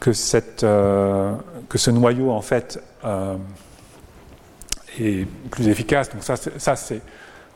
que, 0.00 0.12
cette, 0.12 0.64
euh, 0.64 1.32
que 1.68 1.78
ce 1.78 1.92
noyau 1.92 2.32
en 2.32 2.40
fait 2.40 2.82
euh, 3.04 3.36
est 4.98 5.28
plus 5.52 5.68
efficace. 5.68 6.10
Donc 6.10 6.24
ça, 6.24 6.76
c'est 6.76 7.00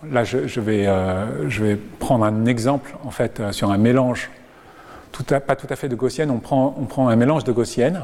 là 0.08 0.22
je, 0.22 0.60
vais, 0.60 1.76
prendre 1.98 2.24
un 2.24 2.46
exemple 2.46 2.96
en 3.04 3.10
fait 3.10 3.42
sur 3.50 3.72
un 3.72 3.78
mélange, 3.78 4.30
pas 5.46 5.56
tout 5.56 5.66
à 5.68 5.74
fait 5.74 5.88
de 5.88 5.96
gaussienne, 5.96 6.30
on 6.30 6.38
prend, 6.38 6.76
on 6.80 6.84
prend 6.84 7.08
un 7.08 7.16
mélange 7.16 7.42
de 7.42 7.50
gaussienne 7.50 8.02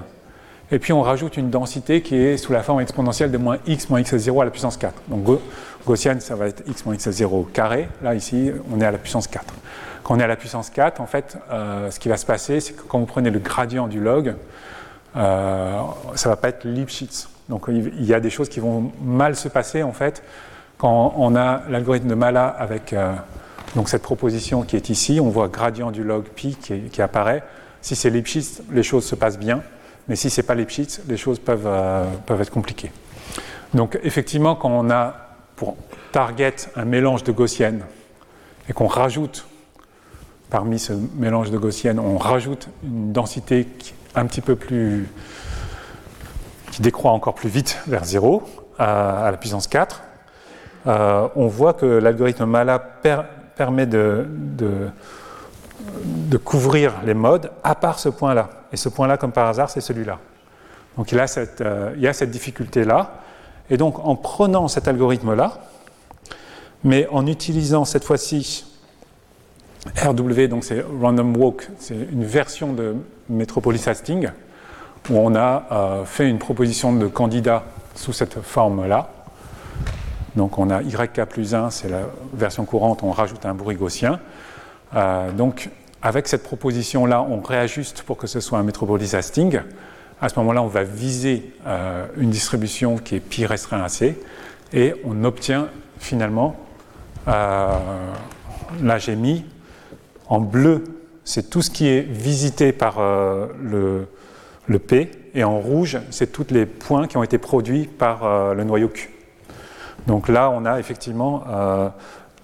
et 0.71 0.79
puis 0.79 0.93
on 0.93 1.03
rajoute 1.03 1.37
une 1.37 1.51
densité 1.51 2.03
qui 2.03 2.17
est 2.17 2.37
sous 2.37 2.53
la 2.53 2.62
forme 2.62 2.81
exponentielle 2.81 3.31
de 3.31 3.39
moins 3.39 3.59
x 3.67 3.89
moins 3.89 4.01
x0 4.01 4.43
à 4.43 4.45
la 4.45 4.51
puissance 4.51 4.77
4. 4.77 4.95
Donc 5.09 5.41
gaussienne, 5.87 6.21
ça 6.21 6.35
va 6.35 6.49
être 6.49 6.62
x 6.67 6.85
moins 6.85 6.97
x0 6.97 7.51
carré. 7.53 7.89
Là, 8.03 8.14
ici, 8.14 8.51
on 8.73 8.81
est 8.81 8.85
à 8.85 8.91
la 8.91 8.99
puissance 8.99 9.29
4. 9.29 9.45
Quand 10.03 10.17
on 10.17 10.21
est 10.21 10.25
à 10.25 10.29
la 10.29 10.37
puissance 10.37 10.71
4, 10.71 11.01
en 11.01 11.07
fait, 11.07 11.39
euh, 11.51 11.91
ce 11.91 12.01
qui 12.01 12.09
va 12.09 12.17
se 12.17 12.27
passer, 12.27 12.61
c'est 12.61 12.73
que 12.73 12.83
quand 12.83 12.99
vous 12.99 13.07
prenez 13.07 13.31
le 13.31 13.39
gradient 13.39 13.87
du 13.87 14.01
log, 14.01 14.35
euh, 15.17 15.81
ça 16.14 16.29
ne 16.29 16.33
va 16.33 16.37
pas 16.37 16.49
être 16.49 16.64
Lipschitz. 16.64 17.29
Donc 17.49 17.67
il 17.69 18.05
y 18.05 18.12
a 18.12 18.19
des 18.19 18.31
choses 18.31 18.49
qui 18.49 18.59
vont 18.59 18.91
mal 19.03 19.37
se 19.37 19.49
passer, 19.49 19.85
en 19.85 19.93
fait, 19.93 20.23
quand 20.79 21.14
on 21.17 21.37
a 21.37 21.62
l'algorithme 21.69 22.09
de 22.09 22.14
Mala 22.14 22.49
avec 22.49 22.93
euh, 22.93 23.12
donc 23.77 23.89
cette 23.89 24.03
proposition 24.03 24.62
qui 24.62 24.75
est 24.75 24.91
ici. 24.91 25.21
On 25.21 25.29
voit 25.29 25.49
gradient 25.49 25.93
du 25.93 26.03
log 26.03 26.25
pi 26.25 26.57
qui, 26.61 26.81
qui 26.83 27.03
apparaît. 27.03 27.45
Si 27.83 27.95
c'est 27.95 28.11
Lipschitz, 28.11 28.62
les 28.73 28.83
choses 28.83 29.05
se 29.05 29.14
passent 29.14 29.39
bien. 29.39 29.62
Mais 30.09 30.17
si 30.17 30.31
ce 30.31 30.41
n'est 30.41 30.47
pas 30.47 30.55
Lipschitz, 30.55 31.01
les 31.09 31.17
choses 31.17 31.39
peuvent, 31.39 31.67
euh, 31.67 32.05
peuvent 32.27 32.41
être 32.41 32.51
compliquées. 32.51 32.93
Donc 33.75 33.99
effectivement, 34.03 34.55
quand 34.55 34.71
on 34.71 34.91
a 34.91 35.15
pour 35.57 35.77
target 36.13 36.55
un 36.77 36.85
mélange 36.85 37.25
de 37.25 37.33
gaussiennes 37.33 37.85
et 38.69 38.73
qu'on 38.73 38.87
rajoute 38.87 39.47
parmi 40.51 40.79
ce 40.79 40.93
mélange 41.17 41.51
de 41.51 41.59
gaussiennes, 41.59 41.99
on 41.99 42.19
rajoute 42.19 42.69
une 42.85 43.13
densité 43.13 43.67
un 44.15 44.27
petit 44.27 44.41
peu 44.41 44.55
plus 44.55 45.09
qui 46.71 46.83
décroît 46.83 47.11
encore 47.11 47.35
plus 47.35 47.49
vite 47.49 47.79
vers 47.87 48.05
0 48.05 48.43
à, 48.79 49.29
la 49.31 49.37
puissance 49.37 49.67
4, 49.67 50.03
euh, 50.87 51.29
on 51.35 51.47
voit 51.47 51.73
que 51.73 51.87
l'algorithme 51.87 52.45
Mala 52.45 52.79
permet 52.79 53.87
de 53.87 54.27
couvrir 56.37 56.95
les 57.05 57.14
modes 57.14 57.51
à 57.64 57.74
part 57.74 57.99
ce 57.99 58.09
point-là. 58.09 58.51
Et 58.72 58.77
ce 58.77 58.89
point-là, 58.89 59.16
comme 59.16 59.33
par 59.33 59.49
hasard, 59.49 59.70
c'est 59.70 59.81
celui-là. 59.81 60.18
Donc 60.97 61.12
il, 61.12 61.18
euh, 61.18 61.95
y 61.99 62.07
a 62.07 62.12
cette 62.12 62.31
difficulté-là. 62.31 63.20
Et 63.68 63.77
donc 63.77 63.99
en 64.05 64.16
prenant 64.16 64.68
cet 64.68 64.89
algorithme-là, 64.89 65.59
mais 66.85 67.09
en 67.11 67.27
utilisant 67.27 67.85
cette 67.85 68.05
fois-ci 68.05 68.64
RW, 69.97 70.47
donc 70.49 70.64
c'est 70.64 70.85
Random 71.01 71.37
Walk, 71.37 71.68
c'est 71.79 71.97
une 71.97 72.24
version 72.24 72.72
de 72.72 72.97
Metropolis 73.29 73.87
Hastings, 73.89 74.31
où 75.11 75.18
on 75.18 75.35
a 75.35 75.64
euh, 75.70 76.05
fait 76.05 76.29
une 76.29 76.39
proposition 76.39 76.93
de 76.93 77.07
candidat 77.07 77.64
sous 77.95 78.12
cette 78.12 78.41
forme-là. 78.41 79.11
Donc 80.37 80.59
on 80.59 80.70
a 80.70 80.83
YK 80.83 81.24
plus 81.24 81.55
1, 81.55 81.70
c'est 81.70 81.89
la 81.89 82.03
version 82.35 82.64
courante, 82.64 83.03
on 83.03 83.11
rajoute 83.11 83.47
un 83.47 83.55
bruit 83.55 83.77
gaussien. 83.77 84.20
Euh, 84.95 85.32
donc 85.32 85.70
avec 86.03 86.28
cette 86.28 86.43
proposition-là, 86.43 87.22
on 87.22 87.41
réajuste 87.41 88.03
pour 88.03 88.16
que 88.16 88.26
ce 88.26 88.41
soit 88.41 88.59
un 88.59 88.62
Metropolis 88.62 89.14
Hastings. 89.14 89.61
À 90.20 90.28
ce 90.28 90.39
moment-là, 90.39 90.62
on 90.62 90.68
va 90.68 90.84
viser 90.84 91.53
euh, 91.66 92.07
une 92.16 92.30
distribution 92.30 92.97
qui 92.97 93.16
est 93.16 93.20
pi 93.20 93.45
restreint 93.47 93.82
à 93.82 93.89
C 93.89 94.18
et 94.72 94.95
on 95.05 95.24
obtient 95.24 95.68
finalement, 95.99 96.57
là 97.26 98.99
j'ai 98.99 99.16
mis 99.16 99.45
en 100.28 100.41
bleu, 100.41 100.84
c'est 101.24 101.51
tout 101.51 101.62
ce 101.62 101.70
qui 101.70 101.89
est 101.89 102.03
visité 102.03 102.72
par 102.72 102.99
euh, 102.99 103.47
le, 103.61 104.07
le, 104.66 104.78
P 104.78 105.11
et 105.34 105.45
en 105.45 105.59
rouge, 105.59 105.99
c'est 106.11 106.32
tous 106.32 106.47
les 106.51 106.66
points 106.66 107.07
qui 107.07 107.16
ont 107.16 107.22
été 107.22 107.39
produits 107.39 107.87
par 107.87 108.55
le 108.55 108.64
noyau 108.64 108.89
Q. 108.89 109.11
Donc 110.07 110.28
là, 110.28 110.51
on 110.51 110.64
a 110.64 110.78
effectivement 110.78 111.45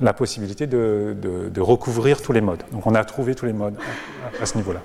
la 0.02 0.12
possibilité 0.12 0.66
de, 0.66 1.60
recouvrir 1.60 2.20
tous 2.20 2.32
les 2.32 2.40
modes. 2.40 2.62
Donc 2.72 2.86
on 2.86 2.94
a 2.94 3.04
trouvé 3.04 3.34
tous 3.34 3.46
les 3.46 3.52
modes 3.52 3.76
à, 4.40 4.46
ce 4.46 4.56
niveau-là. 4.56 4.80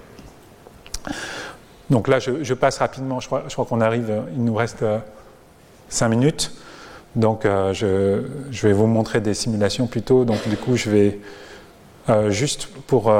Donc 1.89 2.07
là, 2.07 2.19
je, 2.19 2.53
passe 2.53 2.77
rapidement, 2.77 3.19
je 3.19 3.27
crois, 3.27 3.65
qu'on 3.65 3.81
arrive, 3.81 4.23
il 4.33 4.43
nous 4.43 4.55
reste 4.55 4.85
5 5.89 6.05
euh, 6.05 6.09
minutes. 6.09 6.53
Donc 7.15 7.45
euh, 7.45 7.73
je, 7.73 8.67
vais 8.67 8.73
vous 8.73 8.85
montrer 8.85 9.19
des 9.19 9.33
simulations 9.33 9.87
plutôt. 9.87 10.23
Donc 10.23 10.47
du 10.47 10.55
coup, 10.55 10.75
je 10.75 10.89
vais 10.89 11.19
euh, 12.09 12.29
juste 12.29 12.67
pour, 12.85 13.11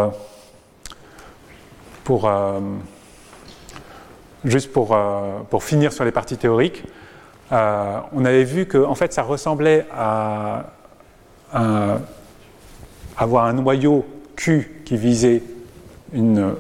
juste 4.46 4.72
pour, 4.72 4.98
pour 5.50 5.64
finir 5.64 5.92
sur 5.92 6.06
les 6.06 6.12
parties 6.12 6.38
théoriques, 6.38 6.84
on 7.50 8.26
avait 8.26 8.44
vu 8.44 8.68
que 8.68 8.78
en 8.78 8.94
fait, 8.94 9.14
ça 9.14 9.24
ressemblait 9.24 9.88
à, 9.92 10.77
avoir 11.52 13.46
un 13.46 13.54
noyau 13.54 14.06
Q 14.36 14.82
qui 14.86 14.98
visait 14.98 15.42
une, 16.14 16.54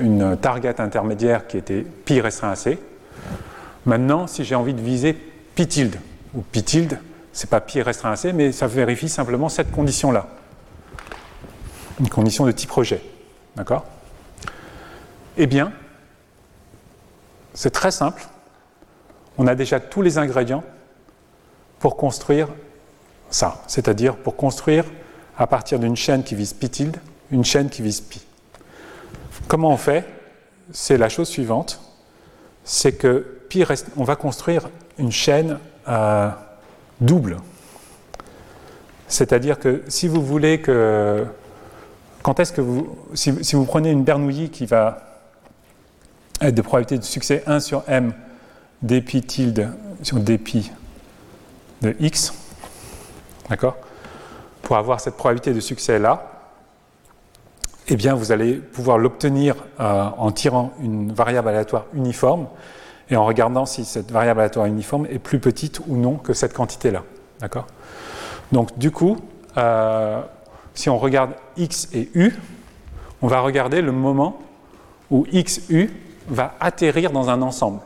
une 0.00 0.36
target 0.36 0.80
intermédiaire 0.80 1.46
qui 1.46 1.56
était 1.56 1.82
pi 1.82 2.20
restreint 2.20 2.50
à 2.50 2.56
C. 2.56 2.78
Maintenant, 3.86 4.26
si 4.26 4.44
j'ai 4.44 4.54
envie 4.54 4.74
de 4.74 4.80
viser 4.80 5.14
pi 5.54 5.66
tilde, 5.66 5.96
ou 6.34 6.42
pi 6.42 6.62
tilde, 6.62 6.98
c'est 7.32 7.48
pas 7.48 7.60
pi 7.60 7.80
restreint 7.82 8.12
à 8.12 8.16
C, 8.16 8.32
mais 8.32 8.52
ça 8.52 8.66
vérifie 8.66 9.08
simplement 9.08 9.48
cette 9.48 9.70
condition-là. 9.70 10.26
Une 12.00 12.08
condition 12.08 12.46
de 12.46 12.52
type 12.52 12.70
rejet. 12.70 13.02
D'accord? 13.56 13.84
Eh 15.36 15.46
bien, 15.46 15.72
c'est 17.54 17.70
très 17.70 17.90
simple. 17.90 18.24
On 19.36 19.46
a 19.46 19.54
déjà 19.54 19.80
tous 19.80 20.02
les 20.02 20.18
ingrédients 20.18 20.64
pour 21.78 21.96
construire 21.96 22.48
ça, 23.30 23.62
c'est-à-dire 23.66 24.16
pour 24.16 24.36
construire 24.36 24.84
à 25.36 25.46
partir 25.46 25.78
d'une 25.78 25.96
chaîne 25.96 26.22
qui 26.22 26.34
vise 26.34 26.52
pi 26.52 26.68
tilde, 26.68 26.96
une 27.30 27.44
chaîne 27.44 27.68
qui 27.68 27.82
vise 27.82 28.00
pi. 28.00 28.20
Comment 29.46 29.70
on 29.70 29.76
fait? 29.76 30.04
C'est 30.72 30.98
la 30.98 31.08
chose 31.08 31.28
suivante, 31.28 31.80
c'est 32.64 32.92
que 32.92 33.38
pi 33.48 33.64
reste, 33.64 33.86
on 33.96 34.04
va 34.04 34.16
construire 34.16 34.68
une 34.98 35.12
chaîne 35.12 35.58
euh, 35.88 36.28
double. 37.00 37.38
C'est-à-dire 39.06 39.58
que 39.58 39.82
si 39.88 40.08
vous 40.08 40.22
voulez 40.22 40.60
que 40.60 41.24
quand 42.22 42.40
est-ce 42.40 42.52
que 42.52 42.60
vous 42.60 42.96
si, 43.14 43.30
vous 43.30 43.64
prenez 43.64 43.90
une 43.90 44.04
Bernoulli 44.04 44.50
qui 44.50 44.66
va 44.66 44.98
être 46.40 46.54
de 46.54 46.62
probabilité 46.62 46.98
de 46.98 47.04
succès 47.04 47.42
1 47.46 47.60
sur 47.60 47.84
m 47.88 48.12
dpi 48.82 49.22
tilde 49.22 49.70
sur 50.02 50.18
dpi 50.18 50.70
de 51.80 51.96
x, 52.00 52.34
d'accord? 53.48 53.76
Pour 54.62 54.76
avoir 54.76 55.00
cette 55.00 55.16
probabilité 55.16 55.52
de 55.52 55.60
succès 55.60 55.98
là, 55.98 56.38
eh 57.88 57.96
bien 57.96 58.14
vous 58.14 58.32
allez 58.32 58.54
pouvoir 58.54 58.98
l'obtenir 58.98 59.56
euh, 59.80 60.10
en 60.16 60.30
tirant 60.30 60.72
une 60.80 61.12
variable 61.12 61.48
aléatoire 61.48 61.86
uniforme 61.94 62.48
et 63.10 63.16
en 63.16 63.24
regardant 63.24 63.64
si 63.64 63.84
cette 63.84 64.10
variable 64.10 64.40
aléatoire 64.40 64.66
uniforme 64.66 65.06
est 65.06 65.18
plus 65.18 65.38
petite 65.38 65.80
ou 65.86 65.96
non 65.96 66.16
que 66.16 66.34
cette 66.34 66.52
quantité-là. 66.52 67.02
D'accord? 67.40 67.66
Donc 68.52 68.78
du 68.78 68.90
coup, 68.90 69.16
euh, 69.56 70.20
si 70.74 70.90
on 70.90 70.98
regarde 70.98 71.32
x 71.56 71.88
et 71.94 72.10
u, 72.14 72.34
on 73.22 73.26
va 73.26 73.40
regarder 73.40 73.80
le 73.80 73.92
moment 73.92 74.38
où 75.10 75.26
x, 75.32 75.62
u 75.70 75.90
va 76.28 76.54
atterrir 76.60 77.10
dans 77.10 77.30
un 77.30 77.40
ensemble. 77.40 77.80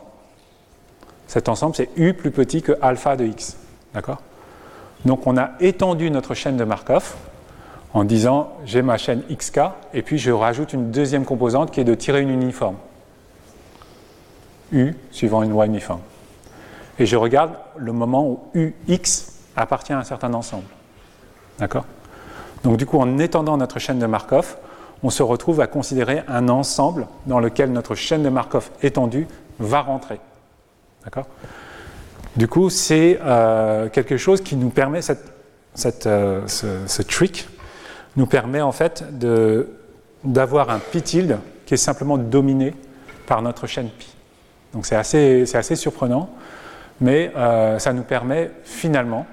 Cet 1.27 1.47
ensemble, 1.47 1.75
c'est 1.75 1.89
u 1.95 2.13
plus 2.13 2.31
petit 2.31 2.61
que 2.61 2.73
alpha 2.81 3.15
de 3.15 3.25
x. 3.25 3.57
D'accord? 3.93 4.21
Donc 5.05 5.27
on 5.27 5.37
a 5.37 5.51
étendu 5.59 6.09
notre 6.09 6.33
chaîne 6.33 6.57
de 6.57 6.63
Markov 6.63 7.15
en 7.93 8.03
disant 8.03 8.53
j'ai 8.65 8.81
ma 8.81 8.97
chaîne 8.97 9.21
xk 9.29 9.59
et 9.93 10.01
puis 10.01 10.17
je 10.17 10.31
rajoute 10.31 10.73
une 10.73 10.91
deuxième 10.91 11.25
composante 11.25 11.71
qui 11.71 11.79
est 11.79 11.85
de 11.85 11.95
tirer 11.95 12.21
une 12.21 12.29
uniforme. 12.29 12.77
U 14.71 14.93
suivant 15.11 15.43
une 15.43 15.51
loi 15.51 15.65
uniforme. 15.65 16.01
Et 16.99 17.05
je 17.05 17.15
regarde 17.15 17.51
le 17.77 17.91
moment 17.91 18.27
où 18.27 18.39
UX 18.55 19.33
appartient 19.55 19.93
à 19.93 19.99
un 19.99 20.03
certain 20.03 20.33
ensemble. 20.33 20.65
D'accord? 21.59 21.85
Donc 22.63 22.77
du 22.77 22.85
coup, 22.85 22.97
en 22.99 23.17
étendant 23.19 23.57
notre 23.57 23.79
chaîne 23.79 23.99
de 23.99 24.05
Markov, 24.05 24.57
on 25.03 25.09
se 25.09 25.21
retrouve 25.21 25.59
à 25.59 25.67
considérer 25.67 26.23
un 26.27 26.49
ensemble 26.49 27.07
dans 27.25 27.39
lequel 27.39 27.71
notre 27.71 27.93
chaîne 27.93 28.23
de 28.23 28.29
Markov 28.29 28.71
étendue 28.81 29.27
va 29.59 29.81
rentrer. 29.81 30.19
D'accord? 31.03 31.27
Du 32.35 32.47
coup, 32.47 32.71
c'est 32.71 33.19
euh, 33.21 33.89
quelque 33.89 34.17
chose 34.17 34.41
qui 34.41 34.55
nous 34.55 34.69
permet, 34.69 35.01
cette, 35.03 36.07
euh, 36.07 36.41
ce, 36.47 37.01
trick, 37.03 37.47
nous 38.15 38.25
permet 38.25 38.61
en 38.61 38.71
fait 38.71 39.03
d'avoir 40.23 40.71
un 40.71 40.79
pi 40.79 41.03
tilde 41.03 41.37
qui 41.67 41.75
est 41.75 41.77
simplement 41.77 42.17
dominé 42.17 42.73
par 43.27 43.43
notre 43.43 43.67
chaîne 43.67 43.89
pi. 43.89 44.15
Donc 44.73 44.87
c'est 44.87 44.95
assez, 44.95 45.75
surprenant, 45.75 46.29
mais 46.99 47.31
euh, 47.35 47.77
ça 47.77 47.93
nous 47.93 48.01
permet 48.01 48.49
finalement 48.63 49.27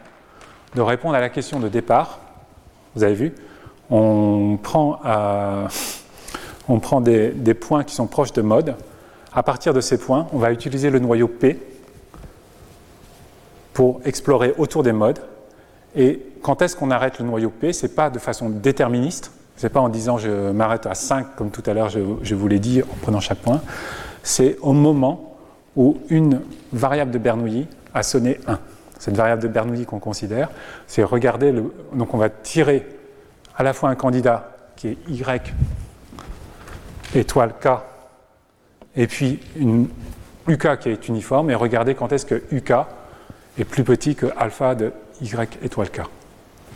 de 0.74 0.82
répondre 0.82 1.14
à 1.14 1.20
la 1.20 1.30
question 1.30 1.58
de 1.58 1.68
départ. 1.68 2.20
Vous 2.94 3.02
avez 3.02 3.14
vu, 3.14 3.32
on 3.88 4.58
prend, 4.62 5.00
on 6.68 6.80
prend 6.80 7.00
des, 7.00 7.30
des, 7.30 7.54
points 7.54 7.82
qui 7.82 7.94
sont 7.94 8.06
proches 8.06 8.34
de 8.34 8.42
mode. 8.42 8.74
À 9.32 9.42
partir 9.42 9.72
de 9.72 9.80
ces 9.80 9.96
points, 9.96 10.26
on 10.32 10.38
va 10.38 10.52
utiliser 10.52 10.90
le 10.90 10.98
noyau 10.98 11.28
P 11.28 11.58
pour 13.72 14.00
explorer 14.04 14.54
autour 14.58 14.82
des 14.82 14.92
modes. 14.92 15.20
Et 15.96 16.20
quand 16.42 16.62
est-ce 16.62 16.76
qu'on 16.76 16.90
arrête 16.90 17.18
le 17.18 17.24
noyau 17.24 17.50
P? 17.50 17.72
Ce 17.72 17.86
n'est 17.86 17.92
pas 17.92 18.10
de 18.10 18.18
façon 18.18 18.48
déterministe, 18.50 19.32
ce 19.56 19.66
n'est 19.66 19.70
pas 19.70 19.80
en 19.80 19.88
disant 19.88 20.18
je 20.18 20.50
m'arrête 20.50 20.86
à 20.86 20.94
5 20.94 21.36
comme 21.36 21.50
tout 21.50 21.62
à 21.66 21.74
l'heure 21.74 21.88
je, 21.88 22.00
je 22.22 22.34
vous 22.34 22.48
l'ai 22.48 22.58
dit 22.58 22.82
en 22.82 22.96
prenant 23.02 23.20
chaque 23.20 23.38
point. 23.38 23.60
C'est 24.22 24.56
au 24.60 24.72
moment 24.72 25.36
où 25.76 25.98
une 26.08 26.40
variable 26.72 27.10
de 27.10 27.18
Bernoulli 27.18 27.66
a 27.94 28.02
sonné 28.02 28.40
1. 28.46 28.58
Cette 28.98 29.16
variable 29.16 29.42
de 29.42 29.48
Bernoulli 29.48 29.86
qu'on 29.86 29.98
considère, 29.98 30.50
c'est 30.86 31.02
regarder, 31.02 31.52
le, 31.52 31.72
donc 31.94 32.12
on 32.12 32.18
va 32.18 32.28
tirer 32.28 32.86
à 33.56 33.62
la 33.62 33.72
fois 33.72 33.88
un 33.88 33.94
candidat 33.94 34.50
qui 34.76 34.88
est 34.88 34.98
Y 35.08 35.54
étoile 37.14 37.54
K, 37.60 37.68
et 38.96 39.06
puis 39.06 39.40
une 39.56 39.88
UK 40.48 40.78
qui 40.78 40.90
est 40.90 41.08
uniforme, 41.08 41.50
et 41.50 41.54
regarder 41.54 41.94
quand 41.94 42.12
est-ce 42.12 42.26
que 42.26 42.42
UK 42.52 42.72
est 43.60 43.64
plus 43.64 43.84
petit 43.84 44.14
que 44.14 44.26
alpha 44.36 44.74
de 44.74 44.92
Y 45.20 45.58
étoile 45.62 45.90
K. 45.90 46.02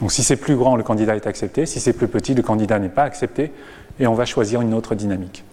Donc 0.01 0.13
si 0.13 0.23
c'est 0.23 0.37
plus 0.37 0.57
grand, 0.57 0.77
le 0.77 0.83
candidat 0.83 1.17
est 1.17 1.27
accepté, 1.27 1.67
si 1.67 1.81
c'est 1.81 1.93
plus 1.93 2.09
petit, 2.09 2.35
le 2.35 2.43
candidat 2.43 2.79
n'est 2.79 2.89
pas 2.89 3.05
accepté, 3.05 3.53
et 4.01 4.07
on 4.07 4.15
va 4.15 4.25
choisir 4.25 4.61
une 4.61 4.75
autre 4.75 4.95
dynamique. 4.95 5.45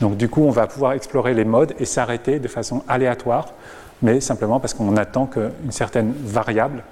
Donc 0.00 0.16
du 0.16 0.28
coup, 0.28 0.42
on 0.42 0.50
va 0.50 0.66
pouvoir 0.66 0.92
explorer 0.92 1.34
les 1.34 1.44
modes 1.44 1.74
et 1.78 1.84
s'arrêter 1.84 2.38
de 2.38 2.48
façon 2.48 2.82
aléatoire, 2.88 3.52
mais 4.00 4.20
simplement 4.20 4.60
parce 4.60 4.74
qu'on 4.74 4.96
attend 4.96 5.26
qu'une 5.26 5.70
certaine 5.70 6.12
variable 6.24 6.82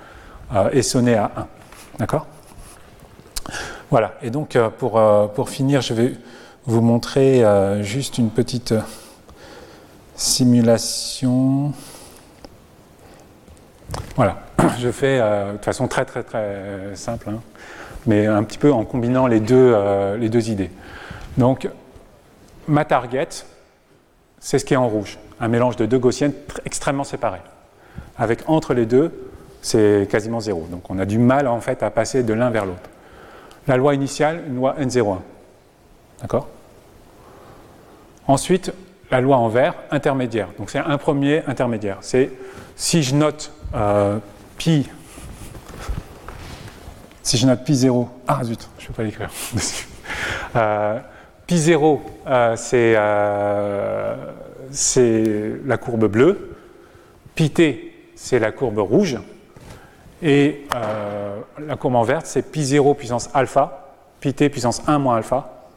euh, 0.55 0.71
est 0.71 0.83
sonnée 0.83 1.15
à 1.15 1.31
1. 1.37 1.47
D'accord? 1.99 2.27
Voilà, 3.91 4.15
et 4.23 4.31
donc 4.31 4.55
euh, 4.55 4.69
euh, 4.83 5.27
pour, 5.27 5.49
finir, 5.49 5.81
je 5.81 5.95
vais 5.95 6.13
vous 6.67 6.83
montrer 6.83 7.43
juste 7.83 8.19
une 8.19 8.31
petite 8.31 8.75
simulation. 10.15 11.73
Voilà, 14.17 14.39
je 14.79 14.91
fais 14.91 15.19
de 15.19 15.59
façon 15.63 15.89
très 15.89 16.05
très 16.05 16.23
très 16.23 16.95
simple, 16.95 17.31
hein, 17.31 17.41
mais 18.07 18.27
un 18.27 18.43
petit 18.45 18.59
peu 18.59 18.73
en 18.73 18.85
combinant 18.85 19.27
les 19.27 19.41
deux, 19.41 19.75
les 20.19 20.29
deux 20.29 20.51
idées. 20.51 20.71
Donc 21.39 21.69
ma 22.69 22.85
target, 22.85 23.29
c'est 24.39 24.59
ce 24.59 24.65
qui 24.65 24.75
est 24.75 24.79
en 24.79 24.89
rouge, 24.89 25.19
un 25.41 25.49
mélange 25.49 25.77
de 25.77 25.87
deux 25.87 25.99
gaussiennes 25.99 26.33
extrêmement 26.65 27.05
séparées. 27.05 27.41
Avec 28.19 28.49
entre 28.49 28.75
les 28.75 28.87
deux, 28.87 29.31
c'est 29.63 30.07
quasiment 30.11 30.41
zéro. 30.41 30.67
Donc 30.71 30.91
on 30.91 30.99
a 30.99 31.05
du 31.07 31.19
mal 31.19 31.47
en 31.49 31.61
fait 31.61 31.83
à 31.83 31.91
passer 31.91 32.23
de 32.23 32.35
l'un 32.35 32.51
vers 32.51 32.67
l'autre. 32.67 32.91
La 33.67 33.77
loi 33.77 33.95
initiale, 33.95 34.43
une 34.47 34.57
loi 34.57 34.77
N01. 34.81 35.19
D'accord? 36.21 36.49
Ensuite, 38.27 38.73
la 39.11 39.21
loi 39.21 39.37
en 39.37 39.49
vert, 39.49 39.75
intermédiaire. 39.91 40.49
Donc 40.59 40.71
c'est 40.71 40.79
un 40.79 40.99
premier 40.99 41.43
intermédiaire. 41.47 41.99
C'est 42.01 42.31
si 42.77 43.03
je 43.03 43.15
note 43.15 43.53
euh, 43.75 44.19
pi, 44.57 44.89
si 47.23 47.37
je 47.37 47.47
note 47.47 47.65
pi 47.65 47.75
0, 47.75 48.09
ah 48.27 48.43
zut, 48.43 48.69
je 48.79 48.89
ne 48.89 48.93
pas 48.93 49.03
l'écrire. 49.03 49.31
Euh, 50.57 50.99
Pi 51.47 51.59
0, 51.59 52.03
euh, 52.27 52.57
euh, 52.75 54.17
c'est 54.73 55.53
la 55.65 55.77
courbe 55.77 56.07
bleue. 56.07 56.57
Pi 57.35 57.51
t, 57.51 57.95
c'est 58.17 58.41
la 58.41 58.51
courbe 58.51 58.79
rouge. 58.79 59.19
Et 60.23 60.67
la 60.73 61.77
courbe 61.77 61.95
en 61.95 62.03
verte, 62.03 62.27
c'est 62.27 62.43
pi 62.43 62.65
0 62.65 62.95
puissance 62.95 63.31
alpha, 63.33 63.95
pi 64.19 64.35
t 64.35 64.49
puissance 64.49 64.83
1 64.87 64.99
moins 64.99 65.17
alpha, 65.17 65.69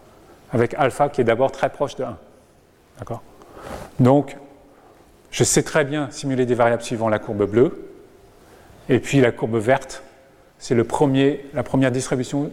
avec 0.51 0.73
alpha 0.73 1.09
qui 1.09 1.21
est 1.21 1.25
d'abord 1.25 1.51
très 1.51 1.69
proche 1.69 1.95
de 1.95 2.03
1. 2.03 2.17
D'accord? 2.97 3.21
Donc, 3.99 4.35
je 5.33 5.43
sais 5.43 5.63
très 5.63 5.83
bien 5.83 6.09
simuler 6.11 6.45
des 6.45 6.53
variables 6.53 6.83
suivant 6.83 7.09
la 7.09 7.19
courbe 7.19 7.49
bleue. 7.49 7.89
Et 8.87 8.99
puis 8.99 9.19
la 9.19 9.31
courbe 9.31 9.57
verte, 9.57 10.03
c'est 10.59 10.75
la 10.75 10.83
première 10.83 11.91
distribution 11.91 12.51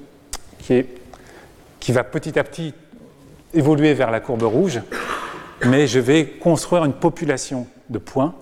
qui, 0.58 1.92
va 1.92 2.04
petit 2.04 2.38
à 2.38 2.44
petit 2.44 2.74
évoluer 3.52 3.92
vers 3.94 4.10
la 4.10 4.20
courbe 4.20 4.42
rouge, 4.42 4.80
mais 5.66 5.86
je 5.86 6.00
vais 6.00 6.26
construire 6.26 6.84
une 6.84 6.94
population 6.94 7.66
de 7.90 7.98
points 7.98 8.34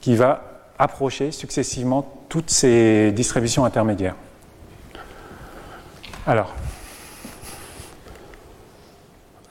qui 0.00 0.16
va 0.16 0.72
approcher 0.76 1.30
successivement 1.30 2.24
toutes 2.28 2.50
ces 2.50 3.12
distributions 3.12 3.64
intermédiaires. 3.64 4.16
Alors, 6.26 6.52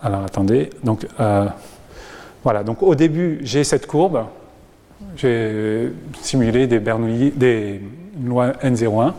alors 0.01 0.23
attendez, 0.23 0.69
donc 0.83 1.07
euh, 1.19 1.47
voilà, 2.43 2.63
donc 2.63 2.83
au 2.83 2.93
début 2.93 3.39
j'ai 3.43 3.63
cette 3.63 3.87
courbe, 3.87 4.25
J'ai 5.15 5.91
simulé 6.21 6.67
des, 6.67 6.79
Bernoulli, 6.79 7.31
des 7.31 7.81
lois 8.21 8.51
N01. 8.63 9.13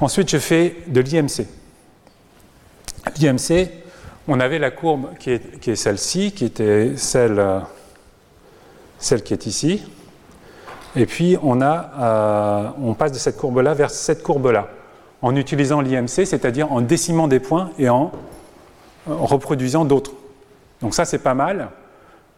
Ensuite, 0.00 0.30
je 0.30 0.38
fais 0.38 0.76
de 0.88 1.00
l'IMC. 1.00 1.46
L'IMC, 3.20 3.68
on 4.26 4.40
avait 4.40 4.58
la 4.58 4.70
courbe 4.70 5.16
qui 5.18 5.30
est, 5.30 5.74
celle-ci, 5.76 6.32
qui 6.32 6.46
était 6.46 6.96
celle, 6.96 7.42
celle 8.98 9.22
qui 9.22 9.34
est 9.34 9.46
ici. 9.46 9.82
Et 10.96 11.06
puis, 11.06 11.36
on, 11.42 11.60
a, 11.60 11.90
euh, 11.98 12.70
on 12.82 12.94
passe 12.94 13.12
de 13.12 13.18
cette 13.18 13.36
courbe-là 13.36 13.74
vers 13.74 13.90
cette 13.90 14.22
courbe-là, 14.22 14.68
en 15.22 15.36
utilisant 15.36 15.80
l'IMC, 15.80 16.24
c'est-à-dire 16.24 16.72
en 16.72 16.80
décimant 16.80 17.28
des 17.28 17.40
points 17.40 17.70
et 17.78 17.88
en 17.88 18.10
reproduisant 19.06 19.84
d'autres. 19.84 20.12
Donc 20.80 20.94
ça, 20.94 21.04
c'est 21.04 21.18
pas 21.18 21.34
mal, 21.34 21.68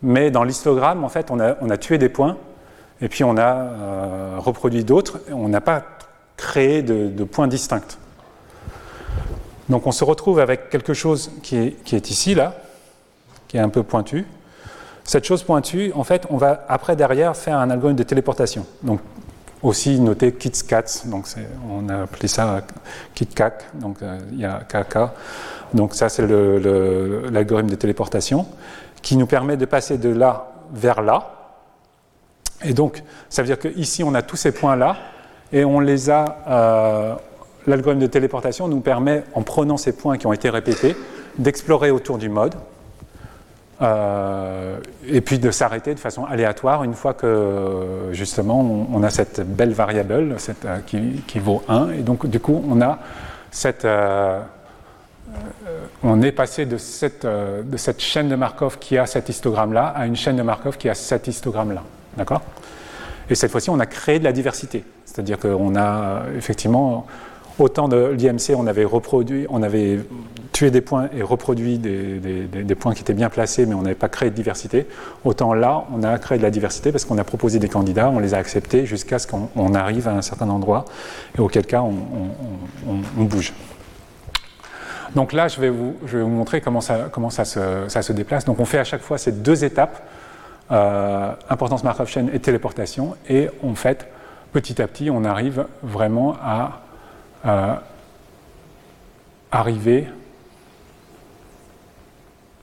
mais 0.02 0.30
dans 0.30 0.44
l'histogramme, 0.44 1.04
en 1.04 1.08
fait, 1.08 1.30
on 1.30 1.40
a, 1.40 1.76
tué 1.76 1.98
des 1.98 2.08
points, 2.08 2.36
et 3.00 3.08
puis 3.08 3.24
on 3.24 3.36
a 3.36 3.56
euh, 3.56 4.36
reproduit 4.38 4.84
d'autres, 4.84 5.20
on 5.32 5.48
n'a 5.48 5.60
pas 5.60 5.82
créé 6.36 6.82
de, 6.82 7.24
points 7.24 7.48
distincts. 7.48 7.98
Donc 9.68 9.86
on 9.86 9.92
se 9.92 10.04
retrouve 10.04 10.38
avec 10.38 10.70
quelque 10.70 10.94
chose 10.94 11.30
qui 11.42 11.56
est, 11.56 12.10
ici, 12.10 12.34
là, 12.34 12.54
qui 13.48 13.56
est 13.56 13.60
un 13.60 13.68
peu 13.68 13.82
pointu, 13.82 14.26
cette 15.04 15.24
chose 15.24 15.42
pointue, 15.44 15.92
en 15.94 16.04
fait, 16.04 16.26
on 16.30 16.36
va 16.36 16.64
après 16.68 16.96
derrière 16.96 17.36
faire 17.36 17.58
un 17.58 17.70
algorithme 17.70 17.98
de 17.98 18.02
téléportation. 18.02 18.66
Donc 18.82 19.00
aussi 19.62 19.98
noté 20.00 20.32
KITSCATS, 20.32 21.06
donc 21.06 21.26
on 21.70 21.88
a 21.88 22.02
appelé 22.02 22.28
ça 22.28 22.60
KitCac, 23.14 23.64
donc 23.74 24.02
euh, 24.02 24.18
il 24.32 24.40
y 24.40 24.44
a 24.44 24.60
KK. 24.60 24.98
Donc 25.74 25.94
ça 25.94 26.08
c'est 26.08 26.26
l'algorithme 26.26 27.70
de 27.70 27.74
téléportation 27.76 28.46
qui 29.06 29.16
nous 29.16 29.26
permet 29.26 29.56
de 29.56 29.66
passer 29.66 29.98
de 29.98 30.08
là 30.08 30.48
vers 30.72 31.00
là. 31.00 31.30
Et 32.64 32.72
donc 32.72 33.04
ça 33.28 33.40
veut 33.40 33.46
dire 33.46 33.58
qu'ici 33.60 34.02
on 34.02 34.12
a 34.14 34.22
tous 34.22 34.34
ces 34.34 34.50
points 34.50 34.74
là 34.74 34.96
et 35.52 35.64
on 35.64 35.78
les 35.78 36.10
a. 36.10 36.24
Euh, 36.48 37.14
l'algorithme 37.68 38.02
de 38.02 38.08
téléportation 38.08 38.66
nous 38.66 38.80
permet, 38.80 39.22
en 39.34 39.42
prenant 39.42 39.76
ces 39.76 39.92
points 39.92 40.18
qui 40.18 40.26
ont 40.26 40.32
été 40.32 40.50
répétés, 40.50 40.96
d'explorer 41.38 41.92
autour 41.92 42.18
du 42.18 42.28
mode 42.28 42.56
euh, 43.80 44.78
et 45.06 45.20
puis 45.20 45.38
de 45.38 45.52
s'arrêter 45.52 45.94
de 45.94 46.00
façon 46.00 46.24
aléatoire 46.24 46.82
une 46.82 46.94
fois 46.94 47.14
que 47.14 48.08
justement 48.10 48.60
on, 48.92 49.02
a 49.04 49.10
cette 49.10 49.40
belle 49.40 49.72
variable 49.72 50.36
euh, 50.64 50.78
qui, 50.84 51.22
qui, 51.28 51.38
vaut 51.38 51.62
1 51.68 51.90
et 51.90 52.02
donc 52.02 52.26
du 52.26 52.40
coup 52.40 52.64
on 52.68 52.80
a 52.80 52.98
cette 53.52 53.86
on 56.02 56.22
est 56.22 56.32
passé 56.32 56.66
de 56.66 56.76
cette, 56.76 57.26
de 57.26 57.76
cette 57.76 58.00
chaîne 58.00 58.28
de 58.28 58.36
Markov 58.36 58.78
qui 58.78 58.98
a 58.98 59.06
cet 59.06 59.28
histogramme 59.28 59.72
là 59.72 59.86
à 59.86 60.06
une 60.06 60.16
chaîne 60.16 60.36
de 60.36 60.42
Markov 60.42 60.76
qui 60.76 60.88
a 60.88 60.94
cet 60.94 61.26
histogramme 61.26 61.72
là 61.72 61.82
d'accord? 62.16 62.42
Et 63.28 63.34
cette 63.34 63.50
fois-ci 63.50 63.70
on 63.70 63.80
a 63.80 63.86
créé 63.86 64.18
de 64.18 64.24
la 64.24 64.32
diversité 64.32 64.84
c'est 65.04 65.18
à 65.20 65.22
dire 65.22 65.38
qu'on 65.38 65.76
a 65.76 66.22
effectivement 66.36 67.06
Autant 67.58 67.88
de 67.88 68.14
l'IMC, 68.18 68.54
on 68.54 68.66
avait 68.66 68.84
reproduit, 68.84 69.46
on 69.48 69.62
avait 69.62 70.00
tué 70.52 70.70
des 70.70 70.82
points 70.82 71.08
et 71.16 71.22
reproduit 71.22 71.78
des, 71.78 72.74
points 72.74 72.92
qui 72.92 73.00
étaient 73.00 73.14
bien 73.14 73.30
placés, 73.30 73.64
mais 73.64 73.74
on 73.74 73.80
n'avait 73.80 73.94
pas 73.94 74.10
créé 74.10 74.28
de 74.28 74.34
diversité. 74.34 74.86
Autant 75.24 75.54
là, 75.54 75.84
on 75.94 76.02
a 76.02 76.18
créé 76.18 76.36
de 76.36 76.42
la 76.42 76.50
diversité 76.50 76.92
parce 76.92 77.06
qu'on 77.06 77.16
a 77.16 77.24
proposé 77.24 77.58
des 77.58 77.70
candidats, 77.70 78.10
on 78.10 78.18
les 78.18 78.34
a 78.34 78.36
acceptés 78.36 78.84
jusqu'à 78.84 79.18
ce 79.18 79.26
qu'on 79.26 79.74
arrive 79.74 80.06
à 80.06 80.12
un 80.12 80.20
certain 80.20 80.50
endroit, 80.50 80.84
et 81.38 81.40
auquel 81.40 81.64
cas 81.64 81.80
on, 81.80 83.24
bouge. 83.24 83.54
Donc 85.16 85.32
là, 85.32 85.48
je 85.48 85.58
vais 85.58 85.70
vous, 85.70 85.96
montrer 86.28 86.60
comment, 86.60 86.82
ça, 86.82 87.06
se, 87.46 88.12
déplace. 88.12 88.44
Donc 88.44 88.60
on 88.60 88.66
fait 88.66 88.78
à 88.78 88.84
chaque 88.84 89.00
fois 89.00 89.16
ces 89.16 89.32
deux 89.32 89.64
étapes, 89.64 90.06
euh, 90.70 91.32
importance 91.48 91.82
Markov 91.84 92.06
chain 92.06 92.26
et 92.34 92.38
téléportation, 92.38 93.16
et 93.26 93.48
en 93.64 93.74
fait, 93.74 94.08
petit 94.52 94.80
à 94.82 94.86
petit, 94.86 95.08
on 95.08 95.24
arrive 95.24 95.64
vraiment 95.82 96.36
à 96.44 96.82
euh, 97.46 97.74
arriver. 99.50 100.06